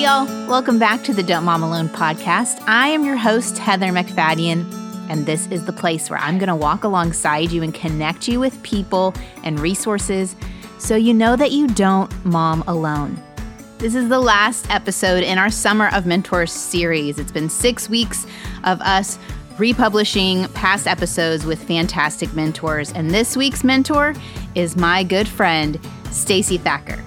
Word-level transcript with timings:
Y'all. 0.00 0.24
Welcome 0.48 0.78
back 0.78 1.04
to 1.04 1.12
the 1.12 1.22
Don't 1.22 1.44
Mom 1.44 1.62
Alone 1.62 1.90
podcast. 1.90 2.66
I 2.66 2.88
am 2.88 3.04
your 3.04 3.18
host, 3.18 3.58
Heather 3.58 3.88
MacFadyen, 3.88 4.64
and 5.10 5.26
this 5.26 5.46
is 5.48 5.66
the 5.66 5.74
place 5.74 6.08
where 6.08 6.18
I'm 6.18 6.38
going 6.38 6.48
to 6.48 6.56
walk 6.56 6.84
alongside 6.84 7.52
you 7.52 7.62
and 7.62 7.74
connect 7.74 8.26
you 8.26 8.40
with 8.40 8.62
people 8.62 9.12
and 9.44 9.60
resources 9.60 10.36
so 10.78 10.96
you 10.96 11.12
know 11.12 11.36
that 11.36 11.52
you 11.52 11.66
don't 11.66 12.10
mom 12.24 12.64
alone. 12.66 13.22
This 13.76 13.94
is 13.94 14.08
the 14.08 14.18
last 14.18 14.70
episode 14.70 15.22
in 15.22 15.36
our 15.36 15.50
Summer 15.50 15.90
of 15.92 16.06
Mentors 16.06 16.50
series. 16.50 17.18
It's 17.18 17.30
been 17.30 17.50
six 17.50 17.90
weeks 17.90 18.26
of 18.64 18.80
us 18.80 19.18
republishing 19.58 20.48
past 20.54 20.86
episodes 20.86 21.44
with 21.44 21.62
fantastic 21.62 22.32
mentors, 22.32 22.90
and 22.94 23.10
this 23.10 23.36
week's 23.36 23.62
mentor 23.62 24.14
is 24.54 24.78
my 24.78 25.04
good 25.04 25.28
friend, 25.28 25.78
Stacey 26.10 26.56
Thacker 26.56 27.04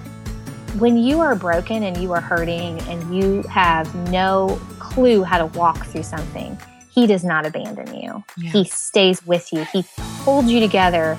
when 0.78 0.96
you 0.98 1.20
are 1.20 1.34
broken 1.34 1.82
and 1.84 1.96
you 1.98 2.12
are 2.12 2.20
hurting 2.20 2.80
and 2.82 3.16
you 3.16 3.42
have 3.42 3.92
no 4.10 4.60
clue 4.78 5.22
how 5.22 5.38
to 5.38 5.46
walk 5.58 5.86
through 5.86 6.02
something, 6.02 6.58
he 6.90 7.06
does 7.06 7.24
not 7.24 7.46
abandon 7.46 7.94
you. 7.94 8.24
Yeah. 8.36 8.50
He 8.50 8.64
stays 8.64 9.24
with 9.26 9.52
you. 9.52 9.64
He 9.72 9.84
holds 9.98 10.50
you 10.50 10.60
together. 10.60 11.18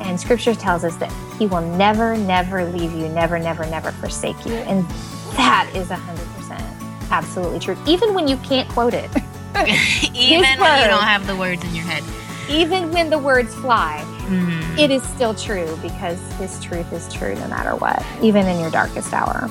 And 0.00 0.18
scripture 0.18 0.54
tells 0.54 0.82
us 0.84 0.96
that 0.96 1.12
he 1.38 1.46
will 1.46 1.60
never, 1.60 2.16
never 2.16 2.64
leave 2.64 2.92
you, 2.92 3.08
never, 3.08 3.38
never, 3.38 3.66
never 3.66 3.92
forsake 3.92 4.44
you. 4.46 4.54
And 4.54 4.88
that 5.36 5.70
is 5.74 5.88
100% 5.88 7.10
absolutely 7.10 7.58
true. 7.58 7.76
Even 7.86 8.14
when 8.14 8.28
you 8.28 8.36
can't 8.38 8.68
quote 8.70 8.94
it. 8.94 9.10
Even 10.14 10.58
when 10.58 10.82
you 10.82 10.88
don't 10.88 11.02
have 11.02 11.26
the 11.26 11.36
words 11.36 11.62
in 11.64 11.74
your 11.74 11.84
head. 11.84 12.02
Even 12.50 12.90
when 12.92 13.10
the 13.10 13.18
words 13.18 13.54
fly 13.54 14.04
mm-hmm. 14.30 14.78
it 14.78 14.90
is 14.90 15.02
still 15.02 15.34
true 15.34 15.76
because 15.82 16.18
his 16.34 16.62
truth 16.62 16.92
is 16.92 17.12
true 17.12 17.34
no 17.34 17.48
matter 17.48 17.74
what, 17.76 18.04
even 18.22 18.46
in 18.46 18.60
your 18.60 18.70
darkest 18.70 19.12
hour. 19.12 19.48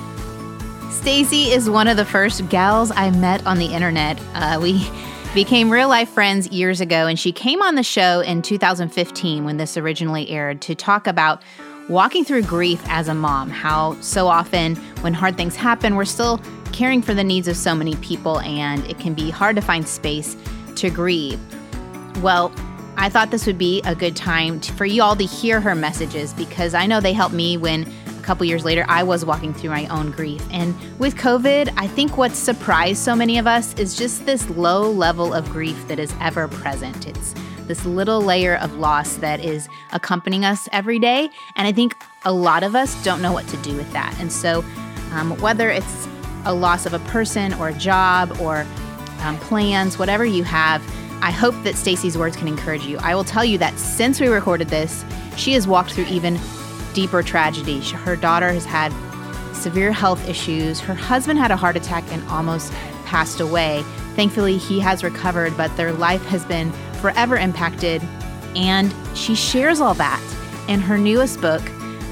Stacey 0.91 1.52
is 1.52 1.69
one 1.69 1.88
of 1.88 1.97
the 1.97 2.06
first 2.06 2.47
gals 2.50 2.91
I 2.91 3.09
met 3.11 3.45
on 3.45 3.58
the 3.58 3.67
internet. 3.67 4.19
Uh, 4.33 4.59
we 4.61 4.89
became 5.33 5.69
real 5.69 5.88
life 5.88 6.09
friends 6.09 6.47
years 6.50 6.81
ago, 6.81 7.08
and 7.08 7.17
she 7.17 7.31
came 7.31 7.61
on 7.61 7.75
the 7.75 7.83
show 7.83 8.22
in 8.22 8.41
2015 8.41 9.45
when 9.45 9.58
this 9.58 9.78
originally 9.78 10.30
aired 10.30 10.61
to 10.61 10.75
talk 10.75 11.08
about 11.08 11.41
walking 11.88 12.23
through 12.23 12.44
grief 12.44 12.81
as 12.88 13.08
a 13.08 13.13
mom. 13.13 13.50
How 13.50 14.00
so 14.02 14.28
often 14.28 14.75
when 15.02 15.13
hard 15.13 15.38
things 15.38 15.56
happen, 15.56 15.95
we're 15.95 16.06
still 16.06 16.41
caring 16.72 17.02
for 17.02 17.13
the 17.13 17.23
needs 17.23 17.47
of 17.47 17.56
so 17.56 17.73
many 17.73 17.95
people, 17.97 18.39
and 18.41 18.86
it 18.89 19.00
can 19.00 19.13
be 19.13 19.30
hard 19.30 19.56
to 19.56 19.61
find 19.61 19.88
space 19.88 20.36
to 20.75 20.89
grieve. 20.89 21.39
Well, 22.22 22.52
I 23.00 23.08
thought 23.08 23.31
this 23.31 23.45
would 23.45 23.58
be 23.58 23.81
a 23.86 23.95
good 23.95 24.17
time 24.17 24.59
to, 24.59 24.73
for 24.73 24.83
you 24.83 25.02
all 25.02 25.16
to 25.16 25.23
hear 25.23 25.61
her 25.61 25.73
messages 25.73 26.33
because 26.33 26.73
I 26.73 26.86
know 26.86 27.00
they 27.00 27.14
helped 27.14 27.33
me 27.33 27.56
when 27.56 27.89
a 28.09 28.22
couple 28.23 28.45
years 28.45 28.66
later 28.66 28.83
I 28.89 29.03
was 29.03 29.23
walking 29.23 29.53
through 29.53 29.69
my 29.69 29.88
own 29.88 30.11
grief. 30.11 30.45
And 30.52 30.75
with 31.00 31.16
COVID, 31.16 31.73
I 31.78 31.88
think 31.88 32.17
what 32.17 32.33
surprised 32.33 33.02
so 33.02 33.16
many 33.16 33.38
of 33.38 33.47
us 33.47 33.73
is 33.75 33.95
just 33.95 34.25
this 34.25 34.50
low 34.50 34.91
level 34.91 35.33
of 35.33 35.50
grief 35.50 35.88
that 35.88 35.97
is 35.97 36.14
ever 36.19 36.50
present. 36.50 37.08
It's 37.08 37.33
this 37.67 37.86
little 37.86 38.22
layer 38.22 38.58
of 38.58 38.73
loss 38.73 39.13
that 39.16 39.39
is 39.39 39.69
accompanying 39.94 40.44
us 40.44 40.67
every 40.73 41.00
day. 41.00 41.30
And 41.56 41.66
I 41.66 41.72
think 41.72 41.95
a 42.25 42.34
lot 42.34 42.63
of 42.63 42.75
us 42.75 43.02
don't 43.06 43.22
know 43.22 43.31
what 43.31 43.47
to 43.47 43.58
do 43.58 43.78
with 43.78 43.89
that. 43.94 44.13
And 44.19 44.30
so, 44.30 44.61
um, 45.13 45.39
whether 45.39 45.69
it's 45.69 46.06
a 46.44 46.53
loss 46.53 46.86
of 46.86 46.94
a 46.94 47.00
person 47.00 47.53
or 47.53 47.69
a 47.69 47.73
job 47.75 48.38
or 48.41 48.67
um, 49.22 49.38
plans, 49.38 49.97
whatever 49.97 50.25
you 50.25 50.44
have, 50.44 50.84
I 51.22 51.31
hope 51.31 51.56
that 51.64 51.75
Stacey's 51.75 52.17
words 52.17 52.36
can 52.36 52.48
encourage 52.48 52.86
you. 52.86 52.98
I 53.00 53.14
will 53.16 53.23
tell 53.23 53.44
you 53.44 53.58
that 53.58 53.78
since 53.78 54.20
we 54.20 54.28
recorded 54.28 54.70
this, 54.70 55.03
she 55.36 55.53
has 55.53 55.67
walked 55.67 55.94
through 55.94 56.06
even 56.06 56.39
deeper 56.94 57.22
tragedy. 57.22 57.81
Her 57.81 58.16
daughter 58.16 58.52
has 58.52 58.66
had 58.66 58.94
severe 59.53 59.92
health 59.92 60.28
issues. 60.28 60.80
Her 60.80 60.94
husband 60.94 61.38
had 61.38 61.52
a 61.52 61.58
heart 61.58 61.75
attack 61.75 62.03
and 62.12 62.24
almost 62.30 62.72
passed 63.06 63.40
away. 63.40 63.84
Thankfully, 64.16 64.57
he 64.57 64.80
has 64.80 65.03
recovered, 65.03 65.56
but 65.57 65.75
their 65.75 65.91
life 65.91 66.24
has 66.25 66.46
been 66.46 66.72
forever 66.94 67.38
impacted. 67.38 68.01
And 68.56 68.94
she 69.16 69.36
shares 69.36 69.81
all 69.81 69.94
that 69.96 70.22
in 70.68 70.80
her 70.80 70.97
newest 70.97 71.41
book, 71.41 71.62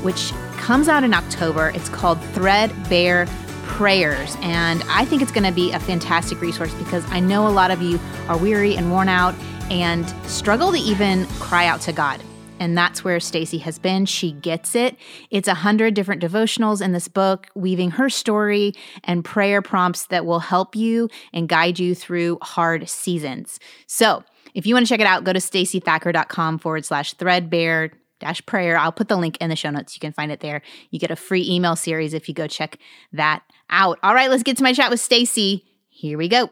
which 0.03 0.31
comes 0.57 0.87
out 0.87 1.03
in 1.03 1.13
October. 1.13 1.71
It's 1.73 1.89
called 1.89 2.21
Threadbare 2.33 3.25
prayers. 3.67 4.35
And 4.41 4.83
I 4.87 5.05
think 5.05 5.21
it's 5.21 5.31
going 5.31 5.43
to 5.43 5.51
be 5.51 5.71
a 5.71 5.79
fantastic 5.79 6.41
resource 6.41 6.73
because 6.75 7.05
I 7.11 7.19
know 7.19 7.47
a 7.47 7.49
lot 7.49 7.71
of 7.71 7.81
you 7.81 7.99
are 8.27 8.37
weary 8.37 8.75
and 8.75 8.91
worn 8.91 9.09
out 9.09 9.35
and 9.69 10.07
struggle 10.29 10.71
to 10.71 10.77
even 10.79 11.25
cry 11.39 11.67
out 11.67 11.81
to 11.81 11.93
God. 11.93 12.21
And 12.59 12.77
that's 12.77 13.03
where 13.03 13.19
Stacey 13.19 13.59
has 13.59 13.77
been. 13.77 14.05
She 14.05 14.31
gets 14.31 14.73
it. 14.73 14.95
It's 15.29 15.47
a 15.47 15.53
hundred 15.53 15.93
different 15.93 16.23
devotionals 16.23 16.81
in 16.81 16.91
this 16.91 17.07
book, 17.07 17.47
weaving 17.53 17.91
her 17.91 18.09
story 18.09 18.73
and 19.03 19.23
prayer 19.23 19.61
prompts 19.61 20.07
that 20.07 20.25
will 20.25 20.39
help 20.39 20.75
you 20.75 21.09
and 21.33 21.47
guide 21.47 21.77
you 21.77 21.93
through 21.93 22.39
hard 22.41 22.89
seasons. 22.89 23.59
So 23.85 24.23
if 24.53 24.65
you 24.65 24.73
want 24.73 24.87
to 24.87 24.89
check 24.89 24.99
it 24.99 25.07
out, 25.07 25.23
go 25.23 25.33
to 25.33 25.39
stacythacker.com 25.39 26.59
forward 26.59 26.85
slash 26.85 27.13
threadbare 27.13 27.91
dash 28.19 28.43
prayer. 28.45 28.77
I'll 28.77 28.91
put 28.91 29.09
the 29.09 29.17
link 29.17 29.37
in 29.39 29.49
the 29.49 29.55
show 29.55 29.69
notes. 29.69 29.95
You 29.95 29.99
can 29.99 30.11
find 30.11 30.31
it 30.31 30.39
there. 30.39 30.61
You 30.89 30.99
get 30.99 31.11
a 31.11 31.15
free 31.15 31.47
email 31.47 31.75
series 31.75 32.13
if 32.13 32.27
you 32.27 32.33
go 32.33 32.47
check 32.47 32.79
that 33.13 33.43
out. 33.69 33.99
All 34.03 34.13
right, 34.13 34.29
let's 34.29 34.43
get 34.43 34.57
to 34.57 34.63
my 34.63 34.73
chat 34.73 34.89
with 34.89 34.99
Stacey. 34.99 35.65
Here 35.89 36.17
we 36.17 36.27
go. 36.27 36.49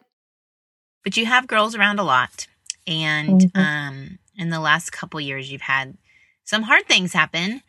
But 1.03 1.17
you 1.17 1.25
have 1.25 1.47
girls 1.47 1.75
around 1.75 1.99
a 1.99 2.03
lot. 2.03 2.47
And 2.87 3.41
mm-hmm. 3.41 3.59
um, 3.59 4.19
in 4.35 4.49
the 4.49 4.59
last 4.59 4.91
couple 4.91 5.19
years, 5.19 5.51
you've 5.51 5.61
had 5.61 5.97
some 6.43 6.63
hard 6.63 6.87
things 6.87 7.13
happen 7.13 7.61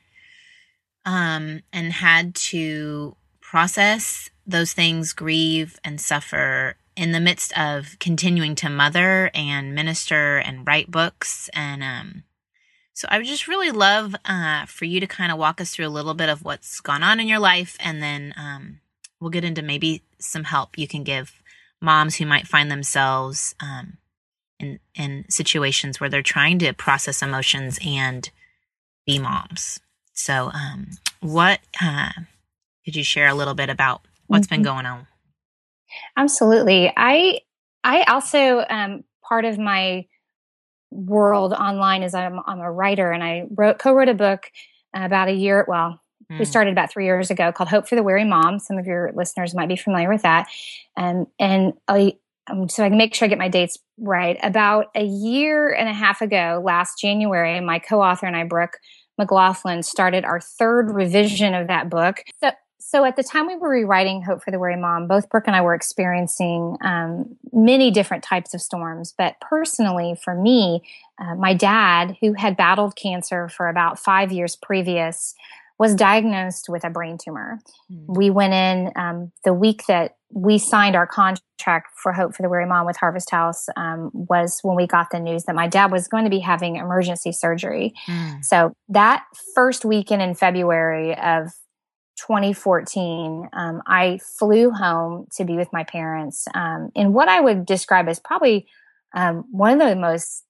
um, 1.05 1.63
and 1.73 1.93
had 1.93 2.35
to 2.35 3.17
process 3.41 4.31
those 4.47 4.73
things, 4.73 5.13
grieve 5.13 5.79
and 5.85 6.01
suffer 6.01 6.77
in 6.97 7.13
the 7.13 7.21
midst 7.21 7.57
of 7.59 7.97
continuing 8.01 8.55
to 8.57 8.71
mother 8.71 9.31
and 9.35 9.75
minister 9.75 10.39
and 10.39 10.67
write 10.67 10.91
books 10.91 11.51
and 11.53 11.83
um, 11.83 12.25
so 12.97 13.07
I 13.11 13.19
would 13.19 13.27
just 13.27 13.47
really 13.47 13.73
love 13.73 14.17
uh, 14.25 14.65
for 14.65 14.87
you 14.87 15.01
to 15.01 15.07
kind 15.07 15.31
of 15.31 15.37
walk 15.37 15.61
us 15.61 15.71
through 15.71 15.87
a 15.87 15.89
little 15.89 16.15
bit 16.15 16.31
of 16.31 16.47
what's 16.47 16.81
gone 16.81 17.03
on 17.03 17.21
in 17.21 17.29
your 17.29 17.39
life, 17.39 17.77
and 17.79 18.03
then 18.03 18.33
um, 18.39 18.81
we'll 19.21 19.31
get 19.31 19.45
into 19.45 19.63
maybe 19.63 20.03
some 20.19 20.45
help 20.45 20.79
you 20.79 20.89
can 20.89 21.05
give 21.05 21.33
moms 21.81 22.17
who 22.17 22.27
might 22.27 22.47
find 22.47 22.71
themselves 22.71 23.55
um, 23.61 23.99
in 24.59 24.79
in 24.95 25.25
situations 25.29 26.01
where 26.01 26.09
they're 26.09 26.23
trying 26.23 26.59
to 26.59 26.73
process 26.73 27.23
emotions 27.23 27.79
and 27.85 28.31
be 29.07 29.19
moms. 29.19 29.81
So, 30.13 30.51
um, 30.53 30.91
what 31.21 31.61
uh, 31.81 32.11
could 32.85 32.97
you 32.97 33.05
share 33.05 33.29
a 33.29 33.35
little 33.35 33.55
bit 33.55 33.69
about 33.69 34.03
what's 34.27 34.47
mm-hmm. 34.47 34.57
been 34.57 34.63
going 34.63 34.87
on? 34.87 35.07
Absolutely. 36.17 36.93
I 36.97 37.41
I 37.85 38.03
also 38.05 38.65
um, 38.69 39.05
part 39.23 39.45
of 39.45 39.59
my 39.59 40.07
world 40.91 41.53
online 41.53 42.03
is 42.03 42.15
I'm, 42.15 42.41
I'm 42.47 42.61
a 42.61 42.71
writer 42.71 43.11
and 43.11 43.23
I 43.23 43.45
wrote 43.55 43.79
co-wrote 43.79 44.09
a 44.09 44.15
book 44.15 44.51
about 44.95 45.29
a 45.29 45.35
year. 45.35 45.65
Well. 45.69 46.01
We 46.39 46.45
started 46.45 46.73
about 46.73 46.91
three 46.91 47.05
years 47.05 47.31
ago 47.31 47.53
called 47.53 47.69
Hope 47.69 47.89
for 47.89 47.95
the 47.95 48.03
Weary 48.03 48.25
Mom. 48.25 48.59
Some 48.59 48.79
of 48.79 48.87
your 48.87 49.13
listeners 49.15 49.55
might 49.55 49.69
be 49.69 49.77
familiar 49.77 50.09
with 50.09 50.23
that. 50.23 50.49
Um, 50.97 51.27
and 51.39 51.75
I, 51.89 52.15
um, 52.49 52.69
so 52.69 52.85
I 52.85 52.89
can 52.89 52.99
make 52.99 53.15
sure 53.15 53.27
I 53.27 53.29
get 53.29 53.39
my 53.39 53.49
dates 53.49 53.79
right. 53.99 54.39
About 54.43 54.87
a 54.95 55.05
year 55.05 55.73
and 55.73 55.89
a 55.89 55.93
half 55.93 56.23
ago, 56.23 56.61
last 56.65 57.01
January, 57.01 57.61
my 57.61 57.79
co-author 57.79 58.27
and 58.27 58.37
I, 58.37 58.45
Brooke 58.45 58.79
McGlothlin, 59.21 59.85
started 59.85 60.25
our 60.25 60.41
third 60.41 60.91
revision 60.91 61.55
of 61.55 61.69
that 61.69 61.91
book. 61.91 62.23
So 62.41 62.51
so 62.89 63.05
at 63.05 63.17
the 63.17 63.25
time 63.25 63.49
we 63.49 63.57
were 63.57 63.71
rewriting 63.71 64.23
Hope 64.23 64.45
for 64.45 64.53
the 64.53 64.61
Weary 64.61 64.77
Mom, 64.77 65.09
both 65.09 65.29
Brooke 65.29 65.49
and 65.49 65.57
I 65.57 65.61
were 65.61 65.75
experiencing 65.75 66.77
um, 66.83 67.37
many 67.53 67.91
different 67.91 68.23
types 68.23 68.55
of 68.55 68.61
storms. 68.61 69.13
But 69.19 69.35
personally, 69.41 70.15
for 70.23 70.37
me, 70.37 70.83
uh, 71.19 71.35
my 71.35 71.53
dad, 71.53 72.17
who 72.21 72.35
had 72.35 72.57
battled 72.57 72.95
cancer 72.95 73.49
for 73.49 73.69
about 73.69 73.99
five 73.99 74.31
years 74.31 74.55
previous, 74.55 75.35
was 75.79 75.95
diagnosed 75.95 76.69
with 76.69 76.85
a 76.85 76.91
brain 76.91 77.19
tumor. 77.23 77.59
Mm-hmm. 77.91 78.15
We 78.15 78.31
went 78.31 78.55
in 78.55 78.93
um, 78.97 79.33
the 79.45 79.53
week 79.53 79.85
that 79.89 80.17
we 80.33 80.59
signed 80.59 80.97
our 80.97 81.07
contract 81.07 81.89
for 82.03 82.13
Hope 82.13 82.35
for 82.35 82.43
the 82.43 82.49
Weary 82.49 82.67
Mom 82.67 82.87
with 82.87 82.97
Harvest 82.97 83.31
House 83.31 83.67
um, 83.77 84.11
was 84.13 84.59
when 84.63 84.77
we 84.77 84.87
got 84.87 85.11
the 85.11 85.21
news 85.21 85.45
that 85.45 85.55
my 85.55 85.69
dad 85.69 85.93
was 85.93 86.09
going 86.09 86.25
to 86.25 86.31
be 86.31 86.41
having 86.41 86.77
emergency 86.77 87.33
surgery. 87.33 87.95
Mm. 88.09 88.45
So 88.45 88.73
that 88.89 89.25
first 89.55 89.85
weekend 89.85 90.23
in 90.23 90.35
February 90.35 91.17
of 91.17 91.53
2014, 92.19 93.51
um, 93.53 93.83
I 93.87 94.19
flew 94.39 94.71
home 94.71 95.27
to 95.37 95.45
be 95.45 95.57
with 95.57 95.73
my 95.73 95.85
parents 95.85 96.47
um, 96.55 96.91
in 96.95 97.13
what 97.13 97.29
I 97.29 97.41
would 97.41 97.67
describe 97.67 98.09
as 98.09 98.19
probably 98.19 98.67
um, 99.15 99.45
one 99.51 99.81
of 99.81 99.89
the 99.89 99.97
most 99.97 100.46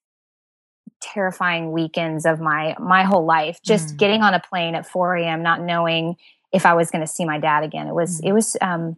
terrifying 1.12 1.72
weekends 1.72 2.26
of 2.26 2.40
my 2.40 2.74
my 2.78 3.04
whole 3.04 3.24
life. 3.24 3.60
Just 3.62 3.94
mm. 3.94 3.96
getting 3.98 4.22
on 4.22 4.34
a 4.34 4.40
plane 4.40 4.74
at 4.74 4.86
4 4.86 5.16
a.m., 5.16 5.42
not 5.42 5.60
knowing 5.60 6.16
if 6.52 6.66
I 6.66 6.74
was 6.74 6.90
going 6.90 7.02
to 7.02 7.10
see 7.10 7.24
my 7.24 7.38
dad 7.38 7.64
again. 7.64 7.86
It 7.86 7.94
was 7.94 8.20
mm. 8.20 8.28
it 8.28 8.32
was 8.32 8.56
um, 8.60 8.96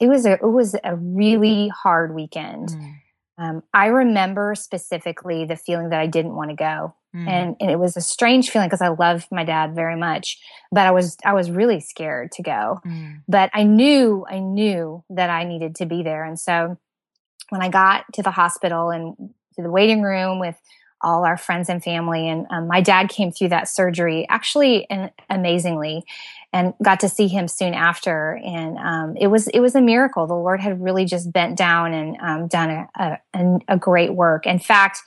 it 0.00 0.08
was 0.08 0.26
a 0.26 0.32
it 0.34 0.42
was 0.42 0.76
a 0.84 0.96
really 0.96 1.68
hard 1.68 2.14
weekend. 2.14 2.70
Mm. 2.70 2.94
Um, 3.40 3.62
I 3.72 3.86
remember 3.86 4.54
specifically 4.56 5.44
the 5.44 5.56
feeling 5.56 5.90
that 5.90 6.00
I 6.00 6.06
didn't 6.06 6.34
want 6.34 6.50
to 6.50 6.56
go. 6.56 6.94
Mm. 7.14 7.28
And, 7.28 7.56
and 7.60 7.70
it 7.70 7.78
was 7.78 7.96
a 7.96 8.00
strange 8.00 8.50
feeling 8.50 8.68
because 8.68 8.82
I 8.82 8.88
love 8.88 9.26
my 9.30 9.44
dad 9.44 9.74
very 9.74 9.96
much, 9.96 10.38
but 10.72 10.86
I 10.86 10.90
was 10.90 11.16
I 11.24 11.32
was 11.32 11.50
really 11.50 11.80
scared 11.80 12.32
to 12.32 12.42
go. 12.42 12.80
Mm. 12.84 13.22
But 13.28 13.50
I 13.54 13.62
knew 13.62 14.26
I 14.28 14.40
knew 14.40 15.04
that 15.10 15.30
I 15.30 15.44
needed 15.44 15.76
to 15.76 15.86
be 15.86 16.02
there, 16.02 16.24
and 16.24 16.38
so 16.38 16.76
when 17.48 17.62
I 17.62 17.70
got 17.70 18.04
to 18.14 18.22
the 18.22 18.30
hospital 18.30 18.90
and 18.90 19.16
to 19.56 19.62
the 19.62 19.70
waiting 19.70 20.02
room 20.02 20.38
with 20.38 20.60
all 21.00 21.24
our 21.24 21.36
friends 21.36 21.68
and 21.68 21.82
family. 21.82 22.28
And 22.28 22.46
um, 22.50 22.66
my 22.66 22.80
dad 22.80 23.08
came 23.08 23.30
through 23.30 23.48
that 23.48 23.68
surgery 23.68 24.26
actually 24.28 24.88
and 24.90 25.10
amazingly 25.30 26.04
and 26.52 26.74
got 26.82 27.00
to 27.00 27.08
see 27.08 27.28
him 27.28 27.46
soon 27.46 27.74
after. 27.74 28.40
And 28.44 28.78
um, 28.78 29.16
it 29.16 29.28
was 29.28 29.48
it 29.48 29.60
was 29.60 29.74
a 29.74 29.80
miracle. 29.80 30.26
The 30.26 30.34
Lord 30.34 30.60
had 30.60 30.82
really 30.82 31.04
just 31.04 31.32
bent 31.32 31.56
down 31.56 31.92
and 31.92 32.16
um, 32.20 32.48
done 32.48 32.70
a, 32.70 33.18
a, 33.34 33.58
a, 33.68 33.76
great 33.76 34.14
work. 34.14 34.46
In 34.46 34.58
fact, 34.58 35.00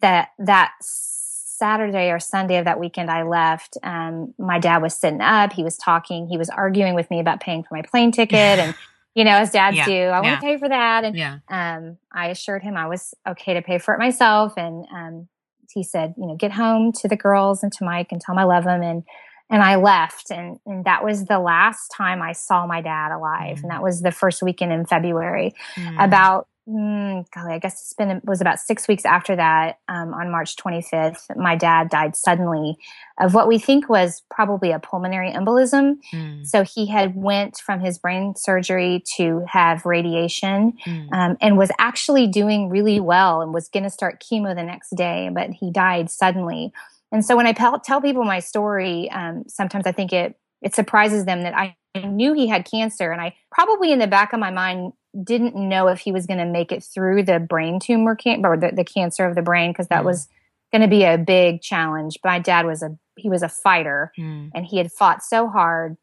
that 0.00 0.30
that 0.38 0.72
Saturday 0.80 2.10
or 2.10 2.18
Sunday 2.18 2.56
of 2.56 2.64
that 2.64 2.80
weekend, 2.80 3.10
I 3.10 3.22
left. 3.22 3.76
Um, 3.82 4.34
my 4.38 4.58
dad 4.58 4.82
was 4.82 4.94
sitting 4.94 5.20
up. 5.20 5.52
He 5.52 5.62
was 5.62 5.76
talking. 5.76 6.28
He 6.28 6.36
was 6.36 6.50
arguing 6.50 6.94
with 6.94 7.10
me 7.10 7.20
about 7.20 7.40
paying 7.40 7.62
for 7.62 7.74
my 7.74 7.82
plane 7.82 8.12
ticket 8.18 8.58
and. 8.58 8.74
you 9.14 9.24
know, 9.24 9.32
as 9.32 9.50
dads 9.50 9.76
yeah. 9.76 9.84
do. 9.84 10.00
I 10.00 10.20
want 10.20 10.40
to 10.40 10.46
pay 10.46 10.58
for 10.58 10.68
that. 10.68 11.02
And 11.02 11.16
yeah. 11.16 11.38
um, 11.48 11.96
I 12.12 12.28
assured 12.28 12.62
him 12.62 12.76
I 12.76 12.86
was 12.86 13.14
okay 13.26 13.54
to 13.54 13.62
pay 13.62 13.78
for 13.78 13.92
it 13.92 13.98
myself. 13.98 14.52
And 14.56 14.86
um, 14.94 15.28
he 15.72 15.82
said, 15.82 16.14
you 16.16 16.26
know, 16.26 16.34
get 16.34 16.52
home 16.52 16.92
to 16.92 17.08
the 17.08 17.16
girls 17.16 17.62
and 17.62 17.72
to 17.72 17.84
Mike 17.84 18.08
and 18.10 18.20
tell 18.20 18.34
them 18.34 18.40
I 18.40 18.44
love 18.44 18.64
them. 18.64 18.82
And 18.82 19.04
and 19.50 19.62
I 19.62 19.76
left, 19.76 20.30
and, 20.30 20.58
and 20.66 20.84
that 20.84 21.02
was 21.02 21.24
the 21.24 21.38
last 21.38 21.88
time 21.88 22.20
I 22.20 22.32
saw 22.32 22.66
my 22.66 22.82
dad 22.82 23.12
alive, 23.12 23.56
mm. 23.56 23.62
and 23.62 23.70
that 23.70 23.82
was 23.82 24.02
the 24.02 24.10
first 24.10 24.42
weekend 24.42 24.72
in 24.72 24.84
February. 24.84 25.54
Mm. 25.74 26.04
About 26.04 26.48
mm, 26.68 27.24
golly, 27.34 27.54
I 27.54 27.58
guess 27.58 27.74
it's 27.74 27.94
been 27.94 28.10
it 28.10 28.24
was 28.24 28.40
about 28.40 28.58
six 28.58 28.86
weeks 28.86 29.04
after 29.04 29.34
that. 29.36 29.78
Um, 29.88 30.12
on 30.12 30.30
March 30.30 30.56
25th, 30.56 31.36
my 31.36 31.56
dad 31.56 31.88
died 31.88 32.16
suddenly 32.16 32.76
of 33.18 33.34
what 33.34 33.48
we 33.48 33.58
think 33.58 33.88
was 33.88 34.22
probably 34.30 34.70
a 34.70 34.78
pulmonary 34.78 35.32
embolism. 35.32 35.94
Mm. 36.12 36.46
So 36.46 36.62
he 36.62 36.86
had 36.86 37.16
went 37.16 37.58
from 37.58 37.80
his 37.80 37.98
brain 37.98 38.34
surgery 38.36 39.02
to 39.16 39.44
have 39.48 39.86
radiation, 39.86 40.74
mm. 40.86 41.12
um, 41.12 41.36
and 41.40 41.56
was 41.56 41.70
actually 41.78 42.26
doing 42.26 42.68
really 42.68 43.00
well, 43.00 43.40
and 43.40 43.54
was 43.54 43.68
going 43.68 43.84
to 43.84 43.90
start 43.90 44.22
chemo 44.22 44.54
the 44.54 44.62
next 44.62 44.90
day, 44.94 45.30
but 45.32 45.50
he 45.50 45.70
died 45.70 46.10
suddenly. 46.10 46.72
And 47.10 47.24
so 47.24 47.36
when 47.36 47.46
I 47.46 47.52
tell 47.52 48.00
people 48.00 48.24
my 48.24 48.40
story, 48.40 49.10
um, 49.10 49.44
sometimes 49.46 49.86
I 49.86 49.92
think 49.92 50.12
it 50.12 50.36
it 50.62 50.74
surprises 50.74 51.24
them 51.24 51.42
that 51.42 51.56
I 51.56 51.76
knew 52.04 52.32
he 52.32 52.48
had 52.48 52.68
cancer, 52.70 53.10
and 53.10 53.20
I 53.20 53.34
probably 53.50 53.92
in 53.92 53.98
the 53.98 54.06
back 54.06 54.32
of 54.32 54.40
my 54.40 54.50
mind 54.50 54.92
didn't 55.24 55.54
know 55.54 55.88
if 55.88 56.00
he 56.00 56.12
was 56.12 56.26
going 56.26 56.38
to 56.38 56.46
make 56.46 56.70
it 56.70 56.82
through 56.82 57.22
the 57.22 57.40
brain 57.40 57.80
tumor 57.80 58.14
can- 58.14 58.44
or 58.44 58.56
the, 58.56 58.72
the 58.72 58.84
cancer 58.84 59.24
of 59.24 59.34
the 59.34 59.42
brain 59.42 59.70
because 59.70 59.88
that 59.88 60.02
mm. 60.02 60.06
was 60.06 60.28
going 60.70 60.82
to 60.82 60.88
be 60.88 61.04
a 61.04 61.16
big 61.18 61.62
challenge. 61.62 62.18
My 62.24 62.38
dad 62.38 62.66
was 62.66 62.82
a 62.82 62.96
he 63.16 63.28
was 63.28 63.42
a 63.42 63.48
fighter, 63.48 64.12
mm. 64.18 64.50
and 64.54 64.64
he 64.66 64.78
had 64.78 64.92
fought 64.92 65.22
so 65.22 65.48
hard. 65.48 65.96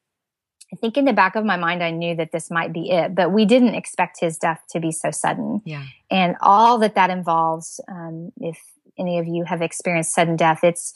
I 0.74 0.78
think 0.78 0.98
in 0.98 1.06
the 1.06 1.14
back 1.14 1.36
of 1.36 1.46
my 1.46 1.58
mind, 1.58 1.84
I 1.84 1.92
knew 1.92 2.16
that 2.16 2.32
this 2.32 2.50
might 2.50 2.74
be 2.74 2.90
it, 2.90 3.16
but 3.16 3.32
we 3.32 3.46
didn't 3.46 3.76
expect 3.76 4.20
his 4.20 4.38
death 4.38 4.64
to 4.72 4.80
be 4.80 4.92
so 4.92 5.12
sudden. 5.12 5.62
Yeah. 5.64 5.84
And 6.10 6.36
all 6.42 6.80
that 6.80 6.96
that 6.96 7.12
involves, 7.12 7.80
um, 7.88 8.32
if 8.42 8.58
any 8.98 9.20
of 9.20 9.28
you 9.28 9.44
have 9.46 9.62
experienced 9.62 10.14
sudden 10.14 10.36
death, 10.36 10.64
it's 10.64 10.94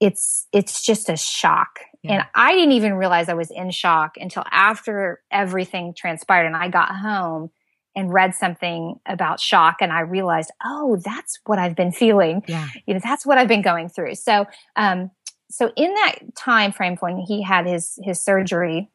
it's 0.00 0.46
it's 0.52 0.84
just 0.84 1.08
a 1.08 1.16
shock. 1.16 1.80
Yeah. 2.02 2.12
And 2.12 2.24
I 2.34 2.52
didn't 2.52 2.72
even 2.72 2.94
realize 2.94 3.28
I 3.28 3.34
was 3.34 3.50
in 3.50 3.70
shock 3.70 4.16
until 4.16 4.44
after 4.50 5.20
everything 5.30 5.94
transpired 5.96 6.46
and 6.46 6.56
I 6.56 6.68
got 6.68 6.94
home 6.94 7.50
and 7.94 8.12
read 8.12 8.34
something 8.34 8.96
about 9.06 9.40
shock 9.40 9.76
and 9.80 9.90
I 9.90 10.00
realized, 10.00 10.50
oh, 10.64 11.00
that's 11.02 11.38
what 11.46 11.58
I've 11.58 11.74
been 11.74 11.92
feeling. 11.92 12.42
Yeah. 12.46 12.68
You 12.86 12.94
know, 12.94 13.00
that's 13.02 13.24
what 13.24 13.38
I've 13.38 13.48
been 13.48 13.62
going 13.62 13.88
through. 13.88 14.16
So 14.16 14.46
um 14.76 15.10
so 15.50 15.72
in 15.76 15.94
that 15.94 16.18
time 16.36 16.72
frame 16.72 16.96
when 17.00 17.18
he 17.18 17.42
had 17.42 17.66
his 17.66 17.98
his 18.02 18.22
surgery 18.22 18.90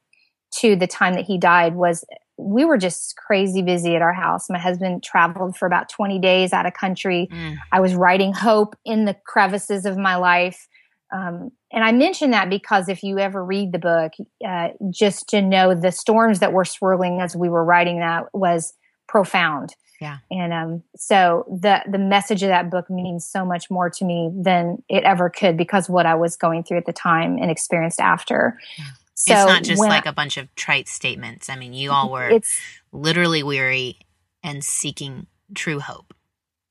to 0.59 0.75
the 0.75 0.87
time 0.87 1.13
that 1.13 1.25
he 1.25 1.37
died 1.37 1.75
was 1.75 2.05
we 2.37 2.65
were 2.65 2.77
just 2.77 3.15
crazy 3.15 3.61
busy 3.61 3.95
at 3.95 4.01
our 4.01 4.13
house. 4.13 4.49
My 4.49 4.57
husband 4.57 5.03
traveled 5.03 5.55
for 5.55 5.65
about 5.65 5.89
20 5.89 6.19
days 6.19 6.53
out 6.53 6.65
of 6.65 6.73
country. 6.73 7.29
Mm. 7.31 7.55
I 7.71 7.79
was 7.79 7.93
writing 7.95 8.33
hope 8.33 8.75
in 8.83 9.05
the 9.05 9.15
crevices 9.25 9.85
of 9.85 9.97
my 9.97 10.15
life. 10.15 10.67
Um, 11.11 11.51
and 11.71 11.83
I 11.83 11.91
mention 11.91 12.31
that 12.31 12.49
because 12.49 12.87
if 12.87 13.03
you 13.03 13.19
ever 13.19 13.43
read 13.43 13.71
the 13.71 13.79
book, 13.79 14.13
uh, 14.47 14.69
just 14.89 15.27
to 15.29 15.41
know 15.41 15.75
the 15.75 15.91
storms 15.91 16.39
that 16.39 16.53
were 16.53 16.65
swirling 16.65 17.19
as 17.19 17.35
we 17.35 17.49
were 17.49 17.63
writing 17.63 17.99
that 17.99 18.25
was 18.33 18.73
profound. 19.07 19.75
Yeah. 19.99 20.17
And 20.31 20.51
um, 20.51 20.83
so 20.95 21.45
the 21.47 21.83
the 21.89 21.99
message 21.99 22.41
of 22.41 22.49
that 22.49 22.71
book 22.71 22.89
means 22.89 23.27
so 23.27 23.45
much 23.45 23.69
more 23.69 23.89
to 23.91 24.05
me 24.05 24.31
than 24.33 24.81
it 24.89 25.03
ever 25.03 25.29
could 25.29 25.57
because 25.57 25.87
what 25.87 26.07
I 26.07 26.15
was 26.15 26.35
going 26.35 26.63
through 26.63 26.77
at 26.77 26.87
the 26.87 26.93
time 26.93 27.37
and 27.37 27.51
experienced 27.51 27.99
after. 27.99 28.57
Yeah. 28.79 28.85
So 29.13 29.33
it's 29.33 29.45
not 29.45 29.63
just 29.63 29.79
like 29.79 30.07
I, 30.07 30.09
a 30.09 30.13
bunch 30.13 30.37
of 30.37 30.53
trite 30.55 30.87
statements. 30.87 31.49
I 31.49 31.55
mean, 31.55 31.73
you 31.73 31.91
all 31.91 32.11
were 32.11 32.29
it's, 32.29 32.59
literally 32.91 33.43
weary 33.43 33.99
and 34.43 34.63
seeking 34.63 35.27
true 35.53 35.79
hope. 35.79 36.15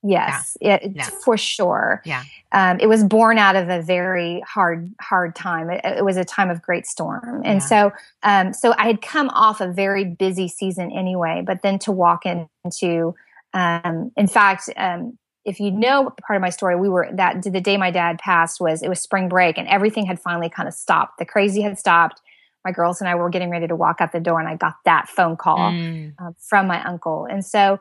Yes, 0.02 0.56
yeah. 0.61 0.76
It, 0.76 0.93
yeah. 0.94 1.11
for 1.25 1.37
sure. 1.37 2.02
Yeah, 2.05 2.25
um, 2.52 2.79
it 2.81 2.87
was 2.87 3.05
born 3.05 3.37
out 3.37 3.55
of 3.55 3.69
a 3.69 3.82
very 3.82 4.43
hard, 4.47 4.93
hard 5.00 5.37
time. 5.37 5.69
It, 5.69 5.85
it 5.85 6.05
was 6.05 6.17
a 6.17 6.25
time 6.25 6.49
of 6.50 6.62
great 6.62 6.87
storm, 6.87 7.43
and 7.44 7.61
yeah. 7.61 7.67
so, 7.67 7.93
um, 8.23 8.52
so 8.55 8.75
I 8.79 8.87
had 8.87 9.02
come 9.02 9.29
off 9.31 9.61
a 9.61 9.70
very 9.70 10.05
busy 10.05 10.49
season 10.49 10.91
anyway. 10.91 11.43
But 11.44 11.62
then 11.62 11.79
to 11.81 11.93
walk 11.93 12.25
into, 12.25 13.14
um, 13.52 14.11
in 14.17 14.26
fact, 14.26 14.70
um, 14.76 15.19
if 15.44 15.61
you 15.61 15.70
know 15.70 16.14
part 16.26 16.37
of 16.37 16.41
my 16.41 16.50
story, 16.50 16.76
we 16.76 16.88
were 16.88 17.08
that 17.12 17.43
the 17.43 17.61
day 17.61 17.76
my 17.76 17.91
dad 17.91 18.19
passed 18.19 18.61
was 18.61 18.82
it 18.82 18.88
was 18.88 19.00
spring 19.00 19.29
break, 19.29 19.58
and 19.58 19.69
everything 19.69 20.06
had 20.06 20.19
finally 20.19 20.49
kind 20.49 20.67
of 20.67 20.75
stopped. 20.75 21.19
The 21.19 21.26
crazy 21.26 21.61
had 21.61 21.79
stopped 21.79 22.23
my 22.64 22.73
girls 22.73 23.00
and 23.00 23.08
I 23.08 23.14
were 23.14 23.31
getting 23.31 23.50
ready 23.50 23.67
to 23.67 23.76
walk 23.76 24.00
out 24.00 24.12
the 24.12 24.20
door, 24.20 24.41
and 24.41 24.49
I 24.49 24.56
got 24.56 24.76
that 24.85 25.08
phone 25.08 25.37
call 25.37 25.58
mm. 25.58 26.14
uh, 26.19 26.32
from 26.38 26.67
my 26.67 26.82
uncle. 26.85 27.26
And 27.26 27.44
so 27.44 27.79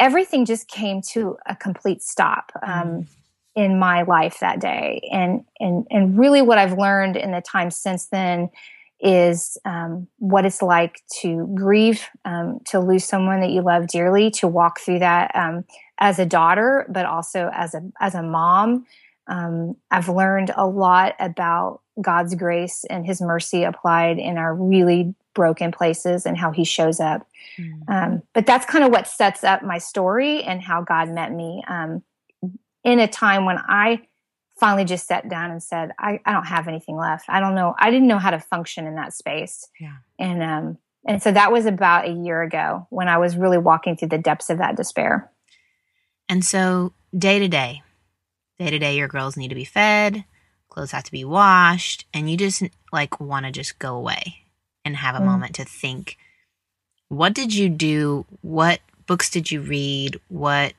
everything 0.00 0.44
just 0.44 0.66
came 0.66 1.02
to 1.12 1.36
a 1.46 1.54
complete 1.54 2.02
stop 2.02 2.50
um, 2.66 2.88
mm. 2.88 3.06
in 3.54 3.78
my 3.78 4.02
life 4.02 4.38
that 4.40 4.58
day. 4.60 5.08
And 5.12 5.44
and 5.60 5.86
and 5.90 6.18
really, 6.18 6.42
what 6.42 6.58
I've 6.58 6.76
learned 6.76 7.16
in 7.16 7.30
the 7.30 7.42
time 7.42 7.70
since 7.70 8.06
then 8.06 8.50
is 8.98 9.56
um, 9.64 10.08
what 10.18 10.44
it's 10.44 10.60
like 10.60 11.02
to 11.20 11.50
grieve, 11.54 12.06
um, 12.24 12.58
to 12.66 12.80
lose 12.80 13.04
someone 13.04 13.40
that 13.40 13.50
you 13.50 13.62
love 13.62 13.86
dearly, 13.86 14.30
to 14.30 14.48
walk 14.48 14.80
through 14.80 14.98
that 14.98 15.30
um, 15.34 15.64
as 15.98 16.18
a 16.18 16.26
daughter, 16.26 16.86
but 16.88 17.06
also 17.06 17.50
as 17.52 17.74
a 17.74 17.82
as 18.00 18.14
a 18.14 18.22
mom. 18.22 18.86
Um, 19.28 19.76
I've 19.92 20.08
learned 20.08 20.50
a 20.56 20.66
lot 20.66 21.14
about 21.20 21.82
God's 22.00 22.34
grace 22.34 22.84
and 22.90 23.06
His 23.06 23.20
mercy 23.20 23.62
applied 23.62 24.18
in 24.18 24.38
our 24.38 24.54
really 24.54 25.14
broken 25.34 25.72
places 25.72 26.26
and 26.26 26.36
how 26.36 26.50
He 26.50 26.64
shows 26.64 27.00
up. 27.00 27.26
Mm. 27.58 27.88
Um, 27.88 28.22
but 28.32 28.46
that's 28.46 28.66
kind 28.66 28.84
of 28.84 28.90
what 28.90 29.08
sets 29.08 29.44
up 29.44 29.62
my 29.62 29.78
story 29.78 30.42
and 30.42 30.62
how 30.62 30.82
God 30.82 31.08
met 31.08 31.32
me 31.32 31.62
um, 31.68 32.02
in 32.84 32.98
a 32.98 33.08
time 33.08 33.44
when 33.44 33.58
I 33.58 34.02
finally 34.58 34.84
just 34.84 35.06
sat 35.06 35.28
down 35.28 35.50
and 35.50 35.62
said, 35.62 35.92
I, 35.98 36.20
I, 36.24 36.32
don't 36.32 36.46
have 36.46 36.68
anything 36.68 36.96
left. 36.96 37.24
I 37.28 37.40
don't 37.40 37.54
know. 37.54 37.74
I 37.78 37.90
didn't 37.90 38.08
know 38.08 38.18
how 38.18 38.30
to 38.30 38.38
function 38.38 38.86
in 38.86 38.96
that 38.96 39.14
space. 39.14 39.66
Yeah. 39.80 39.96
And 40.18 40.42
um, 40.42 40.78
and 41.06 41.22
so 41.22 41.32
that 41.32 41.50
was 41.50 41.64
about 41.64 42.06
a 42.06 42.12
year 42.12 42.42
ago 42.42 42.86
when 42.90 43.08
I 43.08 43.16
was 43.16 43.36
really 43.36 43.58
walking 43.58 43.96
through 43.96 44.08
the 44.08 44.18
depths 44.18 44.50
of 44.50 44.58
that 44.58 44.76
despair. 44.76 45.30
And 46.28 46.44
so 46.44 46.92
day 47.16 47.38
to 47.38 47.48
day, 47.48 47.82
day 48.58 48.70
to 48.70 48.78
day, 48.78 48.96
your 48.96 49.08
girls 49.08 49.36
need 49.36 49.48
to 49.48 49.54
be 49.54 49.64
fed, 49.64 50.24
clothes 50.68 50.92
have 50.92 51.04
to 51.04 51.12
be 51.12 51.24
washed, 51.24 52.06
and 52.12 52.30
you 52.30 52.36
just 52.36 52.62
like 52.92 53.18
want 53.18 53.46
to 53.46 53.52
just 53.52 53.78
go 53.78 53.96
away 53.96 54.36
and 54.84 54.96
have 54.96 55.14
a 55.14 55.20
mm. 55.20 55.26
moment 55.26 55.54
to 55.54 55.64
think 55.64 56.16
what 57.08 57.34
did 57.34 57.54
you 57.54 57.68
do 57.68 58.24
what 58.42 58.80
books 59.06 59.30
did 59.30 59.50
you 59.50 59.60
read 59.60 60.20
what 60.28 60.72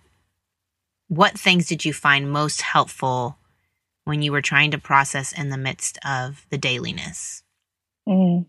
what 1.08 1.38
things 1.38 1.68
did 1.68 1.84
you 1.84 1.94
find 1.94 2.32
most 2.32 2.62
helpful 2.62 3.38
when 4.06 4.22
you 4.22 4.32
were 4.32 4.42
trying 4.42 4.72
to 4.72 4.78
process 4.78 5.32
in 5.32 5.50
the 5.50 5.58
midst 5.58 5.98
of 6.06 6.46
the 6.50 6.58
dailiness 6.58 7.44
mm. 8.08 8.46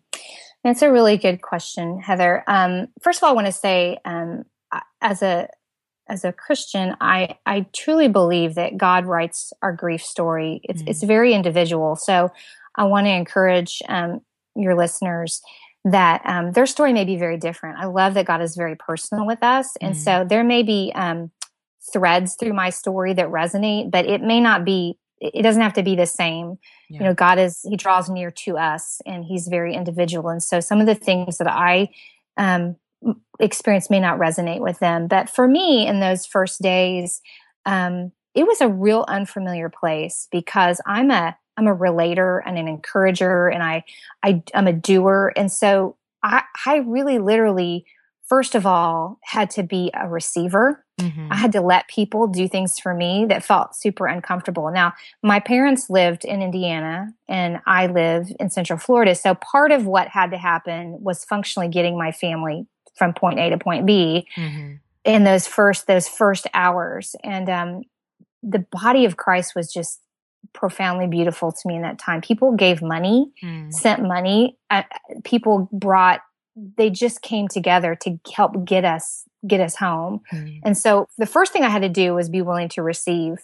that's 0.64 0.82
a 0.82 0.92
really 0.92 1.16
good 1.16 1.42
question 1.42 2.00
heather 2.00 2.44
um, 2.46 2.88
first 3.00 3.18
of 3.18 3.24
all 3.24 3.30
i 3.30 3.34
want 3.34 3.46
to 3.46 3.52
say 3.52 3.98
um, 4.04 4.44
as 5.00 5.22
a 5.22 5.48
as 6.08 6.24
a 6.24 6.32
Christian, 6.32 6.96
I 7.00 7.36
I 7.46 7.66
truly 7.72 8.08
believe 8.08 8.54
that 8.56 8.76
God 8.76 9.06
writes 9.06 9.52
our 9.62 9.72
grief 9.72 10.02
story. 10.02 10.60
It's 10.64 10.82
mm. 10.82 10.88
it's 10.88 11.02
very 11.02 11.32
individual. 11.32 11.96
So 11.96 12.30
I 12.76 12.84
want 12.84 13.06
to 13.06 13.10
encourage 13.10 13.82
um, 13.88 14.20
your 14.56 14.74
listeners 14.74 15.42
that 15.84 16.22
um, 16.24 16.52
their 16.52 16.66
story 16.66 16.92
may 16.92 17.04
be 17.04 17.16
very 17.16 17.36
different. 17.36 17.78
I 17.78 17.86
love 17.86 18.14
that 18.14 18.26
God 18.26 18.40
is 18.40 18.54
very 18.54 18.76
personal 18.76 19.26
with 19.26 19.42
us, 19.42 19.76
and 19.80 19.94
mm. 19.94 19.98
so 19.98 20.24
there 20.28 20.44
may 20.44 20.62
be 20.62 20.92
um, 20.94 21.30
threads 21.92 22.36
through 22.38 22.52
my 22.52 22.70
story 22.70 23.14
that 23.14 23.28
resonate, 23.28 23.90
but 23.90 24.06
it 24.06 24.22
may 24.22 24.40
not 24.40 24.64
be. 24.64 24.98
It 25.20 25.42
doesn't 25.42 25.62
have 25.62 25.74
to 25.74 25.84
be 25.84 25.94
the 25.94 26.06
same. 26.06 26.58
Yeah. 26.90 26.98
You 26.98 27.04
know, 27.04 27.14
God 27.14 27.38
is 27.38 27.60
He 27.68 27.76
draws 27.76 28.08
near 28.10 28.30
to 28.30 28.58
us, 28.58 29.00
and 29.06 29.24
He's 29.24 29.48
very 29.48 29.74
individual. 29.74 30.28
And 30.28 30.42
so 30.42 30.60
some 30.60 30.80
of 30.80 30.86
the 30.86 30.94
things 30.94 31.38
that 31.38 31.48
I 31.48 31.88
um, 32.36 32.76
experience 33.40 33.90
may 33.90 34.00
not 34.00 34.18
resonate 34.18 34.60
with 34.60 34.78
them. 34.78 35.06
But 35.08 35.28
for 35.28 35.48
me, 35.48 35.86
in 35.86 36.00
those 36.00 36.26
first 36.26 36.60
days, 36.60 37.20
um, 37.66 38.12
it 38.34 38.46
was 38.46 38.60
a 38.60 38.68
real 38.68 39.04
unfamiliar 39.08 39.68
place 39.68 40.28
because 40.30 40.80
I'm 40.86 41.10
a 41.10 41.36
I'm 41.56 41.66
a 41.66 41.74
relator 41.74 42.38
and 42.38 42.58
an 42.58 42.68
encourager 42.68 43.48
and 43.48 43.62
I, 43.62 43.84
I 44.22 44.42
I'm 44.54 44.66
a 44.66 44.72
doer. 44.72 45.32
And 45.36 45.50
so 45.50 45.96
I 46.22 46.42
I 46.66 46.78
really 46.78 47.18
literally 47.18 47.84
first 48.32 48.54
of 48.54 48.64
all 48.64 49.18
had 49.22 49.50
to 49.50 49.62
be 49.62 49.90
a 49.92 50.08
receiver. 50.08 50.82
Mm-hmm. 50.98 51.28
I 51.30 51.36
had 51.36 51.52
to 51.52 51.60
let 51.60 51.88
people 51.88 52.26
do 52.26 52.48
things 52.48 52.78
for 52.78 52.94
me 52.94 53.26
that 53.28 53.44
felt 53.44 53.76
super 53.76 54.06
uncomfortable. 54.06 54.70
Now, 54.70 54.94
my 55.22 55.38
parents 55.38 55.90
lived 55.90 56.24
in 56.24 56.40
Indiana 56.40 57.12
and 57.28 57.60
I 57.66 57.88
live 57.88 58.32
in 58.40 58.48
Central 58.48 58.78
Florida. 58.78 59.14
So 59.14 59.34
part 59.34 59.70
of 59.70 59.86
what 59.86 60.08
had 60.08 60.30
to 60.30 60.38
happen 60.38 60.96
was 61.02 61.24
functionally 61.24 61.68
getting 61.68 61.98
my 61.98 62.12
family 62.12 62.66
from 62.94 63.12
point 63.12 63.38
A 63.38 63.50
to 63.50 63.58
point 63.58 63.84
B 63.84 64.26
mm-hmm. 64.36 64.74
in 65.04 65.24
those 65.24 65.46
first 65.46 65.86
those 65.86 66.08
first 66.08 66.46
hours. 66.54 67.16
And 67.22 67.50
um, 67.50 67.82
the 68.42 68.64
body 68.70 69.04
of 69.04 69.16
Christ 69.16 69.54
was 69.54 69.72
just 69.72 70.00
profoundly 70.52 71.06
beautiful 71.06 71.52
to 71.52 71.60
me 71.66 71.76
in 71.76 71.82
that 71.82 71.98
time. 71.98 72.20
People 72.20 72.52
gave 72.52 72.82
money, 72.82 73.32
mm. 73.42 73.72
sent 73.72 74.02
money. 74.02 74.58
Uh, 74.70 74.82
people 75.24 75.68
brought, 75.72 76.20
they 76.76 76.90
just 76.90 77.22
came 77.22 77.48
together 77.48 77.94
to 78.02 78.18
help 78.34 78.64
get 78.64 78.84
us, 78.84 79.24
get 79.46 79.60
us 79.60 79.76
home. 79.76 80.20
Mm. 80.32 80.60
And 80.64 80.78
so 80.78 81.08
the 81.18 81.26
first 81.26 81.52
thing 81.52 81.62
I 81.62 81.70
had 81.70 81.82
to 81.82 81.88
do 81.88 82.14
was 82.14 82.28
be 82.28 82.42
willing 82.42 82.68
to 82.70 82.82
receive. 82.82 83.38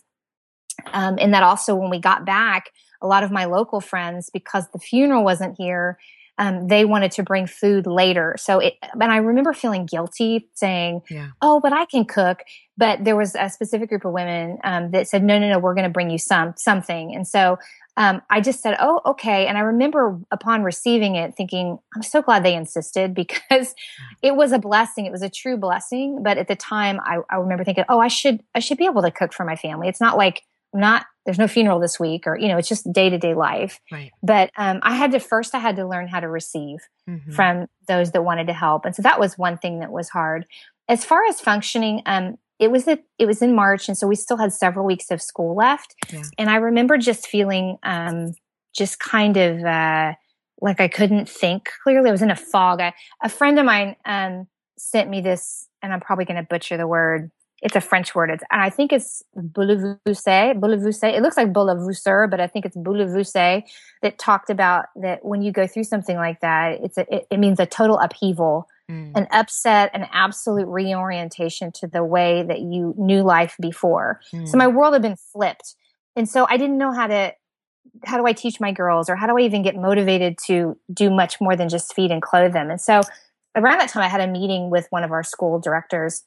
Um, 0.93 1.17
and 1.21 1.35
that 1.35 1.43
also, 1.43 1.75
when 1.75 1.91
we 1.91 1.99
got 1.99 2.25
back, 2.25 2.71
a 3.01 3.07
lot 3.07 3.23
of 3.23 3.31
my 3.31 3.45
local 3.45 3.81
friends, 3.81 4.31
because 4.33 4.69
the 4.73 4.79
funeral 4.79 5.25
wasn't 5.25 5.57
here, 5.57 5.99
um, 6.39 6.69
they 6.69 6.85
wanted 6.85 7.11
to 7.13 7.23
bring 7.23 7.47
food 7.47 7.87
later. 7.87 8.37
So 8.39 8.61
it, 8.61 8.75
and 8.93 9.11
I 9.13 9.17
remember 9.17 9.53
feeling 9.53 9.87
guilty 9.87 10.49
saying, 10.55 11.03
yeah. 11.11 11.29
"Oh, 11.43 11.61
but 11.61 11.73
I 11.73 11.85
can 11.85 12.05
cook." 12.05 12.45
But 12.77 13.05
there 13.05 13.17
was 13.17 13.35
a 13.35 13.51
specific 13.51 13.89
group 13.89 14.05
of 14.05 14.13
women 14.13 14.59
um, 14.63 14.93
that 14.93 15.09
said, 15.09 15.25
"No, 15.25 15.39
no, 15.39 15.49
no, 15.49 15.59
we're 15.59 15.75
going 15.75 15.85
to 15.85 15.91
bring 15.91 16.11
you 16.11 16.19
some 16.19 16.55
something." 16.57 17.15
And 17.15 17.27
so 17.27 17.59
um, 17.97 18.23
I 18.31 18.41
just 18.41 18.63
said, 18.63 18.77
"Oh, 18.79 19.01
okay." 19.05 19.49
And 19.49 19.59
I 19.59 19.63
remember 19.63 20.21
upon 20.31 20.63
receiving 20.63 21.17
it, 21.17 21.35
thinking, 21.37 21.79
"I'm 21.97 22.03
so 22.03 22.23
glad 22.23 22.45
they 22.45 22.55
insisted 22.55 23.15
because 23.23 23.75
it 24.23 24.37
was 24.37 24.53
a 24.53 24.59
blessing. 24.59 25.07
It 25.07 25.13
was 25.13 25.23
a 25.23 25.29
true 25.29 25.57
blessing." 25.57 26.23
But 26.23 26.39
at 26.39 26.47
the 26.47 26.57
time, 26.57 27.01
I, 27.05 27.19
I 27.29 27.37
remember 27.37 27.65
thinking, 27.65 27.85
"Oh, 27.89 27.99
I 27.99 28.09
should, 28.09 28.43
I 28.55 28.61
should 28.61 28.79
be 28.79 28.87
able 28.87 29.03
to 29.03 29.11
cook 29.11 29.33
for 29.33 29.45
my 29.45 29.57
family." 29.57 29.89
It's 29.89 30.01
not 30.01 30.17
like 30.17 30.43
I'm 30.73 30.81
not 30.81 31.07
there's 31.29 31.39
no 31.39 31.47
funeral 31.47 31.79
this 31.79 32.01
week 32.01 32.27
or 32.27 32.39
you 32.39 32.49
know 32.49 32.57
it's 32.57 32.71
just 32.71 32.91
day 32.91 33.11
to 33.11 33.19
day 33.19 33.35
life 33.35 33.83
right. 33.93 34.13
but 34.23 34.51
um, 34.57 34.81
i 34.83 34.97
had 34.97 35.13
to 35.13 35.21
first 35.21 35.55
i 35.55 35.59
had 35.59 35.77
to 35.77 35.87
learn 35.87 36.09
how 36.09 36.21
to 36.21 36.27
receive 36.27 36.79
mm-hmm. 37.07 37.33
from 37.33 37.67
those 37.87 38.13
that 38.13 38.25
wanted 38.25 38.47
to 38.47 38.55
help 38.55 38.87
and 38.87 38.97
so 38.97 39.03
that 39.03 39.21
was 39.21 39.37
one 39.37 39.59
thing 39.59 39.81
that 39.81 39.93
was 39.93 40.09
hard 40.09 40.47
as 40.89 41.05
far 41.05 41.23
as 41.29 41.39
functioning 41.39 42.01
um, 42.07 42.39
it 42.59 42.71
was 42.71 42.89
a, 42.89 42.99
it 43.19 43.27
was 43.27 43.43
in 43.43 43.55
march 43.55 43.89
and 43.89 43.99
so 43.99 44.07
we 44.07 44.15
still 44.15 44.39
had 44.39 44.55
several 44.55 44.87
weeks 44.87 45.11
of 45.11 45.21
school 45.21 45.55
left 45.55 45.95
yeah. 46.11 46.23
and 46.39 46.49
i 46.49 46.57
remember 46.57 46.97
just 46.97 47.27
feeling 47.27 47.77
um, 47.83 48.33
just 48.75 48.99
kind 48.99 49.37
of 49.37 49.63
uh, 49.67 50.15
like 50.63 50.81
i 50.81 50.89
couldn't 50.89 51.29
think 51.29 51.69
clearly 51.83 52.09
i 52.09 52.13
was 52.13 52.23
in 52.23 52.31
a 52.31 52.37
fog 52.37 52.81
I, 52.81 52.95
a 53.23 53.29
friend 53.29 53.59
of 53.59 53.67
mine 53.67 53.97
um, 54.07 54.47
sent 54.79 55.11
me 55.11 55.21
this 55.21 55.69
and 55.83 55.93
i'm 55.93 56.01
probably 56.01 56.25
going 56.25 56.43
to 56.43 56.49
butcher 56.49 56.79
the 56.79 56.87
word 56.87 57.31
it's 57.61 57.77
a 57.77 57.81
French 57.81 58.15
word. 58.15 58.31
It's, 58.31 58.45
and 58.51 58.63
I 58.63 58.71
think 58.71 58.93
it's 58.93 59.23
boulevousse, 59.37 59.99
boulevousse. 60.61 61.15
It 61.15 61.23
looks 61.23 61.37
like 61.37 61.53
boulevousseur, 61.53 62.31
but 62.31 62.41
I 62.41 62.47
think 62.47 62.65
it's 62.65 62.77
boulevousse 62.77 63.65
that 64.03 64.19
talked 64.19 64.51
about 64.51 64.87
that 64.97 65.25
when 65.25 65.43
you 65.43 65.51
go 65.51 65.67
through 65.67 65.85
something 65.85 66.17
like 66.17 66.41
that, 66.41 66.81
it's 66.83 66.99
a, 66.99 67.15
it, 67.15 67.27
it 67.31 67.39
means 67.39 67.59
a 67.59 67.67
total 67.67 67.99
upheaval, 67.99 68.69
mm. 68.91 69.11
an 69.17 69.27
upset, 69.33 69.91
an 69.93 70.07
absolute 70.13 70.67
reorientation 70.69 71.73
to 71.73 71.89
the 71.89 72.05
way 72.05 72.45
that 72.47 72.61
you 72.61 72.95
knew 72.97 73.23
life 73.23 73.57
before. 73.61 74.21
Mm. 74.33 74.47
So 74.47 74.57
my 74.57 74.69
world 74.69 74.93
had 74.93 75.03
been 75.03 75.17
flipped. 75.17 75.75
And 76.15 76.29
so 76.29 76.47
I 76.49 76.57
didn't 76.57 76.79
know 76.79 76.93
how 76.93 77.09
to, 77.09 77.35
how 78.05 78.19
do 78.19 78.27
I 78.27 78.33
teach 78.33 78.61
my 78.61 78.71
girls 78.71 79.09
or 79.09 79.17
how 79.17 79.27
do 79.27 79.37
I 79.37 79.41
even 79.41 79.63
get 79.63 79.75
motivated 79.75 80.39
to 80.47 80.79
do 80.93 81.11
much 81.11 81.41
more 81.41 81.57
than 81.57 81.69
just 81.69 81.93
feed 81.95 82.13
and 82.13 82.23
clothe 82.23 82.53
them? 82.53 82.71
And 82.71 82.81
so 82.81 83.01
around 83.57 83.79
that 83.79 83.89
time, 83.89 84.05
I 84.05 84.09
had 84.09 84.21
a 84.21 84.29
meeting 84.29 84.71
with 84.71 84.87
one 84.91 85.03
of 85.03 85.11
our 85.11 85.25
school 85.25 85.59
directors 85.59 86.23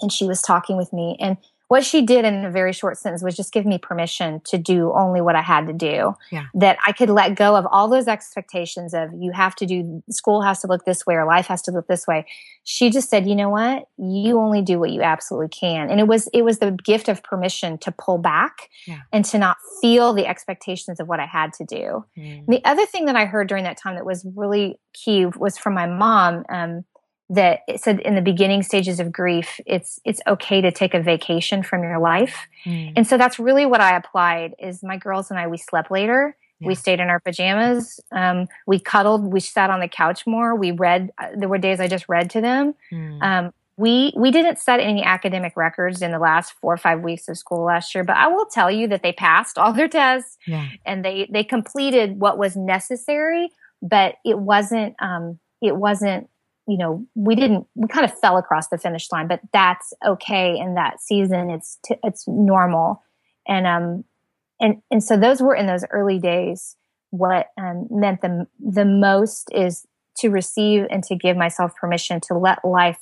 and 0.00 0.12
she 0.12 0.26
was 0.26 0.42
talking 0.42 0.76
with 0.76 0.92
me 0.92 1.16
and 1.20 1.36
what 1.68 1.84
she 1.84 2.02
did 2.02 2.24
in 2.24 2.44
a 2.44 2.50
very 2.50 2.72
short 2.72 2.96
sentence 2.96 3.22
was 3.22 3.34
just 3.34 3.52
give 3.52 3.66
me 3.66 3.76
permission 3.76 4.40
to 4.44 4.56
do 4.56 4.92
only 4.92 5.20
what 5.20 5.34
I 5.34 5.42
had 5.42 5.66
to 5.66 5.72
do. 5.72 6.14
Yeah. 6.30 6.44
That 6.54 6.78
I 6.86 6.92
could 6.92 7.10
let 7.10 7.34
go 7.34 7.56
of 7.56 7.66
all 7.70 7.88
those 7.88 8.06
expectations 8.06 8.94
of 8.94 9.10
you 9.18 9.32
have 9.32 9.56
to 9.56 9.66
do 9.66 10.02
school 10.08 10.42
has 10.42 10.60
to 10.60 10.68
look 10.68 10.84
this 10.84 11.04
way 11.06 11.16
or 11.16 11.26
life 11.26 11.46
has 11.48 11.62
to 11.62 11.72
look 11.72 11.88
this 11.88 12.06
way. 12.06 12.24
She 12.62 12.90
just 12.90 13.10
said, 13.10 13.26
"You 13.26 13.34
know 13.34 13.50
what? 13.50 13.88
You 13.98 14.38
only 14.38 14.62
do 14.62 14.78
what 14.78 14.90
you 14.90 15.02
absolutely 15.02 15.48
can." 15.48 15.90
And 15.90 15.98
it 15.98 16.06
was 16.06 16.28
it 16.32 16.42
was 16.42 16.60
the 16.60 16.70
gift 16.84 17.08
of 17.08 17.22
permission 17.24 17.78
to 17.78 17.90
pull 17.90 18.18
back 18.18 18.70
yeah. 18.86 19.00
and 19.12 19.24
to 19.26 19.38
not 19.38 19.56
feel 19.80 20.12
the 20.12 20.26
expectations 20.26 21.00
of 21.00 21.08
what 21.08 21.18
I 21.18 21.26
had 21.26 21.52
to 21.54 21.64
do. 21.64 22.04
Mm. 22.16 22.46
The 22.46 22.64
other 22.64 22.86
thing 22.86 23.06
that 23.06 23.16
I 23.16 23.24
heard 23.24 23.48
during 23.48 23.64
that 23.64 23.76
time 23.76 23.96
that 23.96 24.06
was 24.06 24.24
really 24.36 24.78
key 24.92 25.26
was 25.26 25.58
from 25.58 25.74
my 25.74 25.86
mom. 25.86 26.44
Um, 26.48 26.84
that 27.28 27.60
it 27.66 27.80
said 27.80 28.00
in 28.00 28.14
the 28.14 28.22
beginning 28.22 28.62
stages 28.62 29.00
of 29.00 29.10
grief 29.10 29.58
it's 29.66 29.98
it's 30.04 30.20
okay 30.26 30.60
to 30.60 30.70
take 30.70 30.94
a 30.94 31.00
vacation 31.00 31.62
from 31.62 31.82
your 31.82 31.98
life 31.98 32.46
mm. 32.64 32.92
and 32.94 33.06
so 33.06 33.18
that's 33.18 33.38
really 33.38 33.66
what 33.66 33.80
i 33.80 33.96
applied 33.96 34.54
is 34.58 34.82
my 34.82 34.96
girls 34.96 35.30
and 35.30 35.38
i 35.38 35.46
we 35.46 35.56
slept 35.56 35.90
later 35.90 36.36
yeah. 36.60 36.68
we 36.68 36.74
stayed 36.74 37.00
in 37.00 37.08
our 37.08 37.20
pajamas 37.20 38.00
um, 38.12 38.46
we 38.66 38.78
cuddled 38.78 39.24
we 39.32 39.40
sat 39.40 39.70
on 39.70 39.80
the 39.80 39.88
couch 39.88 40.26
more 40.26 40.54
we 40.54 40.70
read 40.70 41.10
uh, 41.18 41.28
there 41.36 41.48
were 41.48 41.58
days 41.58 41.80
i 41.80 41.88
just 41.88 42.08
read 42.08 42.30
to 42.30 42.40
them 42.40 42.74
mm. 42.92 43.22
um, 43.22 43.52
we 43.76 44.12
we 44.16 44.30
didn't 44.30 44.58
set 44.58 44.78
any 44.80 45.02
academic 45.02 45.54
records 45.56 46.02
in 46.02 46.12
the 46.12 46.18
last 46.18 46.54
four 46.60 46.72
or 46.72 46.78
five 46.78 47.00
weeks 47.00 47.28
of 47.28 47.36
school 47.36 47.64
last 47.64 47.94
year 47.94 48.04
but 48.04 48.16
i 48.16 48.28
will 48.28 48.46
tell 48.46 48.70
you 48.70 48.86
that 48.86 49.02
they 49.02 49.12
passed 49.12 49.58
all 49.58 49.72
their 49.72 49.88
tests 49.88 50.38
yeah. 50.46 50.68
and 50.84 51.04
they 51.04 51.28
they 51.32 51.42
completed 51.42 52.20
what 52.20 52.38
was 52.38 52.56
necessary 52.56 53.50
but 53.82 54.14
it 54.24 54.38
wasn't 54.38 54.94
um, 55.00 55.38
it 55.60 55.76
wasn't 55.76 56.28
you 56.66 56.78
know, 56.78 57.06
we 57.14 57.34
didn't, 57.34 57.66
we 57.74 57.88
kind 57.88 58.04
of 58.04 58.18
fell 58.18 58.36
across 58.36 58.68
the 58.68 58.78
finish 58.78 59.10
line, 59.12 59.28
but 59.28 59.40
that's 59.52 59.92
okay 60.04 60.58
in 60.58 60.74
that 60.74 61.00
season. 61.00 61.50
It's, 61.50 61.78
t- 61.84 61.98
it's 62.02 62.26
normal. 62.26 63.02
And, 63.46 63.66
um, 63.66 64.04
and, 64.60 64.82
and 64.90 65.02
so 65.02 65.16
those 65.16 65.40
were 65.40 65.54
in 65.54 65.66
those 65.66 65.84
early 65.90 66.18
days. 66.18 66.76
What 67.10 67.48
um, 67.58 67.86
meant 67.90 68.20
the, 68.20 68.46
the 68.58 68.84
most 68.84 69.48
is 69.54 69.86
to 70.18 70.28
receive 70.28 70.86
and 70.90 71.04
to 71.04 71.14
give 71.14 71.36
myself 71.36 71.74
permission 71.76 72.20
to 72.22 72.34
let 72.34 72.64
life 72.64 72.98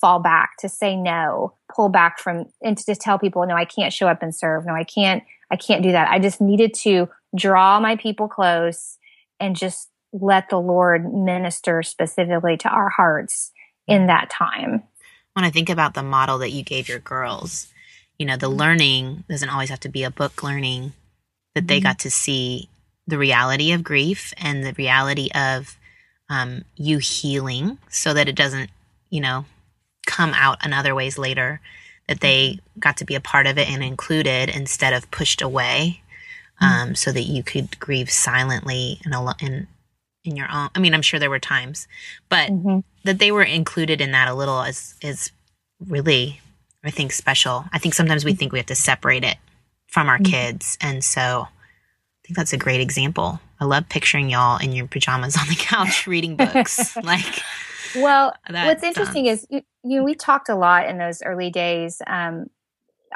fall 0.00 0.18
back, 0.18 0.56
to 0.58 0.68
say 0.68 0.96
no, 0.96 1.54
pull 1.74 1.88
back 1.88 2.18
from, 2.18 2.46
and 2.62 2.76
to 2.76 2.94
tell 2.94 3.18
people, 3.18 3.46
no, 3.46 3.54
I 3.54 3.64
can't 3.64 3.92
show 3.92 4.08
up 4.08 4.22
and 4.22 4.34
serve. 4.34 4.66
No, 4.66 4.74
I 4.74 4.84
can't, 4.84 5.22
I 5.50 5.56
can't 5.56 5.82
do 5.82 5.92
that. 5.92 6.10
I 6.10 6.18
just 6.18 6.40
needed 6.40 6.74
to 6.82 7.08
draw 7.34 7.78
my 7.78 7.96
people 7.96 8.28
close 8.28 8.98
and 9.38 9.54
just 9.54 9.90
let 10.20 10.48
the 10.48 10.60
Lord 10.60 11.12
minister 11.12 11.82
specifically 11.82 12.56
to 12.58 12.68
our 12.68 12.88
hearts 12.88 13.52
in 13.86 14.06
that 14.06 14.30
time. 14.30 14.82
When 15.34 15.44
I 15.44 15.50
think 15.50 15.68
about 15.68 15.94
the 15.94 16.02
model 16.02 16.38
that 16.38 16.50
you 16.50 16.62
gave 16.62 16.88
your 16.88 16.98
girls, 16.98 17.68
you 18.18 18.26
know, 18.26 18.36
the 18.36 18.48
learning 18.48 19.24
doesn't 19.28 19.48
always 19.48 19.70
have 19.70 19.80
to 19.80 19.88
be 19.88 20.02
a 20.02 20.10
book 20.10 20.42
learning, 20.42 20.92
that 21.54 21.68
they 21.68 21.78
mm-hmm. 21.78 21.84
got 21.84 21.98
to 22.00 22.10
see 22.10 22.68
the 23.06 23.18
reality 23.18 23.72
of 23.72 23.84
grief 23.84 24.32
and 24.38 24.64
the 24.64 24.72
reality 24.74 25.28
of 25.34 25.76
um, 26.28 26.64
you 26.74 26.98
healing 26.98 27.78
so 27.88 28.14
that 28.14 28.28
it 28.28 28.34
doesn't, 28.34 28.70
you 29.10 29.20
know, 29.20 29.44
come 30.06 30.32
out 30.34 30.64
in 30.64 30.72
other 30.72 30.94
ways 30.94 31.18
later, 31.18 31.60
that 32.08 32.20
they 32.20 32.48
mm-hmm. 32.48 32.80
got 32.80 32.96
to 32.96 33.04
be 33.04 33.14
a 33.14 33.20
part 33.20 33.46
of 33.46 33.58
it 33.58 33.68
and 33.70 33.84
included 33.84 34.48
instead 34.48 34.92
of 34.92 35.10
pushed 35.10 35.42
away. 35.42 36.00
Mm-hmm. 36.62 36.64
Um, 36.64 36.86
mm-hmm. 36.86 36.94
so 36.94 37.12
that 37.12 37.24
you 37.24 37.42
could 37.42 37.78
grieve 37.78 38.10
silently 38.10 38.98
and, 39.04 39.12
al- 39.12 39.36
and 39.42 39.66
in 40.26 40.36
your 40.36 40.50
own. 40.52 40.68
I 40.74 40.78
mean, 40.78 40.94
I'm 40.94 41.02
sure 41.02 41.20
there 41.20 41.30
were 41.30 41.38
times, 41.38 41.86
but 42.28 42.50
mm-hmm. 42.50 42.80
that 43.04 43.18
they 43.18 43.32
were 43.32 43.42
included 43.42 44.00
in 44.00 44.12
that 44.12 44.28
a 44.28 44.34
little 44.34 44.62
is 44.62 44.94
is 45.00 45.30
really, 45.86 46.40
I 46.84 46.90
think, 46.90 47.12
special. 47.12 47.64
I 47.72 47.78
think 47.78 47.94
sometimes 47.94 48.24
we 48.24 48.34
think 48.34 48.52
we 48.52 48.58
have 48.58 48.66
to 48.66 48.74
separate 48.74 49.24
it 49.24 49.36
from 49.86 50.08
our 50.08 50.18
mm-hmm. 50.18 50.32
kids, 50.32 50.78
and 50.80 51.02
so 51.02 51.46
I 51.48 52.26
think 52.26 52.36
that's 52.36 52.52
a 52.52 52.58
great 52.58 52.80
example. 52.80 53.40
I 53.60 53.64
love 53.64 53.88
picturing 53.88 54.30
y'all 54.30 54.58
in 54.58 54.72
your 54.72 54.86
pajamas 54.86 55.36
on 55.36 55.48
the 55.48 55.54
couch 55.58 56.06
reading 56.06 56.36
books, 56.36 56.96
like. 57.02 57.42
Well, 57.94 58.34
what's 58.50 58.82
interesting 58.82 59.26
sounds... 59.26 59.42
is 59.42 59.46
you, 59.48 59.62
you 59.82 59.98
know 59.98 60.04
we 60.04 60.14
talked 60.14 60.48
a 60.48 60.56
lot 60.56 60.88
in 60.88 60.98
those 60.98 61.22
early 61.22 61.50
days. 61.50 62.02
Um, 62.06 62.50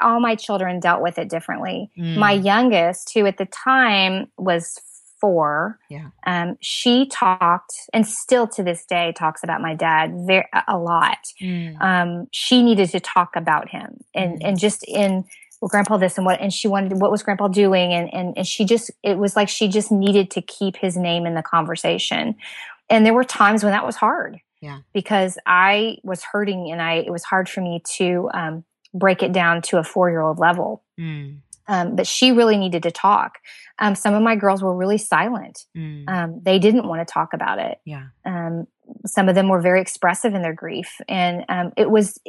all 0.01 0.19
my 0.19 0.35
children 0.35 0.79
dealt 0.79 1.01
with 1.01 1.17
it 1.17 1.29
differently. 1.29 1.91
Mm. 1.97 2.17
My 2.17 2.31
youngest, 2.31 3.13
who 3.13 3.25
at 3.25 3.37
the 3.37 3.45
time 3.45 4.31
was 4.37 4.79
four, 5.21 5.79
yeah. 5.89 6.07
um, 6.25 6.57
she 6.59 7.05
talked 7.07 7.73
and 7.93 8.05
still 8.05 8.47
to 8.47 8.63
this 8.63 8.83
day 8.85 9.13
talks 9.15 9.43
about 9.43 9.61
my 9.61 9.75
dad 9.75 10.11
very, 10.27 10.47
a 10.67 10.77
lot. 10.77 11.19
Mm. 11.41 11.79
Um, 11.79 12.27
she 12.31 12.63
needed 12.63 12.89
to 12.89 12.99
talk 12.99 13.35
about 13.35 13.69
him 13.69 14.01
and, 14.13 14.41
mm. 14.41 14.47
and 14.47 14.59
just 14.59 14.83
in, 14.87 15.23
well, 15.61 15.69
grandpa 15.69 15.97
this 15.97 16.17
and 16.17 16.25
what, 16.25 16.41
and 16.41 16.51
she 16.51 16.67
wanted, 16.67 16.99
what 16.99 17.11
was 17.11 17.23
grandpa 17.23 17.47
doing? 17.47 17.93
And, 17.93 18.13
and, 18.13 18.33
and 18.35 18.47
she 18.47 18.65
just, 18.65 18.91
it 19.03 19.17
was 19.17 19.35
like 19.35 19.47
she 19.47 19.67
just 19.67 19.91
needed 19.91 20.31
to 20.31 20.41
keep 20.41 20.75
his 20.75 20.97
name 20.97 21.25
in 21.25 21.35
the 21.35 21.43
conversation. 21.43 22.35
And 22.89 23.05
there 23.05 23.13
were 23.13 23.23
times 23.23 23.63
when 23.63 23.71
that 23.71 23.85
was 23.85 23.95
hard. 23.95 24.39
Yeah. 24.59 24.79
Because 24.93 25.37
I 25.45 25.97
was 26.03 26.23
hurting 26.23 26.71
and 26.71 26.81
I, 26.81 26.95
it 26.95 27.11
was 27.11 27.23
hard 27.23 27.47
for 27.47 27.61
me 27.61 27.81
to, 27.97 28.29
um, 28.33 28.63
break 28.93 29.23
it 29.23 29.31
down 29.31 29.61
to 29.61 29.77
a 29.77 29.83
four 29.83 30.09
year 30.09 30.21
old 30.21 30.37
level. 30.37 30.83
Mm. 30.99 31.37
Um, 31.71 31.95
but 31.95 32.05
she 32.05 32.33
really 32.33 32.57
needed 32.57 32.83
to 32.83 32.91
talk. 32.91 33.37
Um, 33.79 33.95
some 33.95 34.13
of 34.13 34.21
my 34.21 34.35
girls 34.35 34.61
were 34.61 34.75
really 34.75 34.97
silent. 34.97 35.65
Mm. 35.75 36.03
Um, 36.09 36.41
they 36.43 36.59
didn't 36.59 36.85
want 36.85 37.07
to 37.07 37.11
talk 37.11 37.33
about 37.33 37.59
it. 37.59 37.79
Yeah. 37.85 38.07
Um, 38.25 38.67
some 39.05 39.29
of 39.29 39.35
them 39.35 39.47
were 39.47 39.61
very 39.61 39.79
expressive 39.79 40.33
in 40.33 40.41
their 40.41 40.53
grief, 40.53 40.99
and 41.07 41.45
um, 41.47 41.71
it 41.77 41.89
was. 41.89 42.19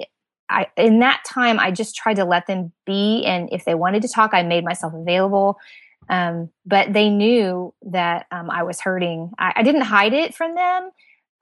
I, 0.48 0.66
in 0.76 0.98
that 0.98 1.22
time, 1.26 1.58
I 1.58 1.70
just 1.70 1.96
tried 1.96 2.16
to 2.16 2.26
let 2.26 2.46
them 2.46 2.72
be, 2.84 3.24
and 3.24 3.48
if 3.52 3.64
they 3.64 3.74
wanted 3.74 4.02
to 4.02 4.08
talk, 4.08 4.34
I 4.34 4.42
made 4.42 4.64
myself 4.64 4.92
available. 4.92 5.58
Um, 6.10 6.50
but 6.66 6.92
they 6.92 7.08
knew 7.08 7.72
that 7.82 8.26
I 8.30 8.62
was 8.62 8.80
hurting. 8.80 9.30
I, 9.38 9.54
I 9.56 9.62
didn't 9.62 9.82
hide 9.82 10.12
it 10.12 10.34
from 10.34 10.54
them, 10.54 10.90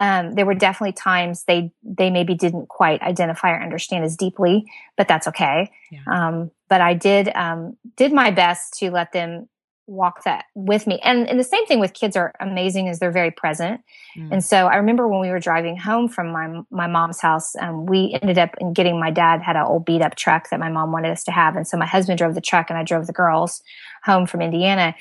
um, 0.01 0.33
there 0.33 0.47
were 0.47 0.55
definitely 0.55 0.95
times 0.95 1.45
they 1.45 1.73
they 1.83 2.11
maybe 2.11 2.35
didn't 2.35 2.69
quite 2.69 3.03
identify 3.03 3.53
or 3.53 3.61
understand 3.63 4.03
as 4.03 4.17
deeply, 4.17 4.65
but 4.97 5.07
that's 5.07 5.29
okay. 5.29 5.71
Yeah. 5.91 6.01
But 6.71 6.81
I 6.81 6.95
did 6.95 7.29
um, 7.35 7.77
did 7.97 8.13
my 8.13 8.31
best 8.31 8.73
to 8.79 8.91
let 8.91 9.13
them 9.13 9.49
walk 9.91 10.23
that 10.23 10.45
with 10.55 10.87
me. 10.87 11.01
And, 11.03 11.29
and 11.29 11.39
the 11.39 11.45
same 11.45 11.67
thing 11.67 11.81
with 11.81 11.93
kids 11.93 12.17
are 12.17 12.33
amazing 12.41 12.87
is 12.87 13.01
they're 13.01 13.11
very 13.11 13.33
present. 13.33 13.81
Mm. 14.17 14.33
And 14.33 14.45
so 14.45 14.69
I 14.69 14.77
remember 14.77 15.09
when 15.09 15.21
we 15.21 15.31
were 15.31 15.41
driving 15.41 15.77
home 15.77 16.09
from 16.09 16.31
my 16.31 16.63
my 16.71 16.87
mom's 16.87 17.21
house, 17.21 17.55
um, 17.57 17.87
we 17.87 18.17
ended 18.23 18.39
up 18.39 18.51
in 18.61 18.73
getting 18.73 18.99
my 18.99 19.11
dad 19.11 19.43
had 19.43 19.57
an 19.57 19.67
old 19.67 19.85
beat 19.85 20.01
up 20.01 20.15
truck 20.15 20.49
that 20.51 20.61
my 20.61 20.71
mom 20.71 20.93
wanted 20.93 21.11
us 21.11 21.25
to 21.25 21.33
have, 21.33 21.57
and 21.57 21.67
so 21.67 21.77
my 21.77 21.87
husband 21.87 22.19
drove 22.19 22.35
the 22.35 22.41
truck 22.41 22.71
and 22.71 22.79
I 22.79 22.85
drove 22.85 23.07
the 23.07 23.13
girls 23.13 23.63
home 24.05 24.27
from 24.27 24.41
Indiana. 24.41 24.95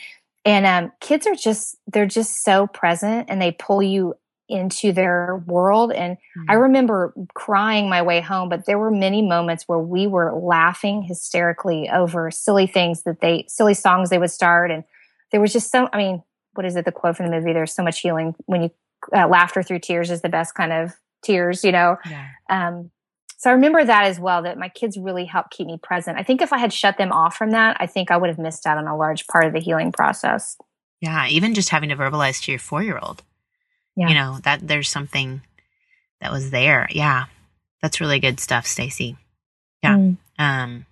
And 0.46 0.66
um, 0.66 0.92
kids 1.00 1.28
are 1.28 1.36
just 1.36 1.78
they're 1.88 2.06
just 2.06 2.44
so 2.44 2.68
present 2.68 3.28
and 3.30 3.42
they 3.42 3.52
pull 3.52 3.84
you 3.84 4.16
into 4.50 4.92
their 4.92 5.44
world. 5.46 5.92
And 5.92 6.18
mm-hmm. 6.18 6.50
I 6.50 6.56
remember 6.56 7.14
crying 7.34 7.90
my 7.90 8.02
way 8.02 8.20
home, 8.20 8.50
but 8.50 8.66
there 8.66 8.80
were 8.80 8.92
many 8.92 9.22
moments 9.22 9.66
where 9.68 9.80
we 9.80 10.08
were 10.08 10.34
laughing 10.34 11.04
hysterically 11.04 11.90
over 11.90 12.32
silly 12.32 12.68
things 12.68 13.04
that 13.04 13.22
they, 13.22 13.46
silly 13.48 13.74
songs 13.74 14.10
they 14.10 14.18
would 14.18 14.32
start. 14.32 14.72
And 14.72 14.84
there 15.32 15.40
was 15.40 15.54
just 15.54 15.72
so, 15.72 15.88
I 15.94 15.98
mean, 15.98 16.24
what 16.54 16.66
is 16.66 16.76
it, 16.76 16.86
the 16.86 16.92
quote 16.92 17.16
from 17.16 17.28
the 17.28 17.32
movie? 17.32 17.54
There's 17.54 17.74
so 17.74 17.84
much 17.84 18.00
healing 18.00 18.36
when 18.48 18.64
you, 18.64 18.72
uh, 19.16 19.28
laughter 19.28 19.64
through 19.64 19.80
tears 19.80 20.12
is 20.12 20.22
the 20.22 20.30
best 20.30 20.56
kind 20.56 20.74
of 20.74 20.94
tears, 21.24 21.64
you 21.64 21.72
know? 21.72 21.98
Yeah. 22.10 22.28
Um, 22.50 22.92
so 23.38 23.50
I 23.50 23.54
remember 23.54 23.86
that 23.86 24.04
as 24.04 24.20
well, 24.20 24.42
that 24.44 24.58
my 24.58 24.68
kids 24.68 24.98
really 24.98 25.24
helped 25.24 25.52
keep 25.52 25.68
me 25.68 25.80
present. 25.82 26.18
I 26.18 26.24
think 26.24 26.42
if 26.42 26.52
I 26.52 26.58
had 26.58 26.74
shut 26.74 26.98
them 26.98 27.14
off 27.14 27.38
from 27.38 27.52
that, 27.52 27.78
I 27.80 27.88
think 27.88 28.12
I 28.12 28.18
would 28.18 28.30
have 28.30 28.40
missed 28.40 28.66
out 28.66 28.78
on 28.78 28.86
a 28.86 28.98
large 28.98 29.28
part 29.28 29.46
of 29.46 29.54
the 29.54 29.62
healing 29.62 29.94
process. 29.94 30.58
Yeah, 31.00 31.26
even 31.28 31.54
just 31.54 31.70
having 31.70 31.88
to 31.88 31.96
verbalize 31.96 32.42
to 32.44 32.52
your 32.52 32.60
four 32.60 32.84
year 32.84 33.00
old 33.02 33.24
yeah. 34.00 34.08
you 34.08 34.16
know 34.16 34.40
that 34.44 34.66
there's 34.66 34.90
something 34.90 35.42
that 36.22 36.32
was 36.32 36.52
there 36.52 36.88
yeah 36.90 37.26
that's 37.82 38.00
really 38.00 38.20
good 38.20 38.40
stuff 38.40 38.66
stacey 38.66 39.18
yeah 39.84 39.96
mm. 39.96 40.18
um 40.38 40.86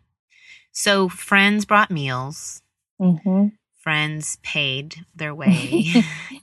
so 0.74 1.08
friends 1.08 1.64
brought 1.64 1.90
meals 1.90 2.62
mm-hmm. 3.00 3.48
friends 3.80 4.38
paid 4.44 5.06
their 5.16 5.34
way 5.42 5.86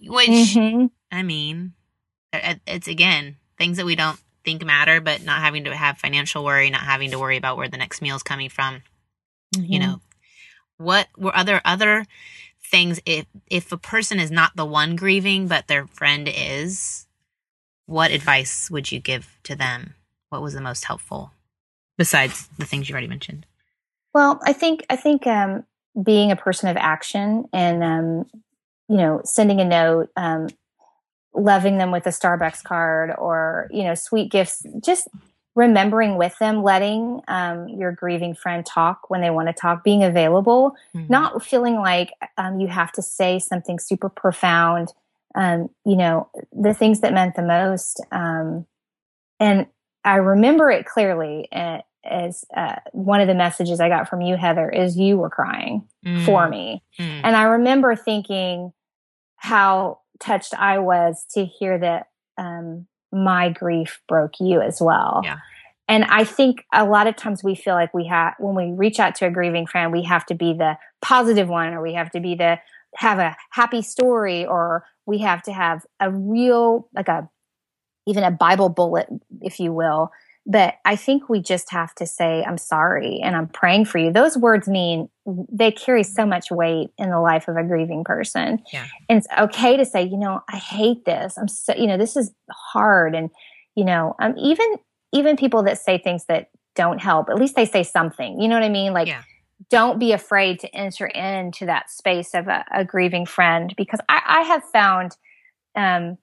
which 0.03 0.29
mm-hmm. 0.29 0.87
i 1.13 1.23
mean 1.23 1.75
it's 2.67 2.89
again 2.89 3.37
things 3.59 3.77
that 3.77 3.87
we 3.87 3.95
don't 3.95 4.19
think 4.43 4.65
matter 4.65 5.01
but 5.01 5.23
not 5.23 5.41
having 5.41 5.65
to 5.65 5.77
have 5.77 5.99
financial 5.99 6.45
worry 6.45 6.71
not 6.71 6.81
having 6.81 7.11
to 7.11 7.19
worry 7.19 7.37
about 7.37 7.59
where 7.59 7.69
the 7.69 7.77
next 7.77 8.01
meal 8.01 8.17
is 8.17 8.23
coming 8.23 8.49
from 8.49 8.83
mm-hmm. 9.55 9.71
you 9.71 9.79
know 9.79 10.01
what 10.79 11.09
were 11.17 11.35
other 11.37 11.61
other 11.65 12.07
things 12.75 13.01
if 13.07 13.27
if 13.49 13.71
a 13.71 13.77
person 13.77 14.19
is 14.19 14.33
not 14.33 14.57
the 14.57 14.65
one 14.65 14.97
grieving 14.97 15.47
but 15.47 15.69
their 15.69 15.87
friend 15.87 16.29
is 16.29 17.07
what 17.87 18.11
advice 18.11 18.69
would 18.69 18.91
you 18.91 18.99
give 18.99 19.39
to 19.45 19.55
them? 19.55 19.95
What 20.31 20.43
was 20.43 20.55
the 20.55 20.61
most 20.61 20.85
helpful 20.85 21.31
besides 21.97 22.49
the 22.59 22.65
things 22.65 22.89
you 22.89 22.95
already 22.95 23.07
mentioned? 23.07 23.47
Well 24.13 24.41
i 24.45 24.53
think 24.53 24.85
i 24.91 24.97
think 24.97 25.27
um, 25.27 25.65
being 26.03 26.33
a 26.33 26.37
person 26.37 26.69
of 26.69 26.77
action 26.77 27.45
and 27.53 27.85
um, 27.85 28.27
you 28.89 28.97
know 28.97 29.21
sending 29.25 29.61
a 29.61 29.65
note 29.65 30.11
um, 30.17 30.49
loving 31.33 31.79
them 31.79 31.93
with 31.93 32.07
a 32.07 32.11
starbucks 32.11 32.65
card 32.65 33.13
or 33.17 33.69
you 33.71 33.85
know 33.85 33.95
sweet 33.95 34.33
gifts 34.33 34.67
just 34.85 35.09
remembering 35.55 36.17
with 36.17 36.37
them, 36.39 36.63
letting 36.63 37.21
um, 37.29 37.69
your 37.69 37.93
grieving 37.93 38.35
friend 38.35 38.67
talk 38.67 39.09
when 39.09 39.21
they 39.21 39.31
want 39.31 39.49
to 39.49 39.55
talk, 39.55 39.85
being 39.85 40.03
available, 40.03 40.75
mm-hmm. 40.95 41.07
not 41.11 41.45
feeling 41.45 41.77
like 41.77 42.13
um, 42.37 42.61
you 42.61 42.67
have 42.67 42.91
to 42.93 43.03
say 43.03 43.39
something 43.39 43.79
super 43.79 44.09
profound. 44.09 44.93
Um, 45.37 45.71
you 45.85 45.97
know, 45.97 46.29
the 46.53 46.75
things 46.75 47.01
that 47.01 47.13
meant 47.13 47.35
the 47.35 47.43
most. 47.43 48.01
Um, 48.13 48.67
and 49.41 49.67
I 50.05 50.17
remember 50.17 50.71
it 50.71 50.87
clearly 50.87 51.49
as 52.05 52.45
uh, 52.57 52.77
one 52.93 53.21
of 53.21 53.29
the 53.29 53.35
messages 53.35 53.81
I 53.81 53.89
got 53.89 54.09
from 54.09 54.21
you, 54.21 54.37
Heather, 54.37 54.69
is 54.69 54.97
you 54.97 55.17
were 55.17 55.31
crying 55.31 55.89
mm. 56.05 56.25
for 56.25 56.49
me. 56.49 56.83
Mm. 56.99 57.21
And 57.25 57.37
I 57.37 57.45
remember 57.45 57.97
thinking 57.97 58.73
how 59.37 60.01
touched 60.21 60.55
I 60.55 60.79
was 60.79 61.25
to 61.35 61.45
hear 61.45 61.79
that 61.79 62.09
um, 62.39 62.87
my 63.15 63.49
grief 63.49 64.01
broke 64.09 64.35
you 64.41 64.61
as 64.61 64.81
well. 64.81 65.21
Yeah. 65.25 65.39
And 65.87 66.05
I 66.05 66.25
think 66.25 66.65
a 66.73 66.85
lot 66.85 67.07
of 67.07 67.17
times 67.17 67.45
we 67.45 67.55
feel 67.55 67.75
like 67.75 67.93
we 67.93 68.07
have, 68.07 68.35
when 68.39 68.55
we 68.55 68.73
reach 68.77 68.99
out 68.99 69.15
to 69.17 69.27
a 69.27 69.31
grieving 69.31 69.67
friend, 69.67 69.93
we 69.93 70.03
have 70.05 70.25
to 70.27 70.35
be 70.35 70.55
the 70.55 70.79
positive 71.03 71.49
one 71.49 71.75
or 71.75 71.83
we 71.83 71.95
have 71.95 72.11
to 72.13 72.21
be 72.21 72.35
the, 72.35 72.59
have 72.97 73.19
a 73.19 73.37
happy 73.51 73.83
story 73.83 74.47
or 74.47 74.87
we 75.05 75.19
have 75.19 75.43
to 75.43 75.53
have 75.53 75.85
a 76.01 76.11
real, 76.11 76.89
like 76.95 77.09
a, 77.09 77.29
even 78.07 78.25
a 78.25 78.31
Bible 78.31 78.71
bullet, 78.71 79.09
if 79.43 79.61
you 79.61 79.73
will, 79.73 80.11
but 80.47 80.75
I 80.85 80.97
think 80.97 81.29
we 81.29 81.41
just 81.41 81.71
have 81.71 81.95
to 81.95 82.07
say, 82.07 82.45
I'm 82.45 82.59
sorry 82.59 83.21
and 83.23 83.35
I'm 83.35 83.49
praying 83.49 83.87
for 83.87 83.97
you. 83.97 84.13
Those 84.13 84.37
words 84.37 84.69
mean 84.69 85.09
they 85.51 85.73
carry 85.73 86.03
so 86.03 86.27
much 86.27 86.51
weight 86.51 86.91
in 86.99 87.09
the 87.09 87.21
life 87.21 87.49
of 87.49 87.57
a 87.57 87.63
grieving 87.63 88.05
person. 88.05 88.63
Yeah. 88.71 88.87
And 89.09 89.19
it's 89.19 89.29
okay 89.39 89.79
to 89.79 89.87
say, 89.87 90.03
you 90.03 90.19
know, 90.19 90.43
I 90.53 90.59
hate 90.59 91.07
this. 91.07 91.39
I'm 91.39 91.49
so, 91.49 91.75
you 91.75 91.87
know, 91.87 91.97
this 91.97 92.15
is 92.15 92.31
hard. 92.51 93.15
And, 93.15 93.31
you 93.75 93.87
know, 93.87 94.15
um, 94.21 94.35
even, 94.37 94.77
even 95.13 95.37
people 95.37 95.63
that 95.63 95.79
say 95.79 95.97
things 95.97 96.27
that 96.27 96.51
don't 96.75 97.01
help, 97.01 97.31
at 97.31 97.37
least 97.37 97.57
they 97.57 97.65
say 97.65 97.83
something. 97.83 98.39
You 98.39 98.49
know 98.49 98.57
what 98.57 98.65
I 98.65 98.69
mean? 98.69 98.93
Like, 98.93 99.09
yeah. 99.09 99.23
don't 99.71 99.99
be 99.99 100.13
afraid 100.13 100.61
to 100.61 100.75
enter 100.75 101.07
into 101.07 101.65
that 101.65 101.91
space 101.91 102.35
of 102.35 102.49
a, 102.49 102.67
a 102.71 102.85
grieving 102.85 103.25
friend 103.25 103.73
because 103.79 104.01
I, 104.11 104.21
I 104.27 104.43
have 104.43 104.63
found, 104.65 105.17
um, 105.75 106.19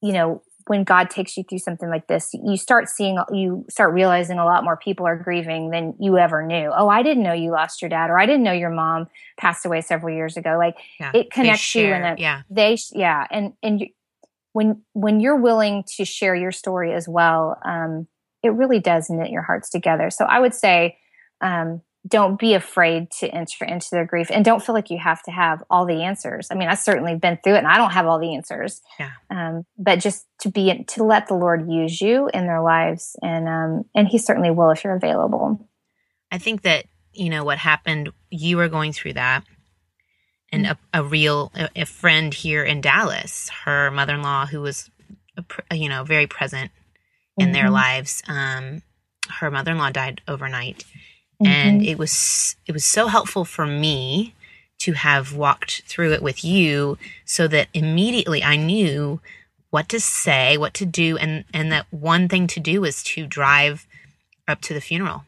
you 0.00 0.14
know, 0.14 0.42
when 0.66 0.82
God 0.82 1.10
takes 1.10 1.36
you 1.36 1.44
through 1.44 1.58
something 1.58 1.88
like 1.88 2.08
this, 2.08 2.30
you 2.32 2.56
start 2.56 2.88
seeing, 2.88 3.18
you 3.32 3.64
start 3.70 3.94
realizing 3.94 4.38
a 4.38 4.44
lot 4.44 4.64
more 4.64 4.76
people 4.76 5.06
are 5.06 5.16
grieving 5.16 5.70
than 5.70 5.94
you 6.00 6.18
ever 6.18 6.44
knew. 6.44 6.72
Oh, 6.76 6.88
I 6.88 7.02
didn't 7.02 7.22
know 7.22 7.32
you 7.32 7.52
lost 7.52 7.80
your 7.80 7.88
dad, 7.88 8.10
or 8.10 8.18
I 8.18 8.26
didn't 8.26 8.42
know 8.42 8.52
your 8.52 8.70
mom 8.70 9.06
passed 9.36 9.64
away 9.64 9.80
several 9.80 10.14
years 10.14 10.36
ago. 10.36 10.56
Like 10.58 10.76
yeah, 10.98 11.12
it 11.14 11.30
connects 11.30 11.74
you, 11.74 11.86
and 11.86 12.18
yeah, 12.18 12.42
they, 12.50 12.76
yeah, 12.92 13.26
and 13.30 13.52
and 13.62 13.80
you, 13.80 13.86
when 14.52 14.82
when 14.92 15.20
you're 15.20 15.36
willing 15.36 15.84
to 15.96 16.04
share 16.04 16.34
your 16.34 16.52
story 16.52 16.92
as 16.92 17.08
well, 17.08 17.58
um, 17.64 18.08
it 18.42 18.50
really 18.50 18.80
does 18.80 19.08
knit 19.08 19.30
your 19.30 19.42
hearts 19.42 19.70
together. 19.70 20.10
So 20.10 20.24
I 20.24 20.40
would 20.40 20.54
say, 20.54 20.98
um, 21.40 21.82
don't 22.06 22.38
be 22.38 22.54
afraid 22.54 23.10
to 23.10 23.28
enter 23.28 23.64
into 23.64 23.88
their 23.90 24.04
grief 24.04 24.30
and 24.30 24.44
don't 24.44 24.62
feel 24.62 24.74
like 24.74 24.90
you 24.90 24.98
have 24.98 25.22
to 25.22 25.30
have 25.30 25.62
all 25.70 25.86
the 25.86 26.02
answers. 26.02 26.48
I 26.50 26.54
mean, 26.54 26.68
I've 26.68 26.78
certainly 26.78 27.16
been 27.16 27.38
through 27.42 27.54
it 27.54 27.58
and 27.58 27.66
I 27.66 27.76
don't 27.76 27.92
have 27.92 28.06
all 28.06 28.20
the 28.20 28.34
answers. 28.34 28.80
Yeah. 28.98 29.10
Um, 29.30 29.64
but 29.78 30.00
just 30.00 30.26
to 30.40 30.50
be, 30.50 30.84
to 30.88 31.04
let 31.04 31.28
the 31.28 31.34
Lord 31.34 31.70
use 31.70 32.00
you 32.00 32.28
in 32.32 32.46
their 32.46 32.62
lives. 32.62 33.16
And, 33.22 33.48
um, 33.48 33.84
and 33.94 34.08
he 34.08 34.18
certainly 34.18 34.50
will 34.50 34.70
if 34.70 34.84
you're 34.84 34.96
available. 34.96 35.68
I 36.30 36.38
think 36.38 36.62
that, 36.62 36.86
you 37.12 37.30
know, 37.30 37.44
what 37.44 37.58
happened, 37.58 38.12
you 38.30 38.56
were 38.56 38.68
going 38.68 38.92
through 38.92 39.14
that 39.14 39.44
and 40.52 40.66
a, 40.66 40.78
a, 40.92 41.02
real, 41.02 41.50
a, 41.54 41.68
a, 41.74 41.86
friend 41.86 42.32
here 42.32 42.62
in 42.62 42.80
Dallas, 42.80 43.50
her 43.64 43.90
mother-in-law 43.90 44.46
who 44.46 44.60
was, 44.60 44.90
a, 45.70 45.76
you 45.76 45.88
know, 45.88 46.04
very 46.04 46.26
present 46.26 46.70
in 47.38 47.46
mm-hmm. 47.46 47.52
their 47.54 47.70
lives. 47.70 48.22
Um, 48.28 48.82
her 49.28 49.50
mother-in-law 49.50 49.90
died 49.90 50.20
overnight 50.28 50.84
Mm-hmm. 51.42 51.46
And 51.46 51.82
it 51.84 51.98
was 51.98 52.56
it 52.66 52.72
was 52.72 52.84
so 52.84 53.08
helpful 53.08 53.44
for 53.44 53.66
me 53.66 54.34
to 54.78 54.92
have 54.92 55.34
walked 55.34 55.82
through 55.86 56.12
it 56.12 56.22
with 56.22 56.44
you 56.44 56.98
so 57.24 57.48
that 57.48 57.68
immediately 57.72 58.42
I 58.42 58.56
knew 58.56 59.20
what 59.70 59.88
to 59.90 60.00
say, 60.00 60.56
what 60.56 60.74
to 60.74 60.86
do 60.86 61.16
and 61.18 61.44
and 61.52 61.70
that 61.72 61.86
one 61.90 62.28
thing 62.28 62.46
to 62.48 62.60
do 62.60 62.80
was 62.80 63.02
to 63.04 63.26
drive 63.26 63.86
up 64.48 64.60
to 64.62 64.74
the 64.74 64.80
funeral. 64.80 65.24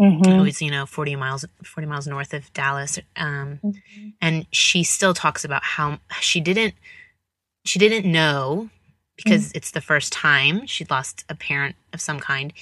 Mm-hmm. 0.00 0.24
It 0.24 0.40
was, 0.40 0.62
you 0.62 0.70
know, 0.70 0.86
40 0.86 1.16
miles 1.16 1.44
40 1.64 1.86
miles 1.86 2.06
north 2.06 2.32
of 2.32 2.52
Dallas. 2.54 2.98
Um, 3.16 3.60
mm-hmm. 3.62 4.08
and 4.20 4.46
she 4.50 4.84
still 4.84 5.14
talks 5.14 5.44
about 5.44 5.62
how 5.62 5.98
she 6.20 6.40
didn't 6.40 6.74
she 7.64 7.78
didn't 7.78 8.10
know 8.10 8.70
because 9.16 9.48
mm-hmm. 9.48 9.58
it's 9.58 9.70
the 9.70 9.80
first 9.80 10.12
time 10.12 10.66
she'd 10.66 10.90
lost 10.90 11.24
a 11.28 11.34
parent 11.34 11.76
of 11.92 12.00
some 12.00 12.18
kind 12.18 12.52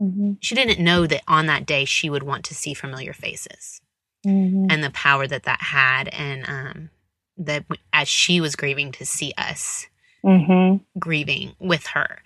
Mm-hmm. 0.00 0.32
She 0.40 0.54
didn't 0.54 0.82
know 0.82 1.06
that 1.06 1.22
on 1.26 1.46
that 1.46 1.66
day 1.66 1.84
she 1.84 2.10
would 2.10 2.22
want 2.22 2.44
to 2.46 2.54
see 2.54 2.74
familiar 2.74 3.12
faces 3.12 3.80
mm-hmm. 4.26 4.66
and 4.70 4.84
the 4.84 4.90
power 4.90 5.26
that 5.26 5.44
that 5.44 5.62
had. 5.62 6.08
And 6.08 6.48
um, 6.48 6.90
that 7.38 7.64
as 7.92 8.08
she 8.08 8.40
was 8.40 8.56
grieving 8.56 8.92
to 8.92 9.06
see 9.06 9.32
us 9.38 9.86
mm-hmm. 10.24 10.76
grieving 10.98 11.54
with 11.58 11.86
her. 11.88 12.18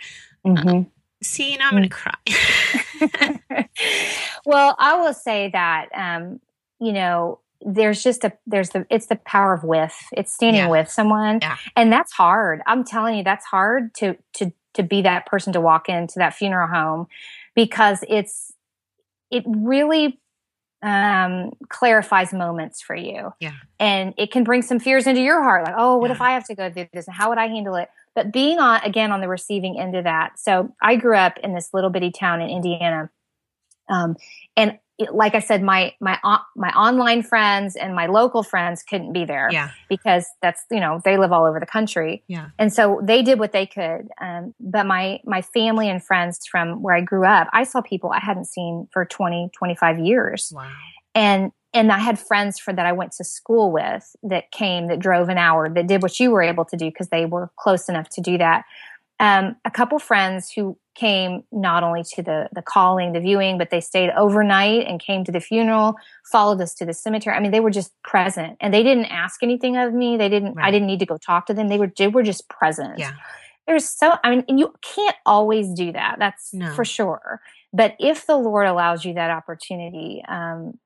Uh, 0.45 0.85
see, 1.23 1.57
now 1.57 1.69
I'm 1.69 1.77
going 1.77 1.83
to 1.83 1.89
cry. 1.89 3.69
well, 4.47 4.75
I 4.79 5.01
will 5.01 5.13
say 5.13 5.51
that 5.53 5.89
um, 5.95 6.41
you 6.81 6.93
know 6.93 7.39
there's 7.65 8.03
just 8.03 8.25
a 8.25 8.33
there's 8.47 8.71
the 8.71 8.87
it's 8.91 9.07
the 9.07 9.17
power 9.17 9.53
of 9.53 9.63
with 9.65 9.95
it's 10.13 10.33
standing 10.33 10.63
yeah. 10.63 10.69
with 10.69 10.91
someone 10.91 11.39
yeah. 11.43 11.59
and 11.77 11.93
that's 11.93 12.11
hard 12.13 12.63
i'm 12.67 12.85
telling 12.85 13.19
you 13.19 13.23
that's 13.23 13.45
hard 13.45 13.95
to 13.95 14.17
to 14.33 14.51
to 14.73 14.83
be 14.83 15.03
that 15.03 15.27
person 15.27 15.53
to 15.53 15.61
walk 15.61 15.89
into 15.89 16.19
that 16.19 16.35
funeral 16.35 16.69
home 16.69 17.07
because 17.55 18.05
it's 18.09 18.53
it 19.31 19.45
really 19.47 20.19
um 20.83 21.51
clarifies 21.69 22.33
moments 22.33 22.81
for 22.81 22.97
you. 22.97 23.33
Yeah. 23.39 23.53
And 23.79 24.15
it 24.17 24.31
can 24.33 24.45
bring 24.45 24.63
some 24.63 24.79
fears 24.79 25.07
into 25.07 25.21
your 25.21 25.43
heart 25.43 25.67
like 25.67 25.75
oh 25.77 25.99
what 25.99 26.09
yeah. 26.09 26.15
if 26.15 26.21
i 26.23 26.31
have 26.33 26.47
to 26.47 26.55
go 26.55 26.71
through 26.71 26.89
this? 26.93 27.07
And 27.07 27.17
how 27.17 27.29
would 27.29 27.39
i 27.39 27.47
handle 27.47 27.75
it? 27.75 27.89
But 28.15 28.33
being 28.33 28.59
on 28.59 28.81
again 28.83 29.13
on 29.13 29.21
the 29.21 29.29
receiving 29.29 29.79
end 29.79 29.95
of 29.95 30.05
that 30.05 30.39
so 30.39 30.75
i 30.83 30.97
grew 30.97 31.17
up 31.17 31.39
in 31.43 31.55
this 31.55 31.71
little 31.73 31.91
bitty 31.91 32.11
town 32.11 32.41
in 32.41 32.49
indiana 32.49 33.11
um, 33.91 34.17
and 34.57 34.79
like 35.13 35.35
I 35.35 35.41
said, 35.41 35.63
my 35.63 35.95
my 36.01 36.19
my 36.57 36.71
online 36.71 37.23
friends 37.23 37.77
and 37.77 37.95
my 37.95 38.07
local 38.07 38.43
friends 38.43 38.83
couldn't 38.83 39.13
be 39.13 39.25
there, 39.25 39.49
yeah, 39.51 39.71
because 39.89 40.27
that's 40.43 40.65
you 40.71 40.81
know 40.81 41.01
they 41.05 41.17
live 41.17 41.33
all 41.33 41.47
over 41.47 41.61
the 41.61 41.67
country, 41.67 42.23
yeah, 42.29 42.51
and 42.59 42.73
so 42.73 43.01
they 43.03 43.23
did 43.23 43.39
what 43.39 43.53
they 43.53 43.67
could. 43.67 44.09
Um, 44.21 44.55
but 44.61 44.87
my 44.87 45.21
my 45.25 45.43
family 45.43 45.89
and 45.89 46.03
friends 46.03 46.41
from 46.47 46.83
where 46.83 46.95
I 46.95 47.01
grew 47.01 47.25
up, 47.25 47.49
I 47.53 47.65
saw 47.65 47.81
people 47.81 48.11
I 48.11 48.21
hadn't 48.21 48.47
seen 48.47 48.89
for 48.93 49.05
20, 49.05 49.51
25 49.57 49.99
years, 50.01 50.53
wow, 50.55 50.71
and 51.15 51.53
and 51.73 51.93
I 51.93 51.99
had 51.99 52.19
friends 52.19 52.59
for 52.59 52.73
that 52.73 52.87
I 52.87 52.93
went 52.93 53.13
to 53.13 53.25
school 53.25 53.71
with 53.71 54.17
that 54.23 54.51
came 54.51 54.89
that 54.89 54.99
drove 54.99 55.29
an 55.29 55.39
hour 55.39 55.69
that 55.69 55.87
did 55.87 56.03
what 56.03 56.19
you 56.19 56.31
were 56.31 56.43
able 56.43 56.65
to 56.65 56.77
do 56.77 56.87
because 56.87 57.09
they 57.09 57.27
were 57.27 57.51
close 57.57 57.89
enough 57.89 58.09
to 58.11 58.21
do 58.21 58.39
that. 58.39 58.65
Um, 59.21 59.57
a 59.65 59.71
couple 59.71 59.99
friends 59.99 60.51
who 60.51 60.79
came 61.01 61.43
not 61.51 61.83
only 61.83 62.05
to 62.15 62.23
the 62.23 62.49
the 62.53 62.63
calling, 62.63 63.13
the 63.13 63.21
viewing, 63.21 63.57
but 63.57 63.71
they 63.71 63.81
stayed 63.81 64.11
overnight 64.11 64.87
and 64.87 65.01
came 65.01 65.25
to 65.25 65.33
the 65.33 65.41
funeral, 65.41 65.95
followed 66.31 66.61
us 66.61 66.75
to 66.75 66.85
the 66.85 66.93
cemetery. 66.93 67.35
I 67.35 67.41
mean, 67.41 67.53
they 67.53 67.61
were 67.61 67.71
just 67.71 67.91
present, 68.03 68.59
and 68.61 68.73
they 68.75 68.83
didn't 68.83 69.07
ask 69.07 69.43
anything 69.43 69.77
of 69.77 69.95
me. 69.95 70.17
They 70.17 70.29
didn't. 70.29 70.55
Right. 70.55 70.67
I 70.67 70.71
didn't 70.71 70.87
need 70.87 71.01
to 71.01 71.07
go 71.07 71.17
talk 71.17 71.47
to 71.47 71.55
them. 71.55 71.69
They 71.69 71.79
were 71.79 71.91
they 71.97 72.09
were 72.09 72.23
just 72.23 72.49
present. 72.49 72.99
Yeah. 72.99 73.13
There's 73.67 73.89
so 73.89 74.15
I 74.23 74.31
mean, 74.31 74.45
and 74.49 74.61
you 74.61 74.75
can't 74.83 75.17
always 75.25 75.73
do 75.73 75.93
that. 75.93 76.17
That's 76.19 76.53
no. 76.53 76.73
for 76.75 76.85
sure. 76.85 77.41
But 77.73 77.95
if 77.99 78.27
the 78.27 78.37
Lord 78.37 78.67
allows 78.67 79.05
you 79.05 79.15
that 79.15 79.31
opportunity, 79.31 80.23
um, 80.29 80.79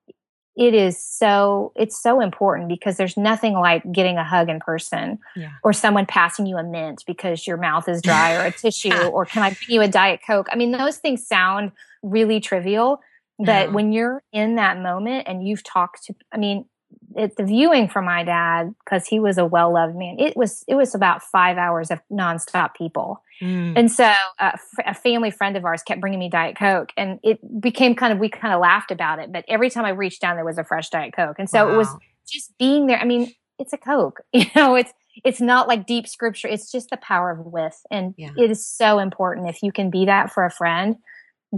it 0.57 0.75
is 0.75 1.01
so 1.03 1.73
it's 1.75 2.01
so 2.01 2.21
important 2.21 2.69
because 2.69 2.97
there's 2.97 3.17
nothing 3.17 3.55
like 3.55 3.91
getting 3.93 4.19
a 4.19 4.25
hug 4.25 4.49
in 4.49 4.61
person 4.61 5.19
yeah. 5.35 5.51
or 5.63 5.73
someone 5.73 6.07
passing 6.07 6.47
you 6.47 6.57
a 6.57 6.63
mint 6.63 7.03
because 7.07 7.47
your 7.47 7.57
mouth 7.57 7.89
is 7.89 8.01
dry 8.01 8.35
or 8.37 8.47
a 8.47 8.53
tissue 8.59 8.95
or 8.95 9.25
can 9.25 9.43
i 9.43 9.49
bring 9.49 9.69
you 9.69 9.81
a 9.81 9.89
diet 9.89 10.21
coke 10.27 10.47
i 10.53 10.57
mean 10.57 10.71
those 10.71 10.99
things 10.99 11.27
sound 11.27 11.73
really 12.03 12.41
trivial 12.41 13.01
but 13.39 13.73
when 13.73 13.93
you're 13.93 14.23
in 14.33 14.55
that 14.55 14.79
moment 14.81 15.25
and 15.27 15.47
you've 15.47 15.65
talked 15.65 16.05
to 16.05 16.15
i 16.33 16.39
mean 16.39 16.65
at 17.17 17.37
the 17.37 17.45
viewing 17.45 17.89
for 17.89 18.03
my 18.03 18.25
dad 18.25 18.75
because 18.85 19.07
he 19.07 19.19
was 19.21 19.39
a 19.39 19.45
well 19.45 19.73
loved 19.73 19.97
man. 19.97 20.17
It 20.19 20.37
was 20.37 20.65
it 20.69 20.75
was 20.75 20.95
about 20.95 21.23
five 21.23 21.57
hours 21.57 21.91
of 21.91 22.01
nonstop 22.11 22.75
people, 22.75 23.23
mm. 23.41 23.73
and 23.77 23.91
so 23.91 24.13
uh, 24.39 24.53
a 24.87 24.95
family 24.95 25.31
friend 25.31 25.57
of 25.57 25.65
ours 25.65 25.83
kept 25.83 26.01
bringing 26.01 26.19
me 26.19 26.29
Diet 26.29 26.57
Coke, 26.57 26.93
and 26.97 27.21
it 27.23 27.39
became 27.61 27.95
kind 27.95 28.13
of 28.13 28.19
we 28.19 28.29
kind 28.29 28.55
of 28.55 28.61
laughed 28.61 28.91
about 28.91 29.19
it. 29.19 29.33
But 29.33 29.45
every 29.49 29.71
time 29.71 29.85
I 29.85 29.91
reached 29.91 30.21
down, 30.21 30.37
there 30.37 30.45
was 30.45 30.59
a 30.59 30.65
fresh 30.65 30.91
Diet 30.91 31.15
Coke, 31.15 31.39
and 31.39 31.49
so 31.49 31.67
wow. 31.67 31.73
it 31.73 31.77
was 31.77 31.89
just 32.27 32.57
being 32.59 32.87
there. 32.87 32.99
I 32.99 33.05
mean, 33.05 33.33
it's 33.59 33.73
a 33.73 33.79
Coke, 33.79 34.21
you 34.33 34.47
know. 34.55 34.75
It's 34.75 34.93
it's 35.25 35.41
not 35.41 35.69
like 35.69 35.87
deep 35.87 36.09
scripture. 36.09 36.49
It's 36.49 36.71
just 36.73 36.91
the 36.91 36.97
power 36.97 37.31
of 37.31 37.39
with, 37.47 37.81
and 37.91 38.15
yeah. 38.17 38.31
it 38.37 38.51
is 38.51 38.67
so 38.67 38.99
important 38.99 39.49
if 39.49 39.63
you 39.63 39.73
can 39.73 39.91
be 39.91 40.07
that 40.07 40.33
for 40.33 40.45
a 40.45 40.51
friend 40.51 40.97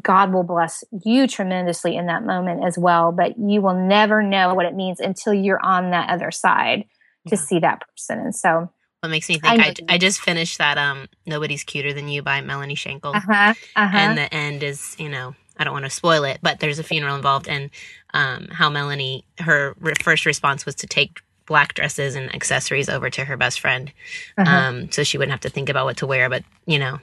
God 0.03 0.33
will 0.33 0.43
bless 0.43 0.85
you 1.05 1.27
tremendously 1.27 1.97
in 1.97 2.07
that 2.07 2.25
moment 2.25 2.65
as 2.65 2.79
well. 2.79 3.13
But 3.13 3.39
you 3.39 3.63
will 3.63 3.75
never 3.75 4.23
know 4.23 4.55
what 4.55 4.67
it 4.67 4.75
means 4.75 5.01
until 5.01 5.33
you're 5.33 5.65
on 5.65 5.91
that 5.91 6.11
other 6.11 6.31
side 6.31 6.85
to 7.29 7.37
see 7.37 7.59
that 7.61 7.83
person. 7.91 8.21
And 8.21 8.35
so 8.35 8.71
what 9.01 9.11
makes 9.11 9.29
me 9.29 9.39
think 9.39 9.61
I, 9.61 9.69
I, 9.69 9.95
I, 9.95 9.99
just 9.99 10.21
finished 10.21 10.59
that 10.59 10.79
um 10.79 11.09
Nobody's 11.27 11.65
Cuter 11.65 11.93
Than 11.93 12.09
You 12.09 12.23
by 12.23 12.41
Melanie 12.41 12.75
Shankle. 12.75 13.15
Uh-huh, 13.15 13.55
uh-huh. 13.77 13.97
And 13.97 14.19
the 14.19 14.33
end 14.33 14.63
is, 14.63 14.97
you 14.99 15.09
know, 15.09 15.35
I 15.57 15.65
don't 15.65 15.73
want 15.73 15.85
to 15.85 15.91
spoil 15.91 16.25
it, 16.25 16.39
but 16.43 16.61
there's 16.61 16.79
a 16.79 16.85
funeral 16.85 17.17
involved 17.17 17.49
and 17.49 17.71
um 18.15 18.49
how 18.51 18.71
Melanie 18.71 19.25
her 19.39 19.75
re- 19.81 19.95
first 20.03 20.27
response 20.27 20.65
was 20.67 20.75
to 20.77 20.87
take 20.87 21.21
black 21.47 21.75
dresses 21.75 22.17
and 22.17 22.35
accessories 22.35 22.89
over 22.89 23.09
to 23.11 23.25
her 23.25 23.37
best 23.37 23.61
friend. 23.61 23.93
Uh-huh. 24.39 24.51
Um 24.51 24.91
so 24.91 25.05
she 25.05 25.19
wouldn't 25.19 25.33
have 25.33 25.41
to 25.41 25.51
think 25.51 25.69
about 25.69 25.85
what 25.85 25.99
to 25.99 26.07
wear, 26.07 26.29
but 26.29 26.45
you 26.67 26.79
know, 26.79 26.99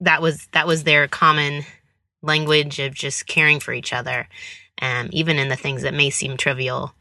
that 0.00 0.22
was 0.22 0.46
that 0.52 0.66
was 0.66 0.84
their 0.84 1.08
common 1.08 1.64
language 2.22 2.78
of 2.78 2.94
just 2.94 3.26
caring 3.26 3.60
for 3.60 3.72
each 3.72 3.92
other, 3.92 4.28
um, 4.80 5.08
even 5.12 5.38
in 5.38 5.48
the 5.48 5.56
things 5.56 5.82
that 5.82 5.94
may 5.94 6.10
seem 6.10 6.36
trivial. 6.36 6.94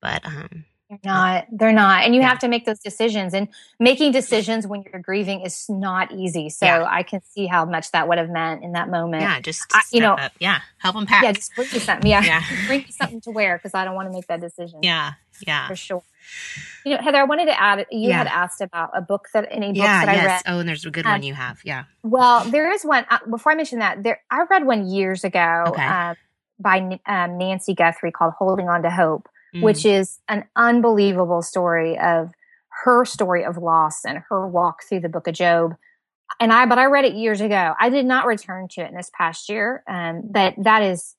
But 0.00 0.24
um, 0.24 0.64
they're 1.02 1.12
not. 1.12 1.46
They're 1.50 1.72
not. 1.72 2.04
And 2.04 2.14
you 2.14 2.20
yeah. 2.20 2.28
have 2.28 2.38
to 2.40 2.48
make 2.48 2.64
those 2.64 2.78
decisions. 2.78 3.34
And 3.34 3.48
making 3.78 4.12
decisions 4.12 4.66
when 4.66 4.82
you're 4.82 5.00
grieving 5.00 5.40
is 5.40 5.66
not 5.68 6.12
easy. 6.12 6.48
So 6.48 6.66
yeah. 6.66 6.84
I 6.84 7.02
can 7.02 7.20
see 7.22 7.46
how 7.46 7.64
much 7.64 7.90
that 7.92 8.08
would 8.08 8.18
have 8.18 8.30
meant 8.30 8.62
in 8.62 8.72
that 8.72 8.88
moment. 8.88 9.22
Yeah, 9.22 9.40
just 9.40 9.64
I, 9.72 9.82
you 9.92 10.00
know, 10.00 10.14
up. 10.14 10.32
yeah, 10.38 10.60
help 10.78 10.94
them 10.94 11.06
pack. 11.06 11.22
Yeah, 11.22 11.32
just 11.32 11.54
bring 11.54 11.68
me 11.72 11.78
something. 11.78 12.10
Yeah, 12.10 12.24
yeah. 12.24 12.42
bring 12.66 12.80
me 12.80 12.90
something 12.90 13.20
to 13.22 13.30
wear 13.30 13.56
because 13.58 13.74
I 13.74 13.84
don't 13.84 13.94
want 13.94 14.08
to 14.08 14.12
make 14.12 14.26
that 14.28 14.40
decision. 14.40 14.80
Yeah, 14.82 15.12
yeah, 15.46 15.68
for 15.68 15.76
sure. 15.76 16.02
You 16.84 16.96
know, 16.96 17.02
Heather, 17.02 17.18
I 17.18 17.24
wanted 17.24 17.46
to 17.46 17.60
add. 17.60 17.86
You 17.90 18.10
yeah. 18.10 18.18
had 18.18 18.26
asked 18.26 18.60
about 18.60 18.90
a 18.94 19.00
book 19.00 19.28
that 19.32 19.48
any 19.50 19.68
books 19.68 19.78
yeah, 19.78 20.04
that 20.06 20.16
yes. 20.16 20.24
I 20.24 20.26
read. 20.26 20.42
Oh, 20.46 20.60
and 20.60 20.68
there's 20.68 20.84
a 20.84 20.90
good 20.90 21.06
um, 21.06 21.12
one 21.12 21.22
you 21.22 21.34
have. 21.34 21.60
Yeah. 21.64 21.84
Well, 22.02 22.44
there 22.44 22.70
is 22.72 22.84
one. 22.84 23.04
Uh, 23.10 23.18
before 23.30 23.52
I 23.52 23.54
mention 23.54 23.78
that, 23.78 24.02
there 24.02 24.20
I 24.30 24.44
read 24.50 24.66
one 24.66 24.86
years 24.86 25.24
ago 25.24 25.64
okay. 25.68 25.84
uh, 25.84 26.14
by 26.58 27.00
um, 27.06 27.38
Nancy 27.38 27.74
Guthrie 27.74 28.12
called 28.12 28.34
"Holding 28.38 28.68
On 28.68 28.82
to 28.82 28.90
Hope," 28.90 29.28
mm. 29.54 29.62
which 29.62 29.84
is 29.84 30.20
an 30.28 30.44
unbelievable 30.56 31.42
story 31.42 31.98
of 31.98 32.32
her 32.84 33.04
story 33.04 33.44
of 33.44 33.56
loss 33.56 34.04
and 34.04 34.22
her 34.28 34.48
walk 34.48 34.80
through 34.88 35.00
the 35.00 35.08
Book 35.08 35.28
of 35.28 35.34
Job. 35.34 35.74
And 36.40 36.52
I, 36.52 36.66
but 36.66 36.78
I 36.78 36.86
read 36.86 37.04
it 37.04 37.14
years 37.14 37.40
ago. 37.40 37.74
I 37.78 37.88
did 37.90 38.06
not 38.06 38.26
return 38.26 38.68
to 38.72 38.82
it 38.82 38.88
in 38.88 38.96
this 38.96 39.10
past 39.16 39.48
year. 39.48 39.84
Um, 39.88 40.22
but 40.30 40.54
that 40.58 40.82
is 40.82 41.14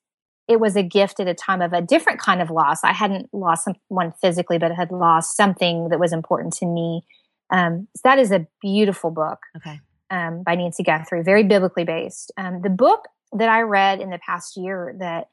it 0.48 0.60
was 0.60 0.76
a 0.76 0.82
gift 0.82 1.18
at 1.18 1.26
a 1.26 1.34
time 1.34 1.60
of 1.60 1.72
a 1.72 1.82
different 1.82 2.20
kind 2.20 2.40
of 2.40 2.50
loss. 2.50 2.84
I 2.84 2.92
hadn't 2.92 3.28
lost 3.32 3.64
someone 3.64 4.12
physically, 4.20 4.58
but 4.58 4.70
had 4.72 4.92
lost 4.92 5.36
something 5.36 5.88
that 5.88 5.98
was 5.98 6.12
important 6.12 6.52
to 6.54 6.66
me. 6.66 7.02
Um, 7.50 7.88
so 7.96 8.02
that 8.04 8.18
is 8.18 8.30
a 8.30 8.46
beautiful 8.60 9.10
book. 9.10 9.38
Okay. 9.56 9.80
Um, 10.08 10.44
by 10.44 10.54
Nancy 10.54 10.84
Guthrie, 10.84 11.24
very 11.24 11.42
biblically 11.42 11.82
based. 11.82 12.32
Um, 12.36 12.60
the 12.62 12.70
book 12.70 13.06
that 13.32 13.48
I 13.48 13.62
read 13.62 14.00
in 14.00 14.10
the 14.10 14.20
past 14.24 14.56
year 14.56 14.94
that 15.00 15.30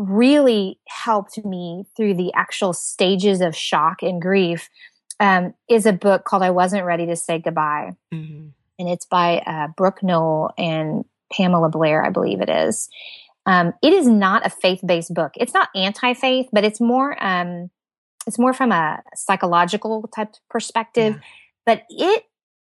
really 0.00 0.80
helped 0.88 1.44
me 1.44 1.84
through 1.94 2.14
the 2.14 2.32
actual 2.32 2.72
stages 2.72 3.42
of 3.42 3.54
shock 3.54 4.02
and 4.02 4.20
grief 4.20 4.70
um, 5.20 5.52
is 5.68 5.84
a 5.84 5.92
book 5.92 6.24
called 6.24 6.42
I 6.42 6.50
Wasn't 6.50 6.84
Ready 6.84 7.04
to 7.06 7.16
Say 7.16 7.38
Goodbye. 7.38 7.92
Mm-hmm. 8.12 8.48
And 8.78 8.88
it's 8.88 9.04
by 9.04 9.40
uh, 9.40 9.68
Brook 9.76 10.02
Noel 10.02 10.52
and 10.56 11.04
Pamela 11.30 11.68
Blair, 11.68 12.02
I 12.02 12.08
believe 12.08 12.40
it 12.40 12.48
is. 12.48 12.88
Um, 13.44 13.74
it 13.82 13.92
is 13.92 14.08
not 14.08 14.46
a 14.46 14.50
faith-based 14.50 15.12
book. 15.12 15.32
It's 15.36 15.52
not 15.52 15.68
anti-faith, 15.74 16.48
but 16.50 16.64
it's 16.64 16.80
more 16.80 17.22
um, 17.22 17.70
it's 18.26 18.38
more 18.38 18.54
from 18.54 18.72
a 18.72 19.02
psychological 19.14 20.08
type 20.14 20.34
perspective. 20.48 21.14
Yeah. 21.14 21.20
But 21.66 21.82
it 21.90 22.24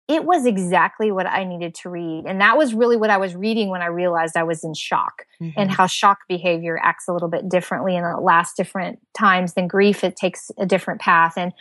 it 0.06 0.24
was 0.24 0.44
exactly 0.44 1.10
what 1.10 1.26
I 1.26 1.44
needed 1.44 1.74
to 1.76 1.88
read, 1.90 2.24
and 2.26 2.40
that 2.40 2.58
was 2.58 2.74
really 2.74 2.96
what 2.96 3.10
I 3.10 3.16
was 3.16 3.34
reading 3.34 3.70
when 3.70 3.82
I 3.82 3.86
realized 3.86 4.36
I 4.36 4.42
was 4.42 4.62
in 4.62 4.74
shock 4.74 5.26
mm-hmm. 5.40 5.58
and 5.58 5.70
how 5.70 5.86
shock 5.86 6.18
behavior 6.28 6.78
acts 6.82 7.08
a 7.08 7.12
little 7.12 7.28
bit 7.28 7.48
differently 7.48 7.96
and 7.96 8.06
it 8.06 8.22
lasts 8.22 8.54
different 8.54 8.98
times 9.16 9.54
than 9.54 9.66
grief. 9.66 10.04
It 10.04 10.16
takes 10.16 10.50
a 10.58 10.66
different 10.66 11.00
path, 11.00 11.34
and 11.36 11.52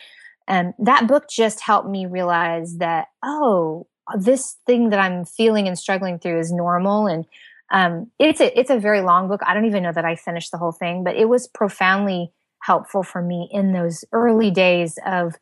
and 0.48 0.74
that 0.80 1.08
book 1.08 1.30
just 1.30 1.62
helped 1.62 1.90
me 1.90 2.06
realize 2.06 2.78
that 2.78 3.08
oh, 3.24 3.88
this 4.18 4.58
thing 4.66 4.90
that 4.90 5.00
I'm 5.00 5.26
feeling 5.26 5.68
and 5.68 5.80
struggling 5.80 6.20
through 6.20 6.40
is 6.40 6.52
normal 6.52 7.08
and 7.08 7.26
um, 7.72 8.12
it's 8.20 8.40
a 8.40 8.58
it's 8.58 8.70
a 8.70 8.78
very 8.78 9.02
long 9.02 9.28
book. 9.28 9.42
I 9.46 9.54
don't 9.54 9.66
even 9.66 9.84
know 9.84 9.92
that 9.92 10.06
I 10.06 10.16
finished 10.16 10.52
the 10.52 10.58
whole 10.58 10.72
thing, 10.72 11.04
but 11.04 11.16
it 11.16 11.28
was 11.28 11.48
profoundly 11.48 12.32
helpful 12.62 13.04
for 13.04 13.22
me 13.22 13.50
in 13.52 13.74
those 13.74 14.06
early 14.14 14.52
days 14.52 14.98
of 15.06 15.36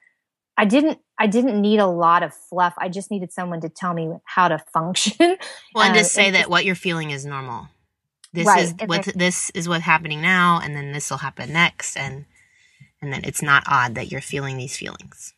I 0.62 0.65
didn't 0.65 1.00
I 1.17 1.26
didn't 1.26 1.60
need 1.60 1.80
a 1.80 1.88
lot 1.88 2.21
of 2.21 2.36
fluff. 2.36 2.76
I 2.78 2.88
just 2.88 3.10
needed 3.10 3.34
someone 3.34 3.62
to 3.62 3.69
tell 3.69 3.95
me 3.95 4.12
how 4.26 4.47
to 4.47 4.60
function. 4.71 5.15
Well, 5.74 5.86
and 5.86 5.93
um, 5.93 5.97
to 5.97 6.04
say 6.04 6.28
and 6.28 6.36
that 6.36 6.50
what 6.52 6.65
you're 6.65 6.76
feeling 6.76 7.10
is 7.10 7.26
normal. 7.26 7.67
This 8.32 8.45
right. 8.45 8.63
is 8.65 8.76
what 8.86 9.06
this 9.15 9.50
is 9.52 9.67
what's 9.67 9.84
happening 9.84 10.21
now, 10.21 10.60
and 10.63 10.76
then 10.76 10.91
this 10.91 11.10
will 11.10 11.17
happen 11.17 11.52
next, 11.52 11.97
and 11.97 12.26
and 13.02 13.12
then 13.12 13.21
it's 13.24 13.41
not 13.41 13.63
odd 13.65 13.95
that 13.95 14.12
you're 14.12 14.21
feeling 14.21 14.58
these 14.58 14.78
feelings. 14.78 15.34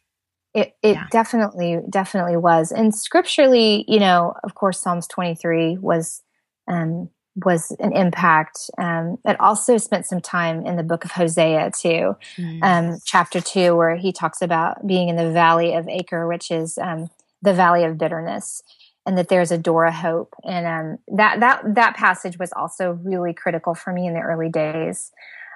It 0.53 0.75
it 0.83 0.95
yeah. 0.95 1.07
definitely 1.09 1.79
definitely 1.89 2.35
was, 2.35 2.73
and 2.73 2.93
scripturally, 2.93 3.85
you 3.87 3.99
know, 3.99 4.33
of 4.43 4.55
course, 4.55 4.81
Psalms 4.81 5.07
23 5.07 5.77
was 5.77 6.21
um, 6.67 7.09
was 7.35 7.71
an 7.79 7.91
impact. 7.93 8.69
Um, 8.77 9.17
it 9.25 9.39
also 9.39 9.77
spent 9.77 10.05
some 10.05 10.21
time 10.21 10.65
in 10.65 10.75
the 10.75 10.83
book 10.83 11.03
of 11.05 11.11
Hosea 11.11 11.71
too, 11.71 12.15
mm. 12.37 12.59
um, 12.61 12.99
chapter 13.05 13.41
two, 13.41 13.75
where 13.75 13.95
he 13.95 14.11
talks 14.11 14.41
about 14.41 14.85
being 14.85 15.09
in 15.09 15.15
the 15.15 15.31
valley 15.31 15.73
of 15.73 15.87
Achor, 15.87 16.27
which 16.27 16.51
is 16.51 16.77
um, 16.77 17.09
the 17.41 17.53
valley 17.53 17.83
of 17.83 17.97
bitterness. 17.97 18.61
and 19.05 19.17
that 19.17 19.27
there's 19.29 19.51
a 19.51 19.57
door 19.57 19.85
of 19.85 19.93
hope. 19.93 20.33
And 20.43 20.65
um, 20.65 21.17
that 21.17 21.39
that 21.39 21.75
that 21.75 21.95
passage 21.95 22.39
was 22.39 22.51
also 22.53 22.99
really 23.03 23.33
critical 23.33 23.75
for 23.75 23.91
me 23.91 24.07
in 24.07 24.13
the 24.13 24.21
early 24.21 24.49
days. 24.49 25.11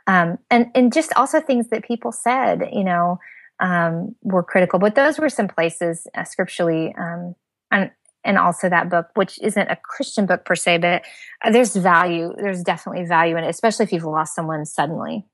Um, 0.05 0.37
and 0.49 0.67
and 0.75 0.93
just 0.93 1.13
also 1.15 1.39
things 1.39 1.69
that 1.69 1.83
people 1.83 2.11
said, 2.11 2.69
you 2.71 2.83
know, 2.83 3.19
um, 3.59 4.15
were 4.21 4.43
critical. 4.43 4.79
But 4.79 4.95
those 4.95 5.19
were 5.19 5.29
some 5.29 5.47
places 5.47 6.07
uh, 6.15 6.23
scripturally, 6.23 6.93
um, 6.97 7.35
and 7.71 7.91
and 8.27 8.37
also 8.37 8.69
that 8.69 8.89
book, 8.89 9.07
which 9.15 9.39
isn't 9.41 9.69
a 9.69 9.77
Christian 9.77 10.25
book 10.25 10.45
per 10.45 10.53
se, 10.53 10.79
but 10.79 11.03
uh, 11.41 11.49
there's 11.49 11.75
value. 11.75 12.33
There's 12.37 12.61
definitely 12.61 13.05
value 13.05 13.37
in 13.37 13.43
it, 13.45 13.49
especially 13.49 13.85
if 13.85 13.93
you've 13.93 14.03
lost 14.03 14.35
someone 14.35 14.65
suddenly. 14.65 15.25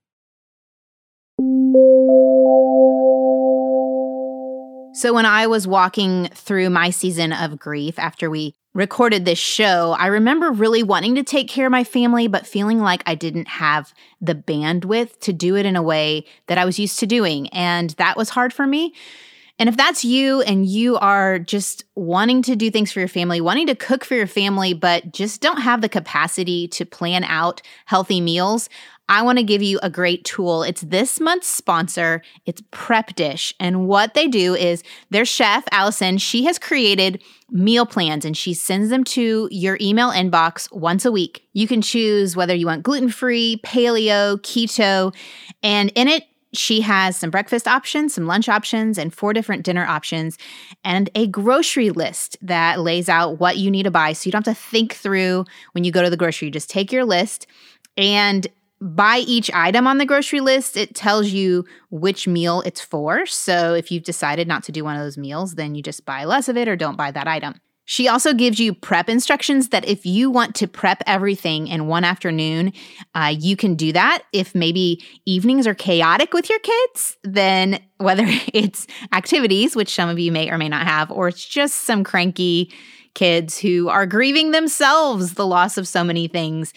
So, 4.96 5.12
when 5.12 5.26
I 5.26 5.48
was 5.48 5.68
walking 5.68 6.30
through 6.36 6.70
my 6.70 6.92
season 6.92 7.34
of 7.34 7.58
grief 7.58 7.98
after 7.98 8.30
we 8.30 8.54
recorded 8.76 9.26
this 9.26 9.40
show, 9.40 9.96
I 9.98 10.08
remember 10.08 10.52
really 10.52 10.84
wanting 10.84 11.16
to 11.16 11.24
take 11.24 11.48
care 11.48 11.66
of 11.66 11.72
my 11.72 11.84
family, 11.84 12.28
but 12.28 12.46
feeling 12.46 12.80
like 12.80 13.02
I 13.08 13.16
didn't 13.16 13.48
have 13.48 13.92
the 14.22 14.36
bandwidth 14.36 15.20
to 15.22 15.34
do 15.34 15.56
it 15.56 15.66
in 15.66 15.76
a 15.76 15.82
way 15.82 16.26
that 16.46 16.60
I 16.60 16.66
was 16.66 16.78
used 16.78 17.00
to 17.00 17.08
doing. 17.08 17.48
And 17.50 17.90
that 17.92 18.18
was 18.18 18.30
hard 18.30 18.54
for 18.54 18.68
me. 18.68 18.94
And 19.64 19.70
if 19.70 19.78
that's 19.78 20.04
you 20.04 20.42
and 20.42 20.66
you 20.66 20.98
are 20.98 21.40
just 21.40 21.86
wanting 21.96 22.42
to 22.42 22.56
do 22.58 22.70
things 22.70 22.92
for 22.92 23.00
your 23.00 23.08
family, 23.08 23.40
wanting 23.40 23.68
to 23.68 23.76
cook 23.76 24.04
for 24.04 24.14
your 24.14 24.28
family, 24.28 24.74
but 24.74 25.14
just 25.14 25.40
don't 25.40 25.62
have 25.62 25.80
the 25.80 25.88
capacity 25.88 26.68
to 26.68 26.86
plan 26.86 27.24
out 27.24 27.62
healthy 27.86 28.20
meals, 28.20 28.68
I 29.08 29.22
want 29.22 29.38
to 29.38 29.44
give 29.46 29.62
you 29.62 29.80
a 29.82 29.90
great 29.90 30.26
tool. 30.26 30.64
It's 30.64 30.82
this 30.82 31.18
month's 31.18 31.48
sponsor. 31.48 32.24
It's 32.46 32.62
Prep 32.72 33.16
Dish. 33.16 33.54
And 33.58 33.88
what 33.88 34.16
they 34.16 34.28
do 34.28 34.54
is 34.54 34.84
their 35.12 35.24
chef, 35.24 35.64
Allison, 35.72 36.18
she 36.18 36.44
has 36.44 36.60
created 36.60 37.24
meal 37.50 37.86
plans 37.86 38.26
and 38.26 38.36
she 38.36 38.54
sends 38.54 38.90
them 38.90 39.06
to 39.06 39.48
your 39.50 39.78
email 39.80 40.10
inbox 40.10 40.70
once 40.74 41.06
a 41.06 41.12
week. 41.12 41.48
You 41.54 41.70
can 41.70 41.82
choose 41.82 42.36
whether 42.36 42.54
you 42.54 42.66
want 42.66 42.84
gluten 42.84 43.10
free, 43.10 43.62
paleo, 43.64 44.42
keto, 44.42 45.16
and 45.62 45.90
in 45.96 46.10
it, 46.10 46.26
she 46.54 46.82
has 46.82 47.18
some 47.18 47.30
breakfast 47.30 47.68
options, 47.68 48.14
some 48.14 48.28
lunch 48.28 48.48
options, 48.48 48.98
and 48.98 49.14
four 49.14 49.34
different 49.34 49.64
dinner 49.64 49.86
options, 49.86 50.38
and 50.84 51.10
a 51.16 51.28
grocery 51.28 51.90
list 51.90 52.38
that 52.42 52.80
lays 52.80 53.10
out 53.10 53.40
what 53.40 53.58
you 53.58 53.72
need 53.72 53.84
to 53.84 53.92
buy. 53.92 54.14
So 54.14 54.28
you 54.28 54.32
don't 54.32 54.46
have 54.46 54.56
to 54.56 54.62
think 54.62 54.94
through 54.94 55.46
when 55.74 55.84
you 55.84 55.92
go 55.92 56.04
to 56.04 56.10
the 56.10 56.18
grocery. 56.18 56.48
You 56.48 56.52
just 56.52 56.70
take 56.70 56.92
your 56.92 57.06
list 57.06 57.48
and 57.98 58.48
by 58.84 59.20
each 59.20 59.50
item 59.54 59.88
on 59.88 59.98
the 59.98 60.06
grocery 60.06 60.42
list, 60.42 60.76
it 60.76 60.94
tells 60.94 61.30
you 61.30 61.64
which 61.90 62.28
meal 62.28 62.62
it's 62.66 62.82
for. 62.82 63.26
So 63.26 63.74
if 63.74 63.92
you've 63.92 64.04
decided 64.04 64.46
not 64.46 64.64
to 64.64 64.74
do 64.74 64.84
one 64.84 64.98
of 64.98 65.02
those 65.02 65.18
meals, 65.18 65.56
then 65.56 65.74
you 65.74 65.82
just 65.82 66.06
buy 66.06 66.26
less 66.26 66.50
of 66.50 66.58
it 66.58 66.68
or 66.68 66.76
don't 66.76 66.98
buy 66.98 67.12
that 67.12 67.28
item. 67.28 67.56
She 67.86 68.08
also 68.08 68.34
gives 68.34 68.60
you 68.60 68.74
prep 68.74 69.10
instructions 69.10 69.70
that 69.70 69.86
if 69.86 70.06
you 70.06 70.30
want 70.30 70.56
to 70.56 70.68
prep 70.68 71.04
everything 71.06 71.68
in 71.68 71.88
one 71.88 72.06
afternoon, 72.06 72.72
uh, 73.14 73.34
you 73.38 73.58
can 73.58 73.76
do 73.76 73.92
that. 73.92 74.24
If 74.32 74.56
maybe 74.56 75.04
evenings 75.26 75.68
are 75.68 75.74
chaotic 75.74 76.34
with 76.34 76.50
your 76.50 76.60
kids, 76.60 77.18
then 77.24 77.80
whether 77.98 78.24
it's 78.54 78.88
activities, 79.12 79.76
which 79.76 79.94
some 79.94 80.10
of 80.10 80.20
you 80.20 80.32
may 80.32 80.50
or 80.50 80.58
may 80.58 80.70
not 80.70 80.86
have, 80.88 81.12
or 81.12 81.28
it's 81.28 81.46
just 81.46 81.84
some 81.84 82.04
cranky 82.04 82.72
kids 83.14 83.60
who 83.60 83.90
are 83.90 84.08
grieving 84.08 84.52
themselves 84.52 85.36
the 85.36 85.46
loss 85.46 85.78
of 85.78 85.88
so 85.88 86.04
many 86.04 86.28
things, 86.28 86.74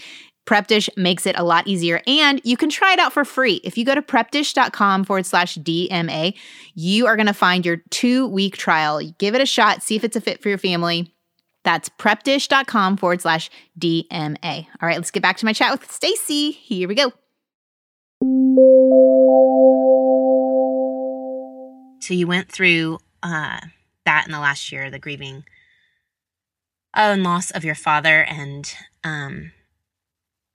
PrepDish 0.47 0.89
makes 0.97 1.27
it 1.27 1.37
a 1.39 1.43
lot 1.43 1.67
easier 1.67 2.01
and 2.07 2.41
you 2.45 2.57
can 2.57 2.71
try 2.71 2.93
it 2.93 2.99
out 2.99 3.13
for 3.13 3.25
free. 3.25 3.57
If 3.65 3.77
you 3.77 3.85
go 3.85 3.95
to 3.95 4.03
prepdish.com 4.03 5.05
forward 5.05 5.27
slash 5.27 5.59
DMA, 5.59 6.35
you 6.75 7.07
are 7.07 7.17
going 7.17 7.27
to 7.27 7.35
find 7.35 7.67
your 7.67 7.79
two 7.91 8.29
week 8.29 8.57
trial. 8.57 9.01
Give 9.19 9.35
it 9.35 9.41
a 9.41 9.47
shot, 9.47 9.83
see 9.83 9.97
if 9.97 10.05
it's 10.05 10.17
a 10.17 10.21
fit 10.21 10.41
for 10.43 10.49
your 10.49 10.59
family. 10.59 11.13
That's 11.65 11.89
prepdish.com 11.89 12.97
forward 12.97 13.23
slash 13.23 13.51
DMA. 13.79 14.67
All 14.81 14.89
right, 14.89 14.97
let's 14.97 15.11
get 15.11 15.23
back 15.23 15.37
to 15.39 15.45
my 15.45 15.53
chat 15.53 15.73
with 15.73 15.91
Stacey. 15.91 16.53
Here 16.53 16.87
we 16.87 16.95
go. 16.95 17.13
So 22.01 22.15
you 22.15 22.29
went 22.29 22.53
through 22.53 23.01
uh, 23.25 23.59
that 24.05 24.27
in 24.27 24.33
the 24.33 24.39
last 24.39 24.71
year, 24.71 24.93
the 24.93 25.01
grieving 25.01 25.45
and 26.95 27.25
loss 27.25 27.51
of 27.51 27.65
your 27.65 27.75
father, 27.75 28.23
and 28.23 28.73
um, 29.03 29.51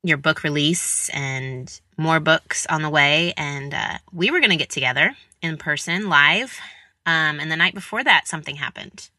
your 0.04 0.18
book 0.18 0.44
release 0.44 1.10
and 1.10 1.80
more 1.98 2.20
books 2.20 2.66
on 2.68 2.82
the 2.82 2.90
way. 2.90 3.34
And 3.38 3.74
uh, 3.74 3.98
we 4.12 4.32
were 4.32 4.40
going 4.40 4.52
to 4.52 4.58
get 4.58 4.70
together 4.70 5.16
in 5.42 5.58
person 5.58 6.10
live. 6.10 6.60
Um, 7.06 7.40
and 7.40 7.52
the 7.52 7.56
night 7.56 7.74
before 7.74 8.04
that, 8.04 8.28
something 8.28 8.56
happened. 8.56 9.10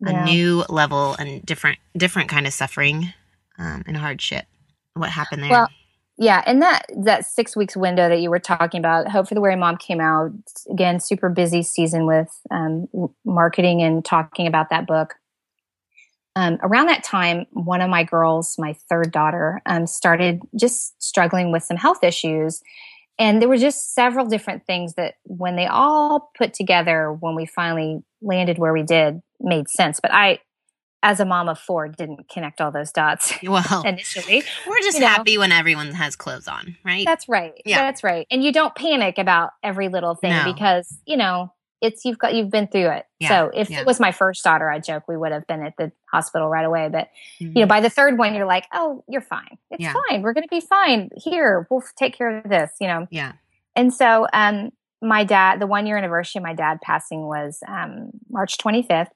Yeah. 0.00 0.22
A 0.22 0.24
new 0.24 0.64
level 0.68 1.14
and 1.18 1.44
different, 1.44 1.78
different 1.96 2.28
kind 2.28 2.46
of 2.46 2.52
suffering 2.52 3.12
um, 3.58 3.82
and 3.86 3.96
hardship. 3.96 4.44
What 4.94 5.10
happened 5.10 5.42
there? 5.42 5.50
Well, 5.50 5.68
yeah, 6.18 6.42
and 6.46 6.62
that 6.62 6.86
that 6.96 7.26
six 7.26 7.54
weeks 7.54 7.76
window 7.76 8.08
that 8.08 8.20
you 8.20 8.30
were 8.30 8.38
talking 8.38 8.78
about, 8.78 9.08
Hope 9.08 9.28
for 9.28 9.34
the 9.34 9.40
Weary 9.40 9.56
Mom 9.56 9.76
came 9.76 10.00
out 10.00 10.32
again. 10.70 10.98
Super 10.98 11.28
busy 11.28 11.62
season 11.62 12.06
with 12.06 12.40
um, 12.50 12.88
marketing 13.24 13.82
and 13.82 14.02
talking 14.02 14.46
about 14.46 14.70
that 14.70 14.86
book 14.86 15.14
um, 16.36 16.58
around 16.62 16.88
that 16.88 17.02
time, 17.02 17.46
one 17.52 17.80
of 17.80 17.88
my 17.88 18.04
girls, 18.04 18.56
my 18.58 18.74
third 18.90 19.10
daughter, 19.10 19.62
um, 19.64 19.86
started 19.86 20.42
just 20.54 21.02
struggling 21.02 21.50
with 21.50 21.62
some 21.62 21.78
health 21.78 22.04
issues. 22.04 22.60
And 23.18 23.40
there 23.40 23.48
were 23.48 23.56
just 23.56 23.94
several 23.94 24.26
different 24.26 24.66
things 24.66 24.94
that, 24.94 25.14
when 25.24 25.56
they 25.56 25.66
all 25.66 26.30
put 26.36 26.52
together, 26.52 27.10
when 27.10 27.34
we 27.34 27.46
finally 27.46 28.00
landed 28.20 28.58
where 28.58 28.74
we 28.74 28.82
did, 28.82 29.22
made 29.40 29.70
sense. 29.70 29.98
But 29.98 30.12
I, 30.12 30.40
as 31.02 31.20
a 31.20 31.24
mom 31.24 31.48
of 31.48 31.58
four, 31.58 31.88
didn't 31.88 32.28
connect 32.28 32.60
all 32.60 32.70
those 32.70 32.92
dots. 32.92 33.32
Well, 33.42 33.82
initially, 33.86 34.42
we're 34.68 34.80
just 34.80 34.98
you 34.98 35.06
happy 35.06 35.34
know. 35.36 35.40
when 35.40 35.52
everyone 35.52 35.92
has 35.92 36.16
clothes 36.16 36.48
on, 36.48 36.76
right? 36.84 37.06
That's 37.06 37.30
right. 37.30 37.54
Yeah, 37.64 37.78
that's 37.78 38.04
right. 38.04 38.26
And 38.30 38.44
you 38.44 38.52
don't 38.52 38.74
panic 38.74 39.16
about 39.16 39.52
every 39.62 39.88
little 39.88 40.14
thing 40.14 40.32
no. 40.32 40.52
because 40.52 40.98
you 41.06 41.16
know 41.16 41.50
it's 41.80 42.04
you've 42.04 42.18
got 42.18 42.34
you've 42.34 42.50
been 42.50 42.66
through 42.66 42.88
it. 42.88 43.06
Yeah, 43.18 43.28
so 43.28 43.50
if 43.54 43.70
yeah. 43.70 43.80
it 43.80 43.86
was 43.86 44.00
my 44.00 44.12
first 44.12 44.42
daughter, 44.42 44.70
I 44.70 44.78
joke 44.78 45.04
we 45.08 45.16
would 45.16 45.32
have 45.32 45.46
been 45.46 45.64
at 45.64 45.74
the 45.76 45.92
hospital 46.10 46.48
right 46.48 46.64
away. 46.64 46.88
But 46.90 47.08
mm-hmm. 47.40 47.44
you 47.44 47.48
know, 47.48 47.60
mm-hmm. 47.62 47.68
by 47.68 47.80
the 47.80 47.90
third 47.90 48.18
one, 48.18 48.34
you're 48.34 48.46
like, 48.46 48.66
oh, 48.72 49.04
you're 49.08 49.20
fine. 49.20 49.58
It's 49.70 49.82
yeah. 49.82 49.94
fine. 50.08 50.22
We're 50.22 50.32
going 50.32 50.46
to 50.46 50.54
be 50.54 50.60
fine. 50.60 51.10
Here, 51.16 51.66
we'll 51.70 51.84
take 51.96 52.16
care 52.16 52.38
of 52.38 52.48
this. 52.48 52.72
You 52.80 52.88
know. 52.88 53.06
Yeah. 53.10 53.32
And 53.74 53.92
so, 53.92 54.26
um, 54.32 54.70
my 55.02 55.24
dad, 55.24 55.60
the 55.60 55.66
one 55.66 55.86
year 55.86 55.98
anniversary 55.98 56.38
of 56.38 56.42
my 56.42 56.54
dad 56.54 56.80
passing 56.80 57.26
was 57.26 57.60
um, 57.68 58.10
March 58.30 58.56
25th, 58.56 59.08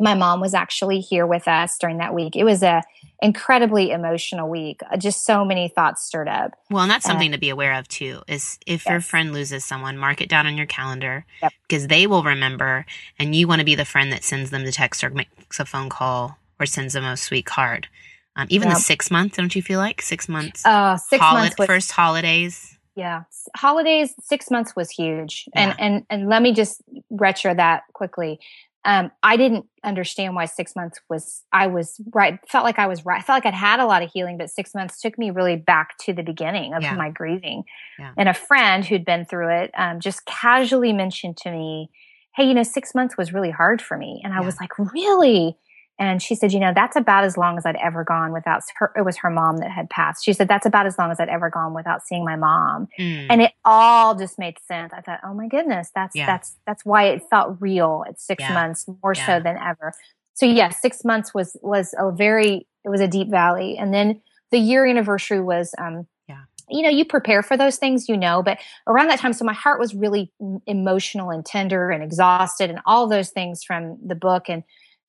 my 0.00 0.14
mom 0.14 0.40
was 0.40 0.54
actually 0.54 1.00
here 1.00 1.26
with 1.26 1.46
us 1.46 1.78
during 1.78 1.98
that 1.98 2.14
week. 2.14 2.36
It 2.36 2.44
was 2.44 2.62
a 2.62 2.82
incredibly 3.22 3.90
emotional 3.90 4.48
week. 4.48 4.80
Uh, 4.90 4.96
just 4.96 5.24
so 5.24 5.44
many 5.44 5.68
thoughts 5.68 6.04
stirred 6.04 6.28
up. 6.28 6.52
Well, 6.70 6.82
and 6.82 6.90
that's 6.90 7.06
something 7.06 7.30
uh, 7.30 7.32
to 7.32 7.38
be 7.38 7.50
aware 7.50 7.74
of 7.74 7.88
too. 7.88 8.22
Is 8.28 8.58
if 8.66 8.84
yes. 8.84 8.90
your 8.90 9.00
friend 9.00 9.32
loses 9.32 9.64
someone, 9.64 9.96
mark 9.96 10.20
it 10.20 10.28
down 10.28 10.46
on 10.46 10.56
your 10.56 10.66
calendar 10.66 11.24
yep. 11.42 11.52
because 11.66 11.86
they 11.86 12.06
will 12.06 12.22
remember, 12.22 12.86
and 13.18 13.34
you 13.34 13.46
want 13.46 13.60
to 13.60 13.64
be 13.64 13.74
the 13.74 13.84
friend 13.84 14.12
that 14.12 14.24
sends 14.24 14.50
them 14.50 14.64
the 14.64 14.72
text 14.72 15.02
or 15.04 15.10
makes 15.10 15.60
a 15.60 15.64
phone 15.64 15.88
call 15.88 16.38
or 16.58 16.66
sends 16.66 16.94
them 16.94 17.04
a 17.04 17.16
sweet 17.16 17.46
card. 17.46 17.88
Um, 18.36 18.48
even 18.50 18.68
yep. 18.68 18.78
the 18.78 18.82
six 18.82 19.10
months, 19.10 19.36
don't 19.36 19.54
you 19.54 19.62
feel 19.62 19.78
like 19.78 20.02
six 20.02 20.28
months? 20.28 20.64
Uh, 20.66 20.96
six 20.96 21.22
Holi- 21.22 21.42
months 21.42 21.58
was- 21.58 21.66
first 21.66 21.92
holidays. 21.92 22.70
Yeah, 22.96 23.24
holidays. 23.56 24.14
Six 24.22 24.52
months 24.52 24.76
was 24.76 24.88
huge, 24.88 25.48
yeah. 25.52 25.62
and 25.62 25.80
and 25.80 26.06
and 26.10 26.28
let 26.28 26.42
me 26.42 26.52
just 26.52 26.80
retro 27.10 27.52
that 27.52 27.82
quickly 27.92 28.38
um, 28.84 29.10
I 29.22 29.36
didn't 29.36 29.66
understand 29.82 30.34
why 30.34 30.44
six 30.44 30.76
months 30.76 31.00
was, 31.08 31.42
I 31.52 31.66
was 31.68 32.00
right, 32.12 32.38
felt 32.48 32.64
like 32.64 32.78
I 32.78 32.86
was 32.86 33.04
right. 33.04 33.18
I 33.18 33.22
felt 33.22 33.36
like 33.36 33.46
I'd 33.46 33.54
had 33.54 33.80
a 33.80 33.86
lot 33.86 34.02
of 34.02 34.10
healing, 34.12 34.36
but 34.36 34.50
six 34.50 34.74
months 34.74 35.00
took 35.00 35.18
me 35.18 35.30
really 35.30 35.56
back 35.56 35.96
to 36.02 36.12
the 36.12 36.22
beginning 36.22 36.74
of 36.74 36.82
yeah. 36.82 36.94
my 36.94 37.10
grieving. 37.10 37.64
Yeah. 37.98 38.12
And 38.18 38.28
a 38.28 38.34
friend 38.34 38.84
who'd 38.84 39.04
been 39.04 39.24
through 39.24 39.48
it 39.48 39.70
um, 39.76 40.00
just 40.00 40.26
casually 40.26 40.92
mentioned 40.92 41.38
to 41.38 41.50
me, 41.50 41.90
Hey, 42.36 42.48
you 42.48 42.54
know, 42.54 42.62
six 42.62 42.94
months 42.94 43.16
was 43.16 43.32
really 43.32 43.50
hard 43.50 43.80
for 43.80 43.96
me. 43.96 44.20
And 44.24 44.34
I 44.34 44.40
yeah. 44.40 44.46
was 44.46 44.58
like, 44.60 44.78
Really? 44.78 45.56
And 45.96 46.20
she 46.20 46.34
said, 46.34 46.52
you 46.52 46.58
know, 46.58 46.72
that's 46.74 46.96
about 46.96 47.22
as 47.22 47.36
long 47.36 47.56
as 47.56 47.64
I'd 47.64 47.76
ever 47.76 48.02
gone 48.02 48.32
without 48.32 48.62
her. 48.78 48.90
It 48.96 49.04
was 49.04 49.16
her 49.18 49.30
mom 49.30 49.58
that 49.58 49.70
had 49.70 49.88
passed. 49.90 50.24
She 50.24 50.32
said, 50.32 50.48
that's 50.48 50.66
about 50.66 50.86
as 50.86 50.98
long 50.98 51.12
as 51.12 51.20
I'd 51.20 51.28
ever 51.28 51.50
gone 51.50 51.72
without 51.72 52.04
seeing 52.04 52.24
my 52.24 52.34
mom. 52.34 52.88
Mm. 52.98 53.28
And 53.30 53.42
it 53.42 53.52
all 53.64 54.16
just 54.16 54.36
made 54.36 54.56
sense. 54.66 54.92
I 54.92 55.02
thought, 55.02 55.20
oh 55.22 55.34
my 55.34 55.46
goodness, 55.46 55.90
that's, 55.94 56.16
yeah. 56.16 56.26
that's, 56.26 56.56
that's 56.66 56.84
why 56.84 57.04
it 57.04 57.22
felt 57.30 57.58
real 57.60 58.04
at 58.08 58.20
six 58.20 58.42
yeah. 58.42 58.54
months 58.54 58.86
more 59.04 59.14
yeah. 59.14 59.26
so 59.26 59.40
than 59.40 59.56
ever. 59.56 59.92
So 60.32 60.46
yes, 60.46 60.56
yeah, 60.56 60.70
six 60.70 61.04
months 61.04 61.32
was, 61.32 61.56
was 61.62 61.94
a 61.96 62.10
very, 62.10 62.66
it 62.84 62.88
was 62.88 63.00
a 63.00 63.06
deep 63.06 63.30
valley. 63.30 63.76
And 63.78 63.94
then 63.94 64.20
the 64.50 64.58
year 64.58 64.84
anniversary 64.84 65.40
was, 65.40 65.76
um, 65.78 66.08
yeah, 66.28 66.42
you 66.68 66.82
know, 66.82 66.90
you 66.90 67.04
prepare 67.04 67.44
for 67.44 67.56
those 67.56 67.76
things, 67.76 68.08
you 68.08 68.16
know, 68.16 68.42
but 68.42 68.58
around 68.88 69.06
that 69.10 69.20
time, 69.20 69.32
so 69.32 69.44
my 69.44 69.52
heart 69.52 69.78
was 69.78 69.94
really 69.94 70.32
emotional 70.66 71.30
and 71.30 71.46
tender 71.46 71.90
and 71.90 72.02
exhausted 72.02 72.68
and 72.68 72.80
all 72.84 73.06
those 73.06 73.30
things 73.30 73.62
from 73.62 73.96
the 74.04 74.16
book. 74.16 74.48
And, 74.48 74.64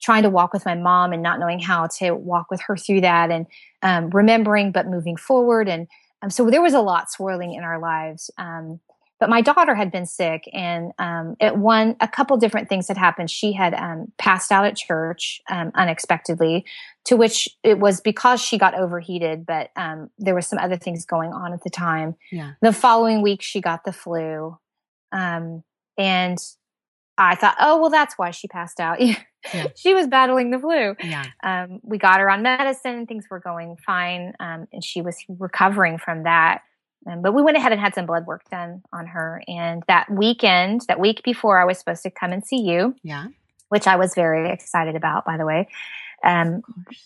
trying 0.06 0.24
to 0.24 0.30
walk 0.30 0.54
with 0.54 0.66
my 0.66 0.76
mom 0.76 1.12
and 1.12 1.24
not 1.24 1.40
knowing 1.40 1.60
how 1.60 1.88
to 1.88 2.12
walk 2.12 2.52
with 2.52 2.62
her 2.62 2.78
through 2.78 3.02
that 3.02 3.32
and 3.32 3.48
um, 3.82 4.10
remembering 4.12 4.72
but 4.72 4.88
moving 4.88 5.18
forward 5.18 5.68
and 5.68 5.88
um, 6.22 6.30
so 6.30 6.50
there 6.50 6.62
was 6.62 6.74
a 6.74 6.82
lot 6.82 7.12
swirling 7.12 7.54
in 7.54 7.64
our 7.64 7.80
lives 7.80 8.30
um, 8.38 8.80
but 9.20 9.30
my 9.30 9.42
daughter 9.42 9.76
had 9.76 9.92
been 9.92 10.06
sick, 10.06 10.44
and 10.52 10.92
um, 11.00 11.38
at 11.40 11.58
one, 11.58 11.96
a 12.02 12.08
couple 12.08 12.36
different 12.36 12.68
things 12.68 12.90
had 12.90 12.98
happened. 12.98 13.32
She 13.32 13.54
had 13.54 13.74
um, 13.74 14.12
passed 14.18 14.52
out 14.52 14.66
at 14.66 14.76
church 14.76 15.42
um, 15.50 15.72
unexpectedly, 15.74 16.66
to 17.06 17.16
which 17.16 17.48
it 17.64 17.80
was 17.80 18.02
because 18.02 18.42
she 18.42 18.58
got 18.58 18.78
overheated, 18.78 19.46
but 19.46 19.70
um, 19.78 20.10
there 20.20 20.36
was 20.36 20.48
some 20.48 20.60
other 20.60 20.76
things 20.76 21.06
going 21.06 21.32
on 21.32 21.54
at 21.54 21.64
the 21.64 21.70
time. 21.70 22.16
Yeah. 22.30 22.52
The 22.62 22.74
following 22.74 23.22
week, 23.22 23.42
she 23.42 23.62
got 23.62 23.86
the 23.86 23.94
flu, 23.94 24.58
um, 25.14 25.64
and 25.98 26.38
I 27.18 27.36
thought, 27.36 27.56
oh 27.60 27.80
well, 27.80 27.90
that's 27.90 28.18
why 28.18 28.32
she 28.32 28.48
passed 28.48 28.80
out. 28.80 29.00
Yeah. 29.54 29.68
she 29.76 29.94
was 29.94 30.08
battling 30.08 30.50
the 30.50 30.58
flu. 30.58 30.96
Yeah. 31.04 31.24
Um, 31.44 31.80
we 31.84 32.00
got 32.00 32.20
her 32.20 32.32
on 32.32 32.42
medicine; 32.42 33.06
things 33.06 33.26
were 33.30 33.40
going 33.40 33.78
fine, 33.78 34.34
um, 34.40 34.68
and 34.74 34.84
she 34.84 35.04
was 35.04 35.18
recovering 35.30 36.00
from 36.00 36.24
that. 36.24 36.64
Um, 37.08 37.22
but 37.22 37.36
we 37.36 37.44
went 37.44 37.56
ahead 37.56 37.72
and 37.72 37.80
had 37.80 37.94
some 37.94 38.08
blood 38.08 38.26
work 38.26 38.42
done 38.50 38.82
on 38.92 39.06
her. 39.06 39.44
And 39.48 39.84
that 39.88 40.10
weekend, 40.10 40.82
that 40.88 41.00
week 41.00 41.22
before 41.24 41.62
I 41.62 41.66
was 41.66 41.78
supposed 41.78 42.02
to 42.02 42.10
come 42.10 42.32
and 42.32 42.44
see 42.44 42.58
you, 42.60 42.96
Yeah. 43.04 43.28
which 43.70 43.86
I 43.86 43.98
was 43.98 44.16
very 44.16 44.50
excited 44.50 44.96
about, 44.96 45.26
by 45.26 45.38
the 45.38 45.46
way. 45.46 45.68
Um, 46.24 46.64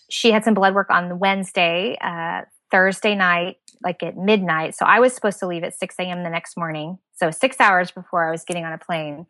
she 0.08 0.30
had 0.32 0.42
some 0.42 0.54
blood 0.54 0.74
work 0.74 0.88
on 0.88 1.18
Wednesday, 1.18 1.98
uh, 2.00 2.42
Thursday 2.70 3.14
night, 3.14 3.58
like 3.84 4.02
at 4.02 4.16
midnight. 4.16 4.74
So 4.74 4.86
I 4.86 4.98
was 5.00 5.12
supposed 5.12 5.40
to 5.40 5.46
leave 5.46 5.62
at 5.64 5.74
6 5.74 5.94
a.m. 5.98 6.22
the 6.22 6.30
next 6.30 6.56
morning. 6.56 6.98
So 7.16 7.30
six 7.30 7.56
hours 7.60 7.90
before 7.90 8.26
I 8.26 8.30
was 8.30 8.44
getting 8.44 8.64
on 8.64 8.72
a 8.72 8.78
plane, 8.78 9.26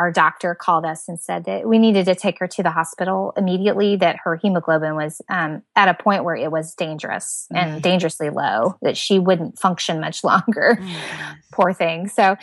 our 0.00 0.10
doctor 0.10 0.54
called 0.54 0.86
us 0.86 1.08
and 1.08 1.20
said 1.20 1.44
that 1.44 1.68
we 1.68 1.78
needed 1.78 2.06
to 2.06 2.14
take 2.14 2.38
her 2.38 2.48
to 2.48 2.62
the 2.62 2.70
hospital 2.70 3.34
immediately, 3.36 3.96
that 3.96 4.16
her 4.24 4.36
hemoglobin 4.36 4.94
was 4.94 5.20
um, 5.28 5.62
at 5.76 5.88
a 5.88 5.94
point 6.02 6.24
where 6.24 6.34
it 6.34 6.50
was 6.50 6.74
dangerous 6.74 7.46
Mm. 7.52 7.56
and 7.58 7.82
dangerously 7.82 8.30
low, 8.30 8.76
that 8.80 8.96
she 8.96 9.18
wouldn't 9.18 9.58
function 9.58 10.00
much 10.00 10.24
longer. 10.30 10.78
My. 10.80 11.34
Poor 11.52 11.72
thing. 11.74 12.08
So, 12.08 12.36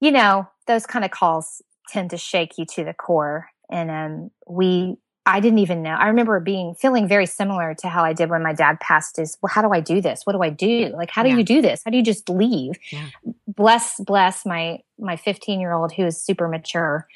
you 0.00 0.10
know, 0.10 0.46
those 0.66 0.84
kind 0.84 1.04
of 1.04 1.10
calls 1.10 1.62
tend 1.88 2.10
to 2.10 2.18
shake 2.18 2.58
you 2.58 2.66
to 2.74 2.84
the 2.84 2.92
core. 2.92 3.48
And 3.70 3.90
um, 3.90 4.30
we, 4.46 4.96
I 5.26 5.40
didn't 5.40 5.58
even 5.58 5.82
know. 5.82 5.90
I 5.90 6.06
remember 6.06 6.38
being 6.38 6.74
feeling 6.76 7.08
very 7.08 7.26
similar 7.26 7.74
to 7.80 7.88
how 7.88 8.04
I 8.04 8.12
did 8.12 8.30
when 8.30 8.44
my 8.44 8.52
dad 8.52 8.78
passed. 8.78 9.18
Is 9.18 9.36
well, 9.42 9.50
how 9.52 9.60
do 9.60 9.72
I 9.72 9.80
do 9.80 10.00
this? 10.00 10.24
What 10.24 10.34
do 10.34 10.42
I 10.42 10.50
do? 10.50 10.92
Like, 10.96 11.10
how 11.10 11.24
do 11.24 11.30
Yeah. 11.30 11.36
you 11.36 11.42
do 11.44 11.60
this? 11.60 11.82
How 11.84 11.90
do 11.90 11.96
you 11.96 12.02
just 12.04 12.28
leave? 12.28 12.74
Yeah. 12.92 13.08
Bless, 13.48 13.98
bless 13.98 14.46
my 14.46 14.80
my 14.98 15.16
15 15.16 15.60
year 15.60 15.72
old 15.72 15.92
who 15.92 16.06
is 16.06 16.22
super 16.22 16.46
mature. 16.48 17.08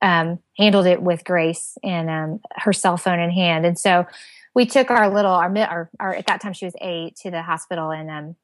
Um, 0.00 0.38
handled 0.56 0.86
it 0.86 1.02
with 1.02 1.24
grace 1.24 1.76
and 1.82 2.08
um, 2.08 2.40
her 2.56 2.72
cell 2.72 2.96
phone 2.96 3.18
in 3.18 3.30
hand. 3.30 3.66
And 3.66 3.76
so 3.78 4.06
we 4.54 4.64
took 4.64 4.90
our 4.90 5.12
little, 5.12 5.32
our, 5.32 5.54
our, 5.58 5.90
our 6.00 6.14
at 6.14 6.26
that 6.28 6.40
time 6.40 6.52
she 6.52 6.64
was 6.66 6.74
eight 6.80 7.16
to 7.16 7.30
the 7.32 7.42
hospital 7.42 7.90
and 7.90 8.08
um, 8.08 8.36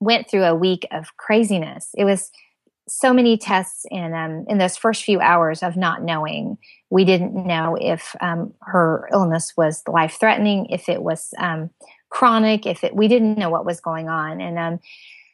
went 0.00 0.30
through 0.30 0.44
a 0.44 0.54
week 0.54 0.86
of 0.90 1.16
craziness. 1.16 1.90
It 1.96 2.04
was 2.04 2.30
so 2.88 3.12
many 3.12 3.36
tests 3.36 3.84
in 3.90 4.12
um, 4.14 4.44
in 4.48 4.58
those 4.58 4.76
first 4.76 5.04
few 5.04 5.20
hours 5.20 5.62
of 5.62 5.76
not 5.76 6.02
knowing. 6.02 6.58
We 6.90 7.04
didn't 7.04 7.34
know 7.34 7.76
if 7.80 8.14
um, 8.20 8.52
her 8.60 9.08
illness 9.12 9.54
was 9.56 9.82
life 9.88 10.18
threatening, 10.18 10.66
if 10.66 10.88
it 10.88 11.02
was 11.02 11.32
um, 11.38 11.70
chronic, 12.10 12.66
if 12.66 12.84
it 12.84 12.94
we 12.94 13.08
didn't 13.08 13.38
know 13.38 13.50
what 13.50 13.64
was 13.64 13.80
going 13.80 14.08
on, 14.08 14.40
and 14.40 14.58
um, 14.58 14.80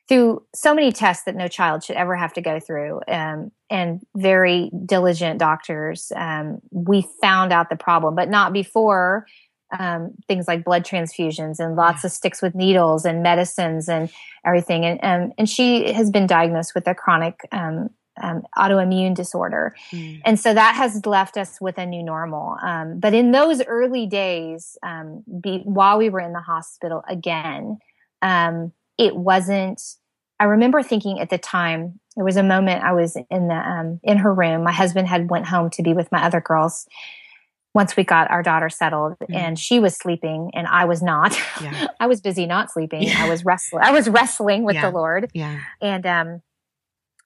through 0.09 0.43
so 0.55 0.75
many 0.75 0.93
tests 0.93 1.25
that 1.25 1.37
no 1.37 1.49
child 1.49 1.85
should 1.85 1.97
ever 1.97 2.17
have 2.17 2.33
to 2.35 2.41
go 2.41 2.61
through, 2.61 3.01
um, 3.09 3.51
and 3.71 4.01
very 4.17 4.71
diligent 4.87 5.39
doctors, 5.39 6.13
um, 6.17 6.61
we 6.71 7.07
found 7.21 7.53
out 7.53 7.71
the 7.71 7.77
problem, 7.77 8.15
but 8.15 8.31
not 8.31 8.53
before 8.53 9.27
um, 9.79 10.13
things 10.27 10.49
like 10.49 10.65
blood 10.65 10.85
transfusions 10.85 11.59
and 11.59 11.77
lots 11.77 12.05
of 12.05 12.13
sticks 12.13 12.41
with 12.41 12.55
needles 12.55 13.05
and 13.05 13.23
medicines 13.23 13.89
and 13.89 14.11
everything. 14.45 14.85
And 14.85 15.01
um, 15.03 15.33
and 15.39 15.49
she 15.49 15.93
has 15.93 16.11
been 16.11 16.27
diagnosed 16.27 16.75
with 16.75 16.87
a 16.87 16.95
chronic 16.95 17.41
um, 17.53 17.91
um, 18.21 18.43
autoimmune 18.57 19.15
disorder, 19.15 19.75
Mm. 19.93 20.23
and 20.25 20.41
so 20.41 20.53
that 20.55 20.75
has 20.75 21.07
left 21.07 21.37
us 21.37 21.61
with 21.61 21.79
a 21.79 21.87
new 21.87 22.03
normal. 22.03 22.57
Um, 22.63 22.99
but 22.99 23.15
in 23.15 23.31
those 23.31 23.63
early 23.65 24.07
days, 24.07 24.77
um, 24.83 25.23
be, 25.41 25.61
while 25.65 25.99
we 25.99 26.09
were 26.11 26.21
in 26.21 26.33
the 26.33 26.41
hospital 26.41 27.05
again, 27.09 27.79
um, 28.23 28.73
it 28.97 29.15
wasn't. 29.17 29.81
I 30.41 30.45
remember 30.45 30.83
thinking 30.83 31.21
at 31.21 31.31
the 31.31 31.39
time 31.39 31.99
there 32.17 32.25
was 32.25 32.37
a 32.37 32.43
moment 32.43 32.85
I 32.85 32.93
was 32.93 33.17
in 33.31 33.49
the 33.49 33.55
um, 33.55 34.01
in 34.03 34.19
her 34.19 34.33
room. 34.33 34.65
My 34.65 34.73
husband 34.73 35.07
had 35.09 35.31
went 35.31 35.47
home 35.47 35.71
to 35.71 35.83
be 35.83 35.93
with 35.93 36.11
my 36.11 36.25
other 36.25 36.41
girls 36.41 36.87
once 37.75 37.97
we 37.97 38.03
got 38.05 38.31
our 38.31 38.43
daughter 38.43 38.69
settled, 38.71 39.17
Mm. 39.21 39.35
and 39.37 39.59
she 39.59 39.79
was 39.79 39.97
sleeping, 39.97 40.51
and 40.55 40.67
I 40.67 40.85
was 40.87 41.03
not. 41.03 41.39
Yeah. 41.63 41.89
I 42.01 42.07
was 42.07 42.21
busy 42.21 42.47
not 42.47 42.71
sleeping. 42.73 43.03
Yeah. 43.03 43.25
I 43.25 43.29
was 43.29 43.45
wrestling. 43.45 43.83
I 43.85 43.91
was 43.93 44.09
wrestling 44.09 44.65
with 44.65 44.75
Yeah. 44.77 44.91
the 44.91 44.97
Lord, 44.97 45.31
Yeah. 45.35 45.59
and 45.81 46.07
um, 46.07 46.43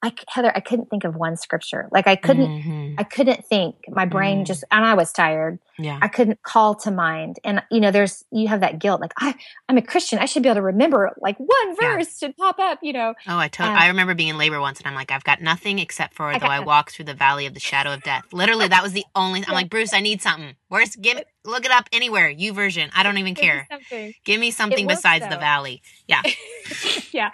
I 0.04 0.12
Heather, 0.28 0.50
I 0.54 0.60
couldn't 0.60 0.90
think 0.90 1.04
of 1.04 1.14
one 1.14 1.36
scripture. 1.36 1.88
Like 1.92 2.06
I 2.08 2.16
couldn't, 2.16 2.48
Mhm. 2.62 2.94
I 2.98 3.04
couldn't 3.04 3.44
think. 3.44 3.76
My 3.88 4.04
brain 4.04 4.42
Mm. 4.42 4.46
just, 4.46 4.64
and 4.70 4.84
I 4.84 4.94
was 4.94 5.12
tired. 5.12 5.60
Yeah. 5.78 5.98
I 6.02 6.08
couldn't 6.08 6.42
call 6.42 6.74
to 6.76 6.90
mind. 6.90 7.38
And 7.44 7.62
you 7.70 7.78
know, 7.80 7.90
there's 7.92 8.24
you 8.32 8.48
have 8.48 8.60
that 8.60 8.78
guilt. 8.80 9.00
Like 9.00 9.12
I, 9.18 9.34
I'm 9.68 9.78
a 9.78 9.82
Christian. 9.82 10.18
I 10.18 10.24
should 10.26 10.42
be 10.42 10.48
able 10.48 10.56
to 10.56 10.62
remember 10.62 11.10
like 11.20 11.38
one 11.38 11.48
Yeah. 11.80 11.96
verse 11.96 12.18
should 12.18 12.36
pop 12.36 12.58
up. 12.58 12.80
You 12.82 12.92
know, 12.94 13.14
Oh, 13.28 13.38
I 13.38 13.48
to- 13.48 13.62
Um, 13.64 13.76
I 13.76 13.86
remember 13.88 14.14
being 14.14 14.30
in 14.30 14.38
labor 14.38 14.60
once, 14.60 14.80
and 14.80 14.88
I'm 14.88 14.94
like, 14.94 15.12
I've 15.12 15.24
got 15.24 15.40
nothing 15.40 15.78
except 15.78 16.14
for 16.14 16.26
I 16.30 16.38
though 16.38 16.46
I 16.46 16.56
nothing. 16.56 16.66
walk 16.66 16.90
through 16.90 17.04
the 17.06 17.14
valley 17.14 17.46
of 17.46 17.54
the 17.54 17.60
shadow 17.60 17.94
of 17.94 18.02
death. 18.02 18.24
Literally, 18.32 18.68
that 18.68 18.82
was 18.82 18.92
the 18.92 19.04
only. 19.14 19.44
I'm 19.46 19.54
like, 19.54 19.70
Bruce, 19.70 19.94
I 19.94 20.00
need 20.00 20.20
something. 20.20 20.56
Where's 20.72 20.96
give? 20.96 21.20
Look 21.44 21.66
it 21.66 21.70
up 21.70 21.86
anywhere. 21.92 22.32
YouVersion. 22.32 22.88
I 22.94 23.02
don't 23.02 23.18
even 23.18 23.34
Give 23.34 23.42
me 23.42 23.46
care. 23.48 23.66
something. 23.70 24.14
Give 24.24 24.40
me 24.40 24.50
something 24.50 24.86
besides 24.86 25.28
the 25.28 25.36
valley. 25.36 25.82
Yeah. 26.06 26.22
yeah. 27.12 27.28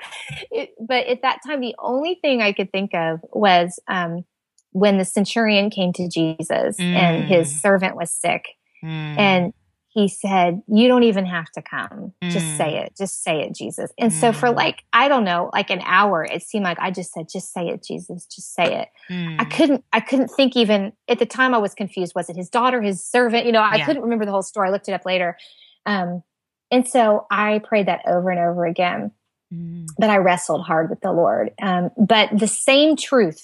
It, 0.50 0.70
but 0.80 1.06
at 1.06 1.22
that 1.22 1.38
time, 1.46 1.60
the 1.60 1.76
only 1.78 2.18
thing 2.20 2.42
I 2.42 2.52
could 2.52 2.72
think 2.72 2.92
of 2.94 3.20
was 3.32 3.78
um, 3.86 4.24
when 4.72 4.98
the 4.98 5.04
centurion 5.04 5.70
came 5.70 5.92
to 5.92 6.08
Jesus 6.08 6.80
and 6.80 7.28
his 7.28 7.48
Mm. 7.52 7.60
servant 7.60 7.94
was 7.96 8.10
sick. 8.10 8.44
Mm. 8.84 9.18
And 9.18 9.52
he 9.98 10.08
said, 10.08 10.62
You 10.68 10.86
don't 10.88 11.02
even 11.02 11.26
have 11.26 11.50
to 11.52 11.62
come. 11.62 12.12
Just 12.30 12.46
Mm. 12.46 12.56
say 12.56 12.78
it. 12.78 12.92
Just 12.96 13.22
say 13.22 13.40
it, 13.40 13.54
Jesus. 13.54 13.90
And 13.98 14.12
so 14.12 14.32
for 14.32 14.48
Mm. 14.48 14.54
like, 14.56 14.84
I 14.92 15.08
don't 15.08 15.24
know, 15.24 15.50
like 15.52 15.70
an 15.70 15.82
hour, 15.84 16.24
it 16.24 16.42
seemed 16.42 16.64
like 16.64 16.78
I 16.80 16.90
just 16.90 17.12
said, 17.12 17.28
Just 17.28 17.52
say 17.52 17.68
it, 17.68 17.82
Jesus. 17.82 18.26
Just 18.26 18.54
say 18.54 18.80
it. 18.80 18.88
I 19.38 19.44
Mm. 19.44 19.50
couldn't, 19.50 19.84
I 19.92 20.00
couldn't 20.00 20.28
think 20.28 20.56
even 20.56 20.92
at 21.08 21.18
the 21.18 21.26
time 21.26 21.54
I 21.54 21.58
was 21.58 21.74
confused. 21.74 22.14
Was 22.14 22.28
it 22.30 22.36
his 22.36 22.48
daughter, 22.48 22.80
his 22.80 23.04
servant? 23.04 23.46
You 23.46 23.52
know, 23.52 23.62
I 23.62 23.76
Yeah. 23.78 23.86
couldn't 23.86 24.02
remember 24.02 24.24
the 24.24 24.32
whole 24.32 24.42
story. 24.42 24.68
I 24.68 24.70
looked 24.72 24.88
it 24.88 24.92
up 24.92 25.04
later. 25.06 25.36
Um, 25.86 26.22
and 26.70 26.86
so 26.86 27.26
I 27.30 27.60
prayed 27.60 27.86
that 27.86 28.02
over 28.06 28.30
and 28.30 28.38
over 28.40 28.66
again 28.66 29.12
Mm. 29.52 29.86
but 29.96 30.10
I 30.10 30.18
wrestled 30.18 30.66
hard 30.66 30.90
with 30.90 31.00
the 31.00 31.10
Lord. 31.12 31.52
Um, 31.62 31.90
but 31.96 32.28
the 32.38 32.46
same 32.46 32.96
truth 32.96 33.40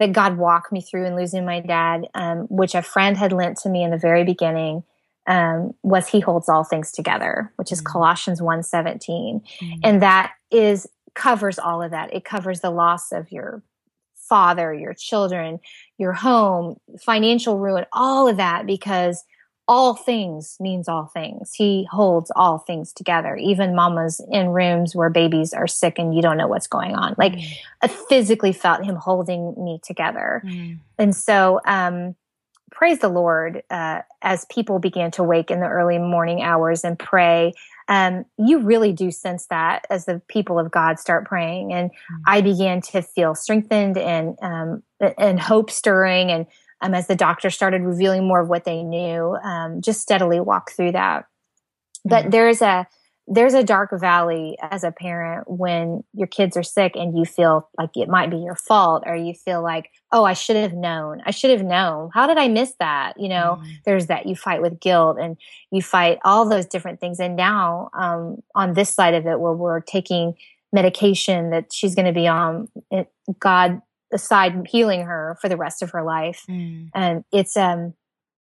that 0.00 0.12
God 0.12 0.36
walked 0.36 0.72
me 0.72 0.80
through 0.82 1.06
in 1.06 1.14
losing 1.14 1.44
my 1.46 1.60
dad, 1.60 2.08
um, 2.14 2.40
which 2.50 2.74
a 2.74 2.82
friend 2.82 3.16
had 3.16 3.32
lent 3.32 3.58
to 3.58 3.68
me 3.68 3.84
in 3.84 3.92
the 3.92 3.96
very 3.96 4.24
beginning, 4.24 4.82
um, 5.26 5.74
was 5.82 6.08
He 6.08 6.20
holds 6.20 6.48
all 6.48 6.64
things 6.64 6.92
together, 6.92 7.52
which 7.56 7.72
is 7.72 7.80
Mm. 7.80 7.86
Colossians 7.86 8.40
1.17. 8.40 9.42
Mm. 9.60 9.80
And 9.82 10.02
that 10.02 10.32
is 10.50 10.88
covers 11.14 11.58
all 11.58 11.82
of 11.82 11.90
that. 11.92 12.12
It 12.12 12.24
covers 12.24 12.60
the 12.60 12.70
loss 12.70 13.12
of 13.12 13.30
your 13.30 13.62
father, 14.16 14.74
your 14.74 14.94
children, 14.94 15.60
your 15.98 16.12
home, 16.12 16.76
financial 17.00 17.58
ruin, 17.58 17.86
all 17.92 18.26
of 18.26 18.36
that, 18.38 18.66
because 18.66 19.22
all 19.66 19.94
things 19.94 20.56
means 20.60 20.88
all 20.88 21.06
things. 21.06 21.54
He 21.54 21.88
holds 21.90 22.30
all 22.36 22.58
things 22.58 22.92
together, 22.92 23.36
even 23.36 23.74
mamas 23.74 24.20
in 24.30 24.48
rooms 24.48 24.94
where 24.94 25.08
babies 25.08 25.54
are 25.54 25.66
sick 25.66 25.98
and 25.98 26.14
you 26.14 26.20
don't 26.20 26.36
know 26.36 26.48
what's 26.48 26.66
going 26.66 26.94
on. 26.94 27.14
Like 27.16 27.38
I 27.80 27.88
physically 27.88 28.52
felt 28.52 28.84
him 28.84 28.96
holding 28.96 29.54
me 29.56 29.80
together. 29.82 30.42
Mm. 30.44 30.80
And 30.98 31.16
so, 31.16 31.60
um, 31.66 32.14
praise 32.84 32.98
the 32.98 33.08
Lord 33.08 33.62
uh, 33.70 34.02
as 34.20 34.44
people 34.50 34.78
began 34.78 35.10
to 35.12 35.22
wake 35.22 35.50
in 35.50 35.60
the 35.60 35.66
early 35.66 35.96
morning 35.96 36.42
hours 36.42 36.84
and 36.84 36.98
pray. 36.98 37.54
Um, 37.88 38.26
you 38.36 38.58
really 38.58 38.92
do 38.92 39.10
sense 39.10 39.46
that 39.46 39.86
as 39.88 40.04
the 40.04 40.20
people 40.28 40.58
of 40.58 40.70
God 40.70 40.98
start 40.98 41.26
praying, 41.26 41.72
and 41.72 41.90
Mm. 41.90 42.22
I 42.26 42.42
began 42.42 42.82
to 42.82 43.00
feel 43.00 43.34
strengthened 43.34 43.96
and 43.96 44.36
um, 44.42 44.82
and 45.16 45.40
hope 45.40 45.70
stirring. 45.70 46.30
And 46.30 46.44
um, 46.82 46.92
as 46.92 47.06
the 47.06 47.16
doctor 47.16 47.48
started 47.48 47.80
revealing 47.80 48.28
more 48.28 48.40
of 48.40 48.50
what 48.50 48.64
they 48.64 48.82
knew, 48.82 49.34
um, 49.42 49.80
just 49.80 50.02
steadily 50.02 50.38
walk 50.38 50.70
through 50.72 50.92
that. 50.92 51.24
But 52.04 52.26
Mm. 52.26 52.30
there's 52.32 52.60
a 52.60 52.86
there's 53.26 53.54
a 53.54 53.64
dark 53.64 53.90
valley 53.98 54.56
as 54.70 54.84
a 54.84 54.92
parent 54.92 55.44
when 55.50 56.04
your 56.12 56.26
kids 56.26 56.56
are 56.58 56.62
sick 56.62 56.92
and 56.94 57.16
you 57.16 57.24
feel 57.24 57.68
like 57.78 57.90
it 57.96 58.08
might 58.08 58.30
be 58.30 58.36
your 58.36 58.54
fault 58.54 59.02
or 59.06 59.16
you 59.16 59.32
feel 59.32 59.62
like 59.62 59.90
oh 60.12 60.24
i 60.24 60.34
should 60.34 60.56
have 60.56 60.74
known. 60.74 61.22
I 61.24 61.30
should 61.30 61.50
have 61.50 61.64
known. 61.64 62.10
How 62.12 62.26
did 62.26 62.36
i 62.38 62.48
miss 62.48 62.74
that? 62.80 63.14
You 63.18 63.28
know 63.30 63.58
Mm. 63.62 63.66
there's 63.86 64.06
that 64.08 64.26
you 64.26 64.36
fight 64.36 64.60
with 64.60 64.78
guilt 64.80 65.16
and 65.20 65.36
you 65.70 65.80
fight 65.80 66.18
all 66.24 66.46
those 66.48 66.66
different 66.66 67.00
things. 67.00 67.18
And 67.18 67.34
now 67.36 67.88
um, 67.94 68.42
on 68.54 68.74
this 68.74 68.90
side 68.92 69.14
of 69.14 69.26
it 69.26 69.40
where 69.40 69.52
we're 69.54 69.80
taking 69.80 70.34
medication 70.72 71.50
that 71.50 71.72
she's 71.72 71.94
going 71.94 72.06
to 72.06 72.12
be 72.12 72.26
on 72.28 72.68
god 73.38 73.80
aside 74.12 74.66
healing 74.68 75.02
her 75.02 75.36
for 75.40 75.48
the 75.48 75.56
rest 75.56 75.82
of 75.82 75.90
her 75.90 76.02
life. 76.02 76.44
Mm. 76.48 76.90
and 76.94 77.24
it's 77.32 77.56
um 77.56 77.94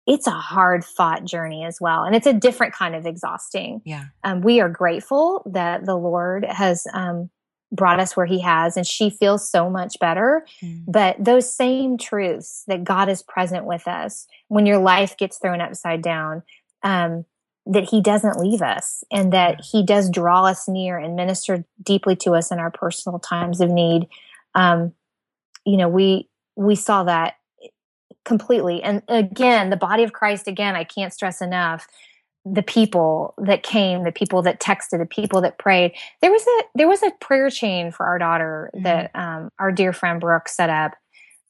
it's 0.09 0.26
a 0.26 0.30
hard 0.30 0.84
fought 0.84 1.24
journey 1.24 1.64
as 1.64 1.78
well 1.80 2.02
and 2.02 2.16
it's 2.16 2.26
a 2.26 2.32
different 2.32 2.74
kind 2.74 2.96
of 2.96 3.06
exhausting 3.06 3.82
Yeah. 3.84 4.06
um, 4.24 4.40
we 4.40 4.61
are 4.61 4.68
grateful 4.68 5.42
that 5.52 5.84
the 5.84 5.94
Lord 5.96 6.44
has 6.46 6.86
um, 6.92 7.30
brought 7.70 8.00
us 8.00 8.16
where 8.16 8.26
he 8.26 8.40
has 8.40 8.76
and 8.76 8.86
she 8.86 9.11
feels 9.11 9.48
so 9.48 9.68
much 9.68 9.98
better 10.00 10.46
mm. 10.62 10.82
but 10.88 11.22
those 11.22 11.52
same 11.54 11.98
truths 11.98 12.64
that 12.66 12.82
god 12.82 13.11
is 13.11 13.22
present 13.22 13.66
with 13.66 13.86
us 13.86 14.26
when 14.48 14.64
your 14.64 14.78
life 14.78 15.16
gets 15.18 15.36
thrown 15.36 15.61
upside 15.61 16.00
down 16.00 16.42
um, 16.82 17.26
that 17.66 17.84
he 17.84 18.00
doesn't 18.00 18.38
leave 18.38 18.62
us 18.62 19.04
and 19.12 19.34
that 19.34 19.61
he 19.61 19.84
does 19.84 20.09
draw 20.09 20.46
us 20.46 20.66
near 20.66 20.96
and 20.96 21.14
minister 21.14 21.62
deeply 21.82 22.16
to 22.16 22.32
us 22.32 22.50
in 22.50 22.59
our 22.59 22.70
personal 22.70 23.18
times 23.18 23.61
of 23.61 23.68
need 23.68 24.09
um, 24.54 24.92
you 25.66 25.76
know 25.76 25.88
we 25.88 26.26
we 26.56 26.74
saw 26.74 27.04
that 27.04 27.34
completely 28.28 28.82
and 28.82 29.02
again 29.08 29.70
the 29.70 29.76
body 29.76 30.04
of 30.04 30.12
christ 30.12 30.46
again 30.46 30.76
i 30.76 30.84
can't 30.84 31.12
stress 31.12 31.40
enough 31.40 31.88
the 32.54 32.62
people 32.62 33.34
that 33.38 33.62
came, 33.62 34.04
the 34.04 34.12
people 34.12 34.42
that 34.42 34.60
texted, 34.60 34.98
the 34.98 35.06
people 35.06 35.40
that 35.42 35.58
prayed. 35.58 35.92
There 36.20 36.30
was 36.30 36.42
a 36.42 36.64
there 36.74 36.88
was 36.88 37.02
a 37.02 37.10
prayer 37.20 37.50
chain 37.50 37.92
for 37.92 38.06
our 38.06 38.18
daughter 38.18 38.70
mm-hmm. 38.74 38.84
that 38.84 39.10
um, 39.14 39.50
our 39.58 39.72
dear 39.72 39.92
friend 39.92 40.20
Brooke 40.20 40.48
set 40.48 40.70
up. 40.70 40.92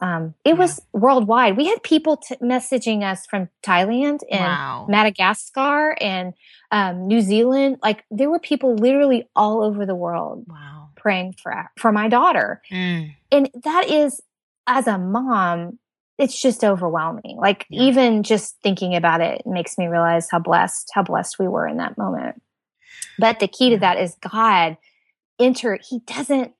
Um, 0.00 0.34
it 0.44 0.50
yeah. 0.50 0.54
was 0.54 0.80
worldwide. 0.92 1.56
We 1.56 1.66
had 1.66 1.82
people 1.82 2.18
t- 2.18 2.36
messaging 2.36 3.02
us 3.02 3.26
from 3.26 3.48
Thailand 3.64 4.20
and 4.30 4.40
wow. 4.40 4.86
Madagascar 4.88 5.96
and 6.00 6.34
um, 6.70 7.08
New 7.08 7.20
Zealand. 7.20 7.78
Like 7.82 8.04
there 8.10 8.30
were 8.30 8.38
people 8.38 8.76
literally 8.76 9.28
all 9.34 9.62
over 9.62 9.84
the 9.84 9.96
world 9.96 10.44
wow. 10.46 10.90
praying 10.96 11.34
for 11.42 11.70
for 11.76 11.92
my 11.92 12.08
daughter, 12.08 12.62
mm. 12.70 13.14
and 13.32 13.50
that 13.64 13.90
is 13.90 14.20
as 14.66 14.86
a 14.86 14.98
mom 14.98 15.78
it's 16.18 16.40
just 16.40 16.64
overwhelming. 16.64 17.36
Like 17.38 17.64
yeah. 17.70 17.82
even 17.82 18.22
just 18.22 18.56
thinking 18.62 18.96
about 18.96 19.20
it 19.20 19.42
makes 19.46 19.78
me 19.78 19.86
realize 19.86 20.28
how 20.30 20.40
blessed, 20.40 20.90
how 20.92 21.02
blessed 21.02 21.38
we 21.38 21.48
were 21.48 21.66
in 21.66 21.76
that 21.76 21.96
moment. 21.96 22.42
But 23.18 23.38
the 23.38 23.48
key 23.48 23.70
to 23.70 23.78
that 23.78 23.98
is 23.98 24.16
God 24.20 24.76
enter, 25.38 25.78
he 25.88 26.00
doesn't, 26.00 26.52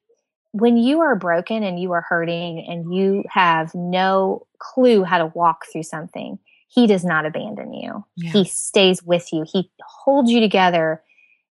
when 0.52 0.76
you 0.76 1.00
are 1.00 1.16
broken 1.16 1.62
and 1.62 1.78
you 1.78 1.92
are 1.92 2.04
hurting 2.08 2.64
and 2.66 2.94
you 2.94 3.24
have 3.28 3.74
no 3.74 4.46
clue 4.58 5.02
how 5.04 5.18
to 5.18 5.26
walk 5.26 5.66
through 5.70 5.82
something, 5.82 6.38
he 6.68 6.86
does 6.86 7.04
not 7.04 7.26
abandon 7.26 7.72
you. 7.72 8.04
Yeah. 8.16 8.30
He 8.30 8.44
stays 8.44 9.02
with 9.02 9.32
you. 9.32 9.44
He 9.50 9.70
holds 9.80 10.30
you 10.30 10.40
together. 10.40 11.02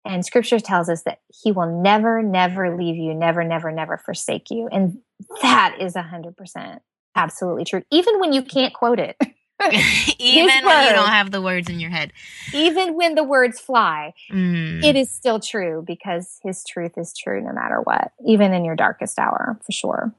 And 0.06 0.26
scripture 0.26 0.60
tells 0.60 0.88
us 0.90 1.04
that 1.04 1.20
he 1.28 1.52
will 1.52 1.82
never, 1.82 2.24
never 2.24 2.76
leave 2.76 2.96
you, 2.96 3.14
never, 3.14 3.44
never, 3.44 3.72
never 3.72 3.98
forsake 3.98 4.50
you. 4.50 4.70
And 4.72 5.00
that 5.42 5.76
is 5.80 5.96
a 5.96 6.02
hundred 6.02 6.38
percent 6.38 6.82
absolutely 7.16 7.66
true. 7.66 7.84
Even 7.92 8.20
when 8.20 8.34
you 8.34 8.44
can't 8.44 8.74
quote 8.74 9.00
it. 9.00 9.18
even 10.20 10.66
when 10.66 10.88
you 10.88 10.94
don't 10.94 11.10
have 11.10 11.32
the 11.32 11.42
words 11.42 11.70
in 11.70 11.82
your 11.82 11.90
head. 11.90 12.14
Even 12.54 12.96
when 12.96 13.16
the 13.16 13.26
words 13.26 13.60
fly, 13.60 14.14
mm. 14.32 14.82
it 14.84 14.96
is 14.96 15.12
still 15.12 15.40
true 15.40 15.84
because 15.86 16.40
his 16.44 16.64
truth 16.64 16.94
is 16.98 17.14
true 17.14 17.42
no 17.42 17.52
matter 17.52 17.82
what, 17.84 18.12
even 18.26 18.54
in 18.54 18.64
your 18.64 18.76
darkest 18.76 19.20
hour, 19.20 19.60
for 19.66 19.72
sure. 19.72 20.16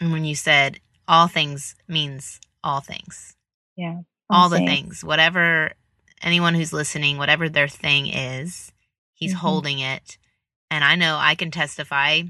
And 0.00 0.10
when 0.10 0.24
you 0.24 0.34
said 0.34 0.80
all 1.06 1.28
things 1.28 1.74
means 1.86 2.40
all 2.64 2.80
things. 2.80 3.36
Yeah. 3.76 4.00
All, 4.30 4.44
all 4.44 4.48
the 4.48 4.58
things. 4.58 5.04
Whatever 5.04 5.72
anyone 6.22 6.54
who's 6.54 6.72
listening, 6.72 7.18
whatever 7.18 7.48
their 7.48 7.68
thing 7.68 8.06
is, 8.06 8.72
he's 9.12 9.32
mm-hmm. 9.32 9.40
holding 9.40 9.78
it. 9.80 10.16
And 10.70 10.82
I 10.82 10.94
know 10.94 11.18
I 11.20 11.34
can 11.34 11.50
testify, 11.50 12.22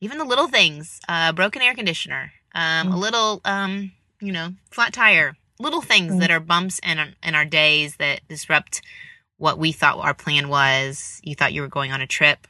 even 0.00 0.18
the 0.18 0.24
little 0.24 0.46
things, 0.46 1.00
a 1.08 1.12
uh, 1.12 1.32
broken 1.32 1.62
air 1.62 1.74
conditioner, 1.74 2.32
um, 2.54 2.86
mm-hmm. 2.86 2.92
a 2.92 2.98
little, 2.98 3.40
um, 3.44 3.92
you 4.20 4.32
know, 4.32 4.54
flat 4.70 4.92
tire, 4.92 5.36
little 5.58 5.80
things 5.80 6.12
mm-hmm. 6.12 6.20
that 6.20 6.30
are 6.30 6.40
bumps 6.40 6.80
in 6.82 6.98
our, 6.98 7.08
in 7.22 7.34
our 7.34 7.44
days 7.44 7.96
that 7.96 8.26
disrupt 8.28 8.82
what 9.36 9.58
we 9.58 9.72
thought 9.72 9.98
our 9.98 10.14
plan 10.14 10.48
was. 10.48 11.20
You 11.24 11.34
thought 11.34 11.52
you 11.52 11.62
were 11.62 11.68
going 11.68 11.92
on 11.92 12.00
a 12.00 12.06
trip. 12.06 12.46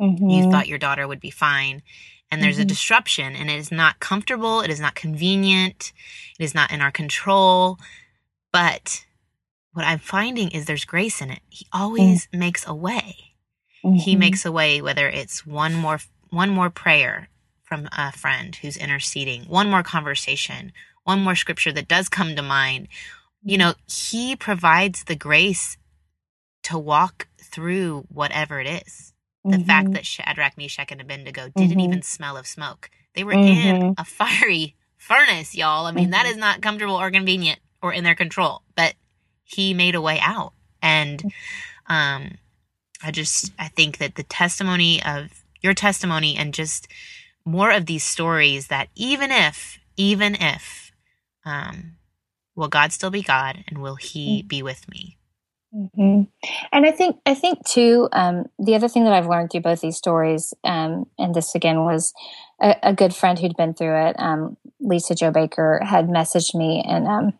Mm-hmm. 0.00 0.28
You 0.28 0.50
thought 0.50 0.68
your 0.68 0.78
daughter 0.78 1.06
would 1.06 1.20
be 1.20 1.30
fine. 1.30 1.82
And 2.30 2.42
there's 2.42 2.58
a 2.58 2.60
mm-hmm. 2.60 2.68
disruption 2.68 3.34
and 3.34 3.50
it 3.50 3.58
is 3.58 3.72
not 3.72 3.98
comfortable. 3.98 4.60
It 4.60 4.70
is 4.70 4.80
not 4.80 4.94
convenient. 4.94 5.92
It 6.38 6.44
is 6.44 6.54
not 6.54 6.70
in 6.70 6.80
our 6.80 6.92
control. 6.92 7.78
But 8.52 9.04
what 9.72 9.84
I'm 9.84 9.98
finding 9.98 10.50
is 10.50 10.66
there's 10.66 10.84
grace 10.84 11.20
in 11.20 11.30
it. 11.30 11.40
He 11.48 11.66
always 11.72 12.28
mm. 12.28 12.38
makes 12.38 12.66
a 12.66 12.74
way. 12.74 13.16
He 13.82 13.88
mm-hmm. 13.88 14.18
makes 14.18 14.44
a 14.44 14.52
way, 14.52 14.82
whether 14.82 15.08
it's 15.08 15.46
one 15.46 15.74
more, 15.74 16.00
one 16.28 16.50
more 16.50 16.68
prayer, 16.70 17.28
from 17.70 17.88
a 17.96 18.10
friend 18.10 18.56
who's 18.56 18.76
interceding, 18.76 19.44
one 19.44 19.70
more 19.70 19.84
conversation, 19.84 20.72
one 21.04 21.20
more 21.20 21.36
scripture 21.36 21.70
that 21.72 21.86
does 21.86 22.08
come 22.08 22.34
to 22.34 22.42
mind. 22.42 22.88
You 23.44 23.58
know, 23.58 23.74
he 23.86 24.34
provides 24.34 25.04
the 25.04 25.14
grace 25.14 25.76
to 26.64 26.76
walk 26.76 27.28
through 27.40 28.06
whatever 28.08 28.60
it 28.60 28.66
is. 28.66 29.12
The 29.44 29.56
mm-hmm. 29.56 29.62
fact 29.62 29.92
that 29.92 30.04
Shadrach, 30.04 30.58
Meshach, 30.58 30.90
and 30.90 31.00
Abednego 31.00 31.48
didn't 31.54 31.70
mm-hmm. 31.70 31.80
even 31.80 32.02
smell 32.02 32.36
of 32.36 32.46
smoke. 32.46 32.90
They 33.14 33.22
were 33.22 33.34
mm-hmm. 33.34 33.84
in 33.84 33.94
a 33.96 34.04
fiery 34.04 34.74
furnace, 34.98 35.54
y'all. 35.54 35.86
I 35.86 35.92
mean, 35.92 36.10
that 36.10 36.24
mm-hmm. 36.24 36.32
is 36.32 36.36
not 36.36 36.60
comfortable 36.60 36.96
or 36.96 37.10
convenient 37.12 37.60
or 37.80 37.92
in 37.92 38.02
their 38.02 38.16
control, 38.16 38.62
but 38.74 38.94
he 39.44 39.74
made 39.74 39.94
a 39.94 40.00
way 40.00 40.18
out. 40.20 40.54
And 40.82 41.32
um, 41.86 42.32
I 43.00 43.12
just, 43.12 43.52
I 43.60 43.68
think 43.68 43.98
that 43.98 44.16
the 44.16 44.24
testimony 44.24 45.02
of 45.04 45.44
your 45.62 45.74
testimony 45.74 46.36
and 46.36 46.52
just 46.52 46.88
more 47.44 47.70
of 47.70 47.86
these 47.86 48.04
stories 48.04 48.68
that 48.68 48.88
even 48.94 49.30
if, 49.30 49.78
even 49.96 50.34
if, 50.34 50.92
um, 51.44 51.96
will 52.54 52.68
God 52.68 52.92
still 52.92 53.10
be 53.10 53.22
God 53.22 53.64
and 53.68 53.78
will 53.78 53.96
He 53.96 54.42
mm. 54.42 54.48
be 54.48 54.62
with 54.62 54.88
me? 54.88 55.16
Mm-hmm. 55.74 56.22
And 56.72 56.86
I 56.86 56.90
think 56.90 57.16
I 57.26 57.34
think 57.34 57.64
too. 57.64 58.08
Um, 58.12 58.46
the 58.58 58.74
other 58.74 58.88
thing 58.88 59.04
that 59.04 59.12
I've 59.12 59.28
learned 59.28 59.52
through 59.52 59.60
both 59.60 59.80
these 59.80 59.96
stories, 59.96 60.52
um, 60.64 61.06
and 61.16 61.32
this 61.32 61.54
again 61.54 61.84
was 61.84 62.12
a, 62.60 62.74
a, 62.82 62.92
good 62.92 63.14
friend 63.14 63.38
who'd 63.38 63.56
been 63.56 63.74
through 63.74 64.08
it. 64.08 64.16
Um, 64.18 64.56
Lisa-Jo 64.80 65.30
Baker 65.30 65.80
had 65.84 66.08
messaged 66.08 66.56
me, 66.56 66.84
and 66.84 67.06
um, 67.06 67.32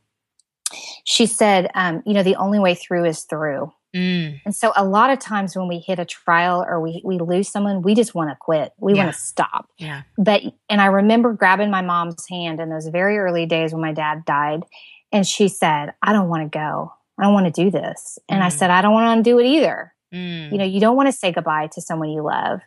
she 1.05 1.27
said, 1.27 1.71
um, 1.75 2.05
"You 2.07 2.15
know, 2.15 2.23
the 2.23 2.37
only 2.37 2.61
way 2.61 2.77
through 2.77 3.05
is 3.07 3.25
through." 3.25 3.73
Mm. 3.95 4.41
And 4.45 4.55
so 4.55 4.73
a 4.77 4.85
lot 4.85 5.11
of 5.11 5.19
times 5.19 5.57
when 5.57 5.69
we 5.69 5.79
hit 5.79 5.99
a 5.99 6.05
trial 6.05 6.65
or 6.67 6.81
we, 6.81 7.03
we 7.05 7.19
lose 7.19 7.49
someone, 7.49 7.83
we 7.83 7.95
just 7.95 8.15
want 8.15 8.31
to 8.31 8.37
quit. 8.37 8.73
We 8.79 8.95
yeah. 8.95 9.05
want 9.05 9.15
to 9.15 9.21
stop. 9.21 9.69
Yeah. 9.79 10.03
But, 10.17 10.43
and 10.69 10.81
I 10.81 10.87
remember 10.87 11.33
grabbing 11.33 11.71
my 11.71 11.83
mom's 11.83 12.27
hand 12.29 12.61
in 12.61 12.71
those 12.71 12.87
very 12.89 13.19
early 13.19 13.47
days 13.47 13.73
when 13.73 13.83
my 13.83 13.93
dad 13.93 14.25
died. 14.25 14.65
And 15.13 15.27
she 15.27 15.49
said, 15.49 15.95
I 16.03 16.13
don't 16.13 16.29
want 16.29 16.45
to 16.45 16.57
go. 16.57 16.93
I 17.19 17.25
don't 17.25 17.35
want 17.35 17.53
to 17.53 17.65
do 17.65 17.71
this. 17.71 18.19
And 18.29 18.43
mm. 18.43 18.47
I 18.47 18.49
said, 18.49 18.71
I 18.71 18.81
don't 18.81 18.93
want 18.93 19.07
to 19.07 19.13
undo 19.13 19.39
it 19.41 19.47
either. 19.47 19.93
Mm. 20.15 20.53
You 20.53 20.59
know, 20.59 20.65
you 20.65 20.81
don't 20.81 20.97
want 20.97 21.09
to 21.09 21.13
say 21.13 21.33
goodbye 21.33 21.69
to 21.73 21.81
someone 21.81 22.11
you 22.11 22.23
love. 22.23 22.61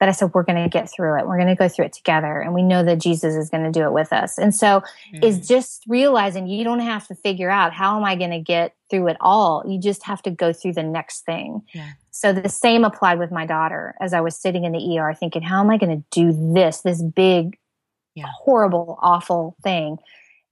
But 0.00 0.08
I 0.08 0.12
said, 0.12 0.34
we're 0.34 0.42
going 0.42 0.62
to 0.62 0.68
get 0.68 0.90
through 0.90 1.18
it. 1.18 1.26
We're 1.26 1.36
going 1.36 1.48
to 1.48 1.54
go 1.54 1.68
through 1.68 1.86
it 1.86 1.92
together. 1.92 2.40
And 2.40 2.52
we 2.52 2.62
know 2.62 2.82
that 2.82 2.98
Jesus 2.98 3.34
is 3.34 3.48
going 3.48 3.64
to 3.64 3.70
do 3.70 3.84
it 3.84 3.92
with 3.92 4.12
us. 4.12 4.38
And 4.38 4.54
so 4.54 4.82
mm. 5.14 5.24
is 5.24 5.46
just 5.46 5.84
realizing 5.86 6.46
you 6.46 6.64
don't 6.64 6.80
have 6.80 7.06
to 7.08 7.14
figure 7.14 7.50
out 7.50 7.72
how 7.72 7.96
am 7.96 8.04
I 8.04 8.16
going 8.16 8.32
to 8.32 8.40
get 8.40 8.74
through 8.90 9.08
it 9.08 9.16
all. 9.20 9.62
You 9.66 9.80
just 9.80 10.02
have 10.04 10.20
to 10.22 10.30
go 10.30 10.52
through 10.52 10.74
the 10.74 10.82
next 10.82 11.24
thing. 11.24 11.62
Yeah. 11.72 11.90
So 12.10 12.32
the 12.32 12.48
same 12.48 12.84
applied 12.84 13.18
with 13.18 13.30
my 13.30 13.46
daughter 13.46 13.94
as 14.00 14.12
I 14.12 14.20
was 14.20 14.36
sitting 14.36 14.64
in 14.64 14.72
the 14.72 14.98
ER 14.98 15.14
thinking, 15.14 15.42
how 15.42 15.60
am 15.60 15.70
I 15.70 15.78
going 15.78 15.96
to 15.96 16.04
do 16.10 16.52
this, 16.54 16.80
this 16.80 17.02
big, 17.02 17.56
yeah. 18.14 18.26
horrible, 18.42 18.98
awful 19.00 19.56
thing? 19.62 19.98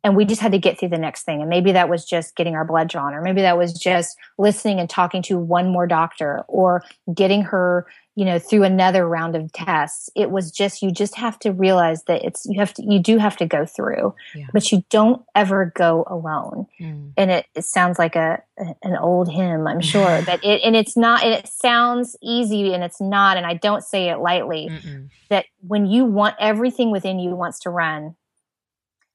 and 0.05 0.17
we 0.17 0.25
just 0.25 0.41
had 0.41 0.53
to 0.53 0.59
get 0.59 0.79
through 0.79 0.89
the 0.89 0.99
next 0.99 1.23
thing. 1.23 1.41
And 1.41 1.49
maybe 1.49 1.73
that 1.73 1.89
was 1.89 2.05
just 2.05 2.35
getting 2.35 2.55
our 2.55 2.65
blood 2.65 2.89
drawn, 2.89 3.15
or 3.15 3.23
maybe 3.23 3.41
that 3.43 3.57
was 3.57 3.73
just 3.73 4.17
listening 4.37 4.81
and 4.81 4.91
talking 4.91 5.23
to 5.23 5.39
one 5.39 5.71
more 5.71 5.87
doctor, 5.87 6.45
or 6.49 6.83
getting 7.15 7.43
her 7.43 7.87
you 8.15 8.25
know 8.25 8.39
through 8.39 8.63
another 8.63 9.09
round 9.09 9.35
of 9.35 9.51
tests 9.53 10.11
it 10.15 10.31
was 10.31 10.51
just 10.51 10.83
you 10.83 10.91
just 10.91 11.15
have 11.15 11.39
to 11.39 11.51
realize 11.51 12.05
that 12.05 12.23
it's 12.25 12.45
you 12.47 12.59
have 12.59 12.75
to 12.75 12.83
you 12.85 12.99
do 12.99 13.19
have 13.19 13.37
to 13.37 13.47
go 13.47 13.65
through 13.65 14.15
yeah. 14.35 14.47
but 14.53 14.71
you 14.71 14.85
don't 14.91 15.23
ever 15.35 15.73
go 15.75 16.05
alone 16.07 16.67
mm. 16.81 17.11
and 17.17 17.31
it, 17.31 17.47
it 17.55 17.65
sounds 17.65 17.99
like 17.99 18.15
a, 18.15 18.43
an 18.83 18.97
old 18.97 19.31
hymn 19.31 19.67
i'm 19.67 19.81
sure 19.81 20.23
but 20.27 20.43
it 20.45 20.61
and 20.63 20.77
it's 20.77 20.97
not 20.97 21.23
and 21.23 21.33
it 21.33 21.49
sounds 21.49 22.17
easy 22.23 22.75
and 22.75 22.85
it's 22.85 23.01
not 23.01 23.37
and 23.37 23.47
i 23.47 23.55
don't 23.55 23.83
say 23.83 24.09
it 24.11 24.19
lightly 24.19 24.69
Mm-mm. 24.71 25.09
that 25.29 25.47
when 25.67 25.87
you 25.87 26.05
want 26.05 26.37
everything 26.39 26.91
within 26.91 27.19
you 27.19 27.31
wants 27.31 27.61
to 27.61 27.71
run 27.71 28.15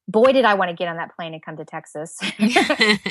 boy 0.07 0.31
did 0.31 0.45
i 0.45 0.55
want 0.55 0.69
to 0.69 0.75
get 0.75 0.87
on 0.87 0.97
that 0.97 1.15
plane 1.15 1.33
and 1.33 1.43
come 1.43 1.57
to 1.57 1.65
texas 1.65 2.17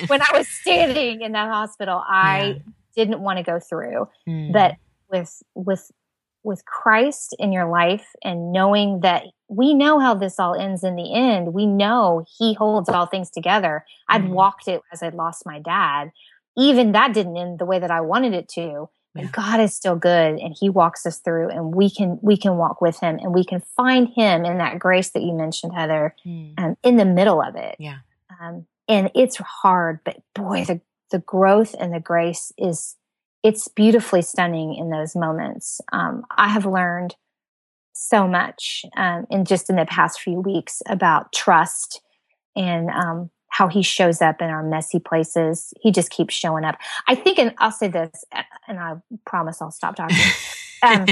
when 0.09 0.21
i 0.21 0.29
was 0.33 0.49
standing 0.49 1.21
in 1.21 1.33
that 1.33 1.49
hospital 1.49 2.03
i 2.09 2.57
yeah. 2.57 2.73
didn't 2.97 3.21
want 3.21 3.37
to 3.37 3.45
go 3.45 3.61
through 3.61 4.09
mm. 4.27 4.53
but 4.53 4.77
with 5.11 5.43
with 5.55 5.91
with 6.43 6.65
Christ 6.65 7.35
in 7.39 7.53
your 7.53 7.69
life 7.69 8.07
and 8.23 8.53
knowing 8.53 9.01
that 9.01 9.25
we 9.49 9.75
know 9.75 9.99
how 9.99 10.15
this 10.15 10.39
all 10.39 10.55
ends 10.55 10.85
in 10.85 10.95
the 10.95 11.13
end. 11.13 11.53
We 11.53 11.67
know 11.67 12.25
he 12.39 12.55
holds 12.55 12.89
all 12.89 13.07
things 13.07 13.31
together. 13.31 13.85
I'd 14.09 14.23
mm-hmm. 14.23 14.33
walked 14.33 14.69
it 14.69 14.81
as 14.93 15.03
I'd 15.03 15.15
lost 15.15 15.45
my 15.45 15.59
dad. 15.59 16.13
Even 16.57 16.93
that 16.93 17.13
didn't 17.13 17.37
end 17.37 17.59
the 17.59 17.67
way 17.67 17.81
that 17.81 17.91
I 17.91 18.01
wanted 18.01 18.33
it 18.33 18.49
to. 18.51 18.89
But 19.13 19.25
yeah. 19.25 19.31
God 19.33 19.61
is 19.61 19.75
still 19.75 19.97
good 19.97 20.39
and 20.39 20.55
he 20.59 20.69
walks 20.71 21.05
us 21.05 21.19
through 21.19 21.49
and 21.49 21.75
we 21.75 21.91
can 21.91 22.19
we 22.23 22.37
can 22.37 22.59
walk 22.59 22.81
with 22.81 23.01
him 23.01 23.19
and 23.19 23.35
we 23.35 23.45
can 23.45 23.61
find 23.61 24.09
him 24.15 24.45
in 24.45 24.59
that 24.59 24.79
grace 24.79 25.11
that 25.11 25.23
you 25.23 25.33
mentioned, 25.33 25.75
Heather, 25.75 26.15
mm. 26.25 26.53
um, 26.59 26.77
in 26.83 26.97
the 26.97 27.05
middle 27.05 27.43
of 27.43 27.57
it. 27.57 27.77
Yeah. 27.79 27.99
Um, 28.41 28.67
and 28.89 29.11
it's 29.15 29.37
hard, 29.39 30.01
but 30.05 30.19
boy, 30.35 30.65
the 30.65 30.81
the 31.11 31.19
growth 31.21 31.75
and 31.79 31.95
the 31.95 32.01
grace 32.01 32.53
is 32.59 32.97
it's 33.43 33.69
beautifully 33.69 34.23
stunning 34.23 34.75
in 34.75 34.91
those 34.91 35.15
moments. 35.15 35.81
Um, 35.93 36.25
I 36.37 36.49
have 36.49 36.67
learned 36.67 37.15
so 37.93 38.29
much 38.29 38.85
um, 38.97 39.27
in 39.31 39.45
just 39.45 39.71
in 39.71 39.77
the 39.77 39.87
past 39.87 40.21
few 40.21 40.41
weeks 40.41 40.83
about 40.89 41.33
trust 41.33 42.03
and 42.55 42.91
um, 42.91 43.31
how 43.49 43.69
he 43.69 43.83
shows 43.83 44.21
up 44.21 44.43
in 44.43 44.51
our 44.51 44.63
messy 44.63 44.99
places. 44.99 45.73
He 45.81 45.91
just 45.91 46.11
keeps 46.11 46.35
showing 46.35 46.65
up. 46.65 46.77
I 47.09 47.15
think, 47.15 47.39
and 47.39 47.55
I'll 47.59 47.73
say 47.73 47.89
this, 47.89 48.25
and 48.69 48.79
I 48.79 48.95
promise 49.25 49.63
I'll 49.63 49.71
stop 49.71 49.97
talking. 49.97 50.17
Um, 50.83 51.07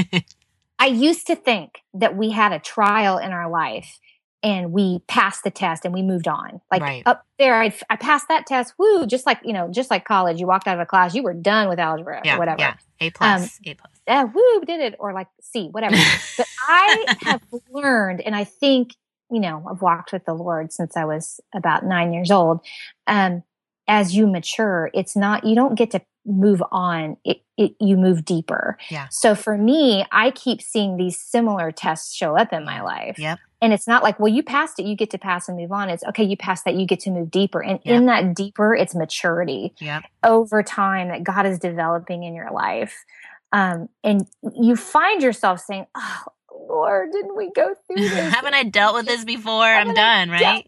I 0.78 0.86
used 0.88 1.26
to 1.28 1.36
think 1.36 1.80
that 1.94 2.18
we 2.18 2.30
had 2.30 2.52
a 2.52 2.58
trial 2.58 3.16
in 3.16 3.32
our 3.32 3.48
life 3.48 3.98
and 4.44 4.72
we 4.72 4.98
passed 5.08 5.42
the 5.42 5.50
test 5.50 5.86
and 5.86 5.94
we 5.94 6.02
moved 6.02 6.28
on. 6.28 6.60
Like 6.70 6.82
right. 6.82 7.02
up 7.06 7.24
there, 7.38 7.60
I, 7.60 7.74
I 7.88 7.96
passed 7.96 8.28
that 8.28 8.46
test. 8.46 8.74
Woo! 8.78 9.06
Just 9.06 9.24
like 9.24 9.40
you 9.42 9.54
know, 9.54 9.68
just 9.72 9.90
like 9.90 10.04
college, 10.04 10.38
you 10.38 10.46
walked 10.46 10.68
out 10.68 10.76
of 10.76 10.80
a 10.80 10.86
class, 10.86 11.14
you 11.14 11.22
were 11.22 11.32
done 11.32 11.68
with 11.68 11.78
algebra 11.80 12.20
yeah, 12.24 12.36
or 12.36 12.38
whatever. 12.38 12.60
Yeah, 12.60 12.74
A 13.00 13.10
plus, 13.10 13.42
um, 13.42 13.48
A 13.64 13.74
plus. 13.74 13.92
Uh, 14.06 14.26
woo! 14.32 14.64
Did 14.66 14.80
it 14.80 14.96
or 15.00 15.14
like 15.14 15.28
C, 15.40 15.68
whatever. 15.70 15.96
but 16.36 16.46
I 16.68 17.16
have 17.22 17.42
learned, 17.70 18.20
and 18.20 18.36
I 18.36 18.44
think 18.44 18.94
you 19.30 19.40
know, 19.40 19.66
I've 19.68 19.80
walked 19.80 20.12
with 20.12 20.26
the 20.26 20.34
Lord 20.34 20.72
since 20.72 20.96
I 20.96 21.06
was 21.06 21.40
about 21.54 21.84
nine 21.84 22.12
years 22.12 22.30
old. 22.30 22.60
Um, 23.06 23.42
as 23.88 24.14
you 24.14 24.26
mature, 24.26 24.90
it's 24.92 25.16
not 25.16 25.44
you 25.44 25.54
don't 25.54 25.74
get 25.74 25.90
to 25.92 26.02
move 26.26 26.62
on. 26.70 27.16
It, 27.24 27.42
it 27.56 27.74
you 27.80 27.96
move 27.96 28.24
deeper. 28.24 28.78
Yeah. 28.90 29.08
So 29.10 29.34
for 29.34 29.56
me, 29.56 30.04
I 30.12 30.30
keep 30.30 30.62
seeing 30.62 30.96
these 30.96 31.20
similar 31.20 31.72
tests 31.72 32.14
show 32.14 32.36
up 32.36 32.52
in 32.52 32.64
my 32.64 32.80
life. 32.82 33.18
Yep. 33.18 33.38
And 33.60 33.72
it's 33.72 33.88
not 33.88 34.02
like, 34.02 34.20
well, 34.20 34.32
you 34.32 34.42
passed 34.42 34.78
it, 34.78 34.84
you 34.84 34.94
get 34.94 35.10
to 35.10 35.18
pass 35.18 35.48
and 35.48 35.56
move 35.56 35.72
on. 35.72 35.88
It's 35.88 36.04
okay, 36.04 36.24
you 36.24 36.36
passed 36.36 36.66
that, 36.66 36.74
you 36.74 36.86
get 36.86 37.00
to 37.00 37.10
move 37.10 37.30
deeper. 37.30 37.62
And 37.62 37.80
yep. 37.82 37.96
in 37.96 38.06
that 38.06 38.34
deeper, 38.34 38.74
it's 38.74 38.94
maturity 38.94 39.72
yep. 39.80 40.04
over 40.22 40.62
time 40.62 41.08
that 41.08 41.24
God 41.24 41.46
is 41.46 41.58
developing 41.58 42.24
in 42.24 42.34
your 42.34 42.50
life. 42.50 43.04
Um, 43.52 43.88
and 44.02 44.26
you 44.54 44.76
find 44.76 45.22
yourself 45.22 45.60
saying, 45.60 45.86
Oh, 45.94 46.24
Lord, 46.68 47.12
didn't 47.12 47.36
we 47.36 47.50
go 47.54 47.74
through 47.86 47.96
this? 48.08 48.34
Haven't 48.34 48.54
I 48.54 48.64
dealt 48.64 48.94
with 48.94 49.06
this 49.06 49.24
before? 49.24 49.64
Haven't 49.64 49.90
I'm 49.90 50.28
done, 50.28 50.30
right? 50.30 50.66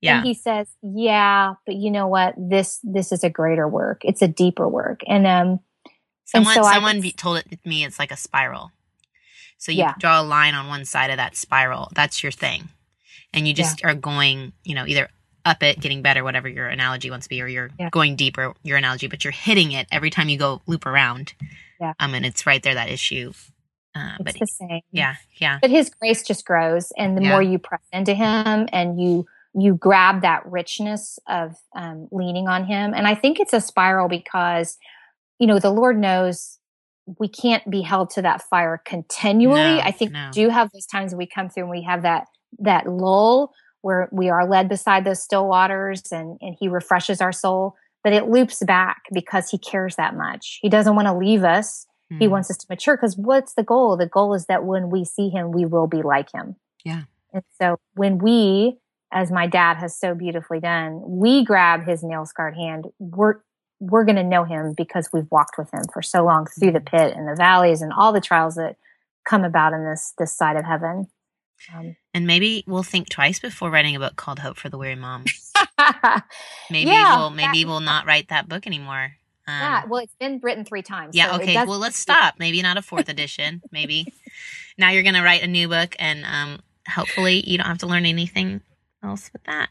Yeah. 0.00 0.18
And 0.18 0.26
he 0.26 0.34
says, 0.34 0.68
Yeah, 0.82 1.54
but 1.66 1.76
you 1.76 1.90
know 1.90 2.06
what? 2.06 2.34
This 2.36 2.80
this 2.82 3.12
is 3.12 3.24
a 3.24 3.30
greater 3.30 3.68
work. 3.68 4.02
It's 4.04 4.22
a 4.22 4.28
deeper 4.28 4.68
work. 4.68 5.00
And 5.06 5.26
um 5.26 5.60
someone 6.24 6.56
and 6.56 6.64
so 6.64 6.70
someone 6.72 7.02
told 7.16 7.38
it 7.38 7.50
to 7.50 7.68
me 7.68 7.84
it's 7.84 7.98
like 7.98 8.12
a 8.12 8.16
spiral. 8.16 8.72
So 9.58 9.72
you 9.72 9.78
yeah. 9.78 9.94
draw 9.98 10.20
a 10.20 10.22
line 10.22 10.54
on 10.54 10.68
one 10.68 10.84
side 10.84 11.10
of 11.10 11.16
that 11.16 11.36
spiral. 11.36 11.90
That's 11.94 12.22
your 12.22 12.32
thing. 12.32 12.68
And 13.34 13.46
you 13.46 13.52
just 13.52 13.80
yeah. 13.80 13.88
are 13.88 13.94
going, 13.94 14.52
you 14.64 14.74
know, 14.74 14.86
either 14.86 15.08
up 15.44 15.62
it, 15.62 15.80
getting 15.80 16.02
better, 16.02 16.22
whatever 16.22 16.48
your 16.48 16.66
analogy 16.66 17.10
wants 17.10 17.26
to 17.26 17.30
be, 17.30 17.42
or 17.42 17.46
you're 17.46 17.70
yeah. 17.78 17.90
going 17.90 18.16
deeper, 18.16 18.54
your 18.62 18.76
analogy, 18.76 19.08
but 19.08 19.24
you're 19.24 19.32
hitting 19.32 19.72
it 19.72 19.86
every 19.90 20.10
time 20.10 20.28
you 20.28 20.38
go 20.38 20.62
loop 20.66 20.86
around. 20.86 21.34
Yeah. 21.80 21.94
Um, 21.98 22.14
and 22.14 22.24
it's 22.24 22.46
right 22.46 22.62
there, 22.62 22.74
that 22.74 22.88
issue. 22.88 23.32
Uh, 23.94 24.14
it's 24.20 24.24
but 24.24 24.38
the 24.38 24.46
same. 24.46 24.80
Yeah. 24.92 25.16
Yeah. 25.36 25.58
But 25.60 25.70
his 25.70 25.90
grace 25.90 26.22
just 26.22 26.44
grows. 26.44 26.92
And 26.96 27.16
the 27.16 27.22
yeah. 27.22 27.30
more 27.30 27.42
you 27.42 27.58
press 27.58 27.82
into 27.92 28.14
him 28.14 28.68
and 28.72 29.00
you, 29.00 29.26
you 29.54 29.74
grab 29.74 30.22
that 30.22 30.44
richness 30.46 31.18
of 31.28 31.56
um, 31.74 32.08
leaning 32.10 32.48
on 32.48 32.64
him. 32.64 32.92
And 32.94 33.06
I 33.06 33.14
think 33.14 33.40
it's 33.40 33.52
a 33.52 33.60
spiral 33.60 34.08
because, 34.08 34.76
you 35.38 35.46
know, 35.46 35.58
the 35.58 35.70
Lord 35.70 35.98
knows 35.98 36.58
we 37.18 37.28
can't 37.28 37.68
be 37.70 37.80
held 37.80 38.10
to 38.10 38.22
that 38.22 38.42
fire 38.42 38.80
continually. 38.84 39.76
No, 39.76 39.80
I 39.80 39.90
think 39.90 40.12
no. 40.12 40.26
we 40.26 40.32
do 40.32 40.48
have 40.50 40.70
those 40.72 40.86
times 40.86 41.14
we 41.14 41.26
come 41.26 41.48
through 41.48 41.64
and 41.64 41.70
we 41.70 41.82
have 41.82 42.02
that 42.02 42.26
that 42.58 42.86
lull 42.86 43.52
where 43.82 44.08
we 44.10 44.28
are 44.28 44.48
led 44.48 44.68
beside 44.68 45.04
those 45.04 45.22
still 45.22 45.46
waters 45.46 46.02
and, 46.10 46.38
and 46.40 46.56
he 46.58 46.68
refreshes 46.68 47.20
our 47.20 47.32
soul. 47.32 47.74
But 48.04 48.12
it 48.12 48.28
loops 48.28 48.62
back 48.64 49.02
because 49.12 49.50
he 49.50 49.58
cares 49.58 49.96
that 49.96 50.16
much. 50.16 50.58
He 50.62 50.68
doesn't 50.68 50.94
want 50.94 51.08
to 51.08 51.14
leave 51.14 51.44
us. 51.44 51.86
Mm. 52.12 52.18
He 52.18 52.26
hmm. 52.26 52.32
wants 52.32 52.50
us 52.50 52.56
to 52.58 52.66
mature 52.70 52.96
because 52.96 53.16
what's 53.16 53.54
the 53.54 53.62
goal? 53.62 53.96
The 53.96 54.06
goal 54.06 54.34
is 54.34 54.46
that 54.46 54.64
when 54.64 54.88
we 54.88 55.04
see 55.04 55.28
him, 55.28 55.52
we 55.52 55.66
will 55.66 55.86
be 55.86 56.02
like 56.02 56.32
him. 56.32 56.56
Yeah. 56.84 57.02
And 57.32 57.42
so 57.60 57.78
when 57.94 58.18
we, 58.18 58.78
as 59.12 59.30
my 59.30 59.46
dad 59.46 59.76
has 59.78 59.98
so 59.98 60.14
beautifully 60.14 60.60
done, 60.60 61.00
we 61.04 61.44
grab 61.44 61.84
his 61.86 62.02
nail 62.02 62.26
scarred 62.26 62.54
hand, 62.54 62.86
we're 62.98 63.40
we're 63.80 64.04
going 64.04 64.16
to 64.16 64.24
know 64.24 64.42
him 64.44 64.74
because 64.76 65.08
we've 65.12 65.30
walked 65.30 65.56
with 65.56 65.72
him 65.72 65.82
for 65.92 66.02
so 66.02 66.24
long 66.24 66.46
through 66.46 66.72
the 66.72 66.80
pit 66.80 67.14
and 67.16 67.28
the 67.28 67.36
valleys 67.36 67.80
and 67.80 67.92
all 67.92 68.12
the 68.12 68.20
trials 68.20 68.56
that 68.56 68.76
come 69.24 69.44
about 69.44 69.72
in 69.72 69.84
this 69.84 70.14
this 70.18 70.32
side 70.32 70.56
of 70.56 70.64
heaven. 70.64 71.06
Um, 71.74 71.96
and 72.14 72.26
maybe 72.26 72.64
we'll 72.66 72.82
think 72.82 73.08
twice 73.08 73.40
before 73.40 73.70
writing 73.70 73.96
a 73.96 73.98
book 73.98 74.16
called 74.16 74.40
Hope 74.40 74.56
for 74.56 74.68
the 74.68 74.78
Weary 74.78 74.94
Mom. 74.94 75.24
maybe 76.70 76.90
yeah, 76.90 77.18
we'll 77.18 77.30
maybe 77.30 77.64
that, 77.64 77.68
we'll 77.68 77.80
not 77.80 78.06
write 78.06 78.28
that 78.28 78.48
book 78.48 78.66
anymore. 78.66 79.12
Um, 79.46 79.60
yeah, 79.60 79.82
well, 79.86 80.00
it's 80.00 80.14
been 80.20 80.40
written 80.42 80.64
three 80.64 80.82
times. 80.82 81.16
Yeah, 81.16 81.30
so 81.30 81.42
okay. 81.42 81.54
Well, 81.64 81.78
let's 81.78 81.98
stop. 81.98 82.34
Maybe 82.38 82.60
not 82.62 82.76
a 82.76 82.82
fourth 82.82 83.08
edition. 83.08 83.62
Maybe 83.72 84.12
now 84.78 84.90
you're 84.90 85.02
going 85.02 85.14
to 85.14 85.22
write 85.22 85.42
a 85.42 85.46
new 85.46 85.68
book, 85.68 85.96
and 85.98 86.24
um, 86.24 86.60
hopefully 86.88 87.42
you 87.48 87.58
don't 87.58 87.66
have 87.66 87.78
to 87.78 87.86
learn 87.86 88.06
anything 88.06 88.60
else 89.02 89.30
with 89.32 89.42
that. 89.44 89.68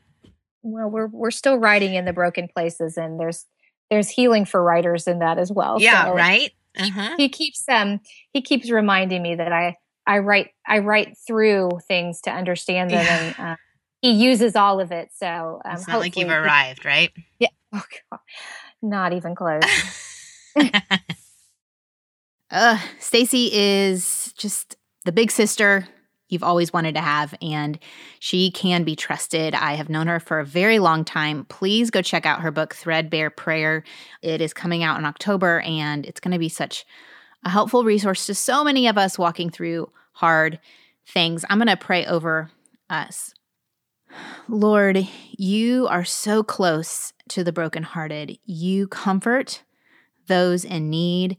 Well, 0.63 0.89
we're 0.89 1.07
we're 1.07 1.31
still 1.31 1.57
writing 1.57 1.93
in 1.93 2.05
the 2.05 2.13
broken 2.13 2.47
places, 2.53 2.97
and 2.97 3.19
there's 3.19 3.45
there's 3.89 4.09
healing 4.09 4.45
for 4.45 4.61
writers 4.61 5.07
in 5.07 5.19
that 5.19 5.37
as 5.37 5.51
well. 5.51 5.77
Yeah, 5.79 6.05
so 6.05 6.13
right. 6.13 6.51
Uh-huh. 6.77 7.15
He 7.17 7.29
keeps 7.29 7.63
um 7.69 7.99
he 8.33 8.41
keeps 8.41 8.69
reminding 8.69 9.21
me 9.21 9.35
that 9.35 9.51
I 9.51 9.77
I 10.05 10.19
write 10.19 10.49
I 10.67 10.79
write 10.79 11.17
through 11.25 11.71
things 11.87 12.21
to 12.21 12.31
understand 12.31 12.91
them, 12.91 13.05
yeah. 13.05 13.21
and 13.21 13.39
uh, 13.39 13.55
he 14.01 14.11
uses 14.11 14.55
all 14.55 14.79
of 14.79 14.91
it. 14.91 15.09
So 15.15 15.61
um, 15.65 15.73
it's 15.73 15.87
not 15.87 15.99
like 15.99 16.15
you've 16.15 16.29
arrived, 16.29 16.85
right? 16.85 17.11
Yeah. 17.39 17.49
Oh, 17.73 17.83
God. 18.09 18.19
Not 18.81 19.11
even 19.11 19.35
close. 19.35 19.61
uh, 22.49 22.79
Stacey 22.97 23.49
is 23.51 24.33
just 24.37 24.77
the 25.03 25.11
big 25.11 25.31
sister 25.31 25.85
you've 26.29 26.43
always 26.43 26.73
wanted 26.73 26.95
to 26.95 27.01
have, 27.01 27.33
and 27.41 27.79
she 28.19 28.51
can 28.51 28.83
be 28.83 28.95
trusted. 28.95 29.53
I 29.53 29.73
have 29.73 29.89
known 29.89 30.07
her 30.07 30.19
for 30.19 30.39
a 30.39 30.45
very 30.45 30.79
long 30.79 31.05
time. 31.05 31.45
Please 31.45 31.89
go 31.89 32.01
check 32.01 32.25
out 32.25 32.41
her 32.41 32.51
book, 32.51 32.75
Threadbare 32.75 33.29
Prayer. 33.29 33.83
It 34.21 34.41
is 34.41 34.53
coming 34.53 34.83
out 34.83 34.99
in 34.99 35.05
October, 35.05 35.61
and 35.61 36.05
it's 36.05 36.19
going 36.19 36.33
to 36.33 36.39
be 36.39 36.49
such 36.49 36.85
a 37.43 37.49
helpful 37.49 37.83
resource 37.83 38.25
to 38.25 38.35
so 38.35 38.63
many 38.63 38.87
of 38.87 38.97
us 38.97 39.17
walking 39.17 39.49
through 39.49 39.91
hard 40.13 40.59
things. 41.07 41.45
I'm 41.49 41.59
going 41.59 41.67
to 41.67 41.77
pray 41.77 42.05
over 42.05 42.51
us. 42.89 43.33
Lord, 44.47 45.07
you 45.31 45.87
are 45.87 46.05
so 46.05 46.43
close 46.43 47.13
to 47.29 47.43
the 47.43 47.51
brokenhearted. 47.51 48.37
You 48.45 48.87
comfort 48.87 49.63
those 50.27 50.65
in 50.65 50.89
need 50.89 51.37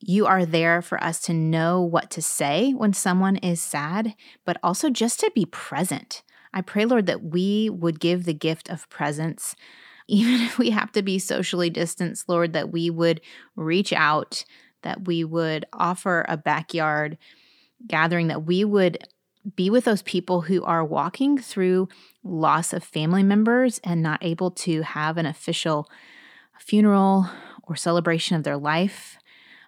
you 0.00 0.26
are 0.26 0.44
there 0.44 0.82
for 0.82 1.02
us 1.02 1.20
to 1.22 1.32
know 1.32 1.80
what 1.80 2.10
to 2.12 2.22
say 2.22 2.72
when 2.72 2.92
someone 2.92 3.36
is 3.36 3.62
sad, 3.62 4.14
but 4.44 4.58
also 4.62 4.90
just 4.90 5.20
to 5.20 5.30
be 5.34 5.46
present. 5.46 6.22
I 6.52 6.60
pray, 6.60 6.84
Lord, 6.84 7.06
that 7.06 7.22
we 7.22 7.70
would 7.70 8.00
give 8.00 8.24
the 8.24 8.34
gift 8.34 8.70
of 8.70 8.88
presence, 8.88 9.54
even 10.08 10.40
if 10.40 10.58
we 10.58 10.70
have 10.70 10.92
to 10.92 11.02
be 11.02 11.18
socially 11.18 11.70
distanced, 11.70 12.28
Lord, 12.28 12.52
that 12.52 12.70
we 12.70 12.90
would 12.90 13.20
reach 13.56 13.92
out, 13.92 14.44
that 14.82 15.06
we 15.06 15.24
would 15.24 15.64
offer 15.72 16.24
a 16.28 16.36
backyard 16.36 17.18
gathering, 17.86 18.28
that 18.28 18.44
we 18.44 18.64
would 18.64 18.98
be 19.54 19.70
with 19.70 19.84
those 19.84 20.02
people 20.02 20.42
who 20.42 20.64
are 20.64 20.84
walking 20.84 21.38
through 21.38 21.88
loss 22.24 22.72
of 22.72 22.82
family 22.82 23.22
members 23.22 23.80
and 23.84 24.02
not 24.02 24.24
able 24.24 24.50
to 24.50 24.82
have 24.82 25.18
an 25.18 25.26
official 25.26 25.88
funeral 26.58 27.28
or 27.64 27.76
celebration 27.76 28.36
of 28.36 28.42
their 28.42 28.56
life. 28.56 29.18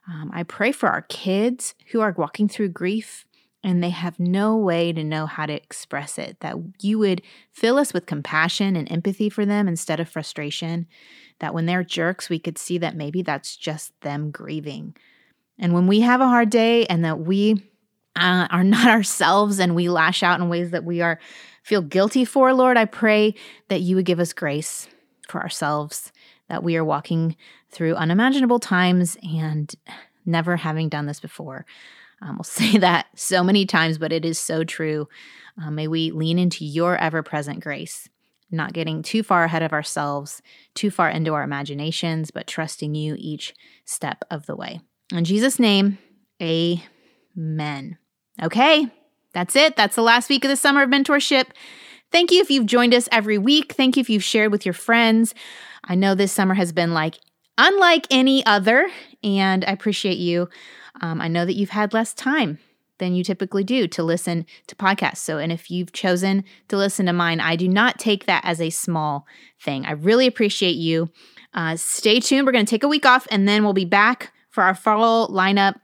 Um, 0.09 0.31
I 0.33 0.43
pray 0.43 0.73
for 0.73 0.89
our 0.89 1.03
kids 1.03 1.75
who 1.91 2.01
are 2.01 2.15
walking 2.17 2.49
through 2.49 2.71
grief 2.71 3.27
and 3.63 3.83
they 3.83 3.91
have 3.91 4.19
no 4.19 4.57
way 4.57 4.93
to 4.93 5.05
know 5.05 5.27
how 5.27 5.45
to 5.45 5.53
express 5.53 6.17
it, 6.17 6.39
that 6.41 6.57
you 6.81 6.99
would 6.99 7.23
fill 7.53 7.77
us 7.77 7.93
with 7.93 8.07
compassion 8.07 8.77
and 8.77 8.91
empathy 8.91 9.29
for 9.29 9.45
them 9.45 9.69
instead 9.69 10.01
of 10.01 10.09
frustration, 10.09 10.87
that 11.41 11.53
when 11.53 11.67
they're 11.67 11.85
jerks, 11.85 12.31
we 12.31 12.39
could 12.39 12.57
see 12.57 12.79
that 12.79 12.97
maybe 12.97 13.21
that's 13.21 13.57
just 13.57 13.93
them 14.01 14.31
grieving. 14.31 14.97
And 15.59 15.75
when 15.75 15.87
we 15.87 16.01
have 16.01 16.21
a 16.21 16.29
hard 16.29 16.51
day 16.51 16.87
and 16.87 17.05
that 17.05 17.21
we 17.21 17.63
uh, 18.17 18.47
are 18.51 18.65
not 18.65 18.87
ourselves 18.87 19.59
and 19.59 19.75
we 19.75 19.89
lash 19.89 20.23
out 20.23 20.41
in 20.41 20.49
ways 20.49 20.71
that 20.71 20.85
we 20.85 21.01
are 21.01 21.19
feel 21.63 21.83
guilty 21.83 22.25
for, 22.25 22.55
Lord, 22.55 22.79
I 22.79 22.87
pray 22.87 23.35
that 23.69 23.81
you 23.81 23.97
would 23.97 24.07
give 24.07 24.21
us 24.21 24.33
grace 24.33 24.89
for 25.29 25.41
ourselves 25.41 26.13
that 26.49 26.63
we 26.63 26.77
are 26.77 26.85
walking 26.85 27.37
through 27.71 27.95
unimaginable 27.95 28.59
times 28.59 29.17
and 29.23 29.75
never 30.25 30.57
having 30.57 30.89
done 30.89 31.07
this 31.07 31.21
before. 31.21 31.67
Um, 32.21 32.37
we'll 32.37 32.45
say 32.45 32.79
that 32.79 33.07
so 33.15 33.43
many 33.43 33.67
times, 33.67 33.99
but 33.99 34.13
it 34.13 34.25
is 34.25 34.39
so 34.39 34.65
true. 34.65 35.09
Uh, 35.61 35.71
may 35.71 35.89
we 35.89 36.11
lean 36.11 36.39
into 36.39 36.65
your 36.65 36.97
ever 36.97 37.23
present 37.23 37.61
grace, 37.61 38.09
not 38.51 38.73
getting 38.73 39.03
too 39.03 39.23
far 39.23 39.45
ahead 39.45 39.63
of 39.63 39.73
ourselves, 39.73 40.43
too 40.75 40.91
far 40.91 41.11
into 41.11 41.35
our 41.35 41.43
imaginations, 41.43 42.31
but 42.31 42.47
trusting 42.47 42.95
you 42.95 43.17
each 43.19 43.55
step 43.85 44.25
of 44.31 44.47
the 44.47 44.57
way. 44.57 44.81
In 45.13 45.25
Jesus' 45.25 45.59
name, 45.59 45.99
amen. 46.41 47.99
Okay, 48.43 48.89
that's 49.33 49.57
it. 49.57 49.77
That's 49.77 49.97
the 49.97 50.03
last 50.03 50.29
week 50.29 50.45
of 50.45 50.49
the 50.49 50.57
summer 50.57 50.83
of 50.83 50.91
mentorship. 50.91 51.47
Thank 52.11 52.31
you 52.31 52.41
if 52.41 52.51
you've 52.51 52.67
joined 52.67 52.95
us 52.95 53.09
every 53.13 53.39
week. 53.39 53.73
Thank 53.75 53.97
you 53.97 54.01
if 54.01 54.11
you've 54.11 54.25
shared 54.25 54.53
with 54.53 54.65
your 54.65 54.73
friends. 54.73 55.35
I 55.85 55.95
know 55.95 56.15
this 56.15 56.33
summer 56.33 56.55
has 56.55 56.73
been 56.73 56.95
like 56.95 57.19
unlike 57.59 58.07
any 58.11 58.45
other, 58.47 58.89
and 59.23 59.65
I 59.65 59.73
appreciate 59.73 60.19
you. 60.19 60.49
Um, 61.01 61.21
I 61.21 61.29
know 61.29 61.45
that 61.45 61.55
you've 61.55 61.71
had 61.71 61.93
less 61.93 62.15
time 62.15 62.59
than 62.99 63.15
you 63.15 63.23
typically 63.23 63.65
do 63.65 63.87
to 63.89 64.03
listen 64.03 64.47
to 64.67 64.75
podcasts. 64.75 65.19
So, 65.19 65.39
and 65.39 65.53
if 65.53 65.71
you've 65.71 65.93
chosen 65.93 66.45
to 66.69 66.77
listen 66.77 67.07
to 67.07 67.13
mine, 67.13 67.41
I 67.41 67.57
do 67.57 67.69
not 67.69 67.99
take 67.99 68.27
that 68.27 68.45
as 68.45 68.61
a 68.61 68.71
small 68.71 69.27
thing. 69.61 69.87
I 69.87 69.93
really 69.93 70.27
appreciate 70.27 70.77
you. 70.77 71.11
Uh, 71.55 71.77
stay 71.77 72.21
tuned. 72.21 72.47
We're 72.47 72.53
going 72.53 72.67
to 72.67 72.71
take 72.71 72.83
a 72.83 72.89
week 72.89 73.07
off 73.07 73.27
and 73.31 73.49
then 73.49 73.65
we'll 73.65 73.73
be 73.73 73.85
back 73.85 74.33
for 74.51 74.63
our 74.65 74.75
fall 74.75 75.29
lineup 75.29 75.81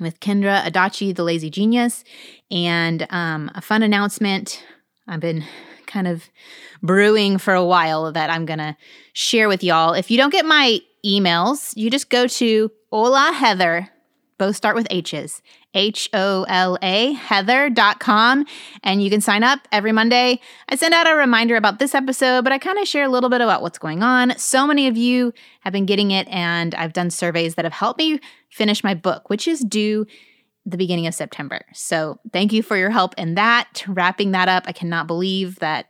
with 0.00 0.20
Kendra 0.20 0.62
Adachi, 0.64 1.14
the 1.14 1.24
Lazy 1.24 1.50
Genius, 1.50 2.04
and 2.50 3.06
um, 3.10 3.50
a 3.54 3.60
fun 3.60 3.82
announcement. 3.82 4.62
I've 5.06 5.20
been 5.20 5.44
kind 5.86 6.08
of 6.08 6.30
brewing 6.82 7.38
for 7.38 7.54
a 7.54 7.64
while 7.64 8.12
that 8.12 8.30
I'm 8.30 8.46
going 8.46 8.58
to 8.58 8.76
share 9.12 9.48
with 9.48 9.62
y'all. 9.62 9.92
If 9.92 10.10
you 10.10 10.16
don't 10.16 10.32
get 10.32 10.44
my 10.44 10.80
emails, 11.04 11.72
you 11.76 11.90
just 11.90 12.10
go 12.10 12.26
to 12.26 12.70
Hola 12.90 13.32
Heather 13.32 13.90
both 14.38 14.56
start 14.56 14.76
with 14.76 14.86
H's. 14.90 15.42
H 15.74 16.08
O 16.12 16.44
L 16.48 16.78
A, 16.82 17.12
heather.com. 17.12 18.46
And 18.82 19.02
you 19.02 19.10
can 19.10 19.20
sign 19.20 19.42
up 19.42 19.60
every 19.72 19.92
Monday. 19.92 20.40
I 20.68 20.76
send 20.76 20.94
out 20.94 21.10
a 21.10 21.16
reminder 21.16 21.56
about 21.56 21.78
this 21.78 21.94
episode, 21.94 22.42
but 22.42 22.52
I 22.52 22.58
kind 22.58 22.78
of 22.78 22.86
share 22.86 23.04
a 23.04 23.08
little 23.08 23.30
bit 23.30 23.40
about 23.40 23.62
what's 23.62 23.78
going 23.78 24.02
on. 24.02 24.36
So 24.38 24.66
many 24.66 24.86
of 24.86 24.96
you 24.96 25.32
have 25.60 25.72
been 25.72 25.86
getting 25.86 26.10
it, 26.12 26.28
and 26.28 26.74
I've 26.76 26.92
done 26.92 27.10
surveys 27.10 27.56
that 27.56 27.64
have 27.64 27.72
helped 27.72 27.98
me 27.98 28.20
finish 28.50 28.84
my 28.84 28.94
book, 28.94 29.30
which 29.30 29.48
is 29.48 29.60
due 29.60 30.06
the 30.66 30.76
beginning 30.76 31.06
of 31.06 31.14
September. 31.14 31.60
So 31.72 32.18
thank 32.32 32.52
you 32.52 32.62
for 32.62 32.76
your 32.76 32.90
help 32.90 33.14
in 33.18 33.34
that. 33.34 33.84
Wrapping 33.86 34.32
that 34.32 34.48
up, 34.48 34.64
I 34.66 34.72
cannot 34.72 35.06
believe 35.06 35.58
that 35.60 35.86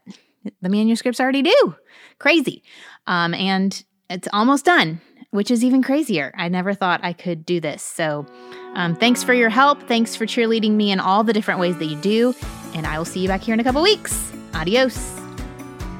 the 0.61 0.69
manuscript's 0.69 1.19
already 1.19 1.41
due. 1.41 1.75
Crazy. 2.19 2.63
Um, 3.07 3.33
and 3.33 3.83
it's 4.09 4.27
almost 4.33 4.65
done 4.65 5.01
which 5.35 5.51
is 5.51 5.65
even 5.65 5.83
crazier. 5.83 6.33
I 6.37 6.47
never 6.47 6.73
thought 6.73 7.01
I 7.03 7.11
could 7.11 7.45
do 7.45 7.59
this. 7.59 7.83
So, 7.83 8.25
um, 8.73 8.95
thanks 8.95 9.21
for 9.21 9.33
your 9.33 9.49
help. 9.49 9.83
Thanks 9.83 10.15
for 10.15 10.25
cheerleading 10.25 10.71
me 10.71 10.91
in 10.91 10.99
all 11.01 11.25
the 11.25 11.33
different 11.33 11.59
ways 11.59 11.77
that 11.77 11.85
you 11.85 11.97
do. 11.97 12.33
And 12.73 12.87
I 12.87 12.97
will 12.97 13.05
see 13.05 13.19
you 13.19 13.27
back 13.27 13.41
here 13.41 13.53
in 13.53 13.59
a 13.59 13.63
couple 13.63 13.83
weeks. 13.83 14.31
Adios. 14.53 14.97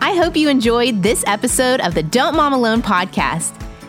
I 0.02 0.16
hope 0.16 0.38
you 0.38 0.48
enjoyed 0.48 1.04
this 1.04 1.24
episode 1.28 1.82
of 1.82 1.96
the 1.96 2.04
Don't 2.04 2.36
Mom 2.36 2.54
Alone 2.54 2.82
podcast. 2.82 3.65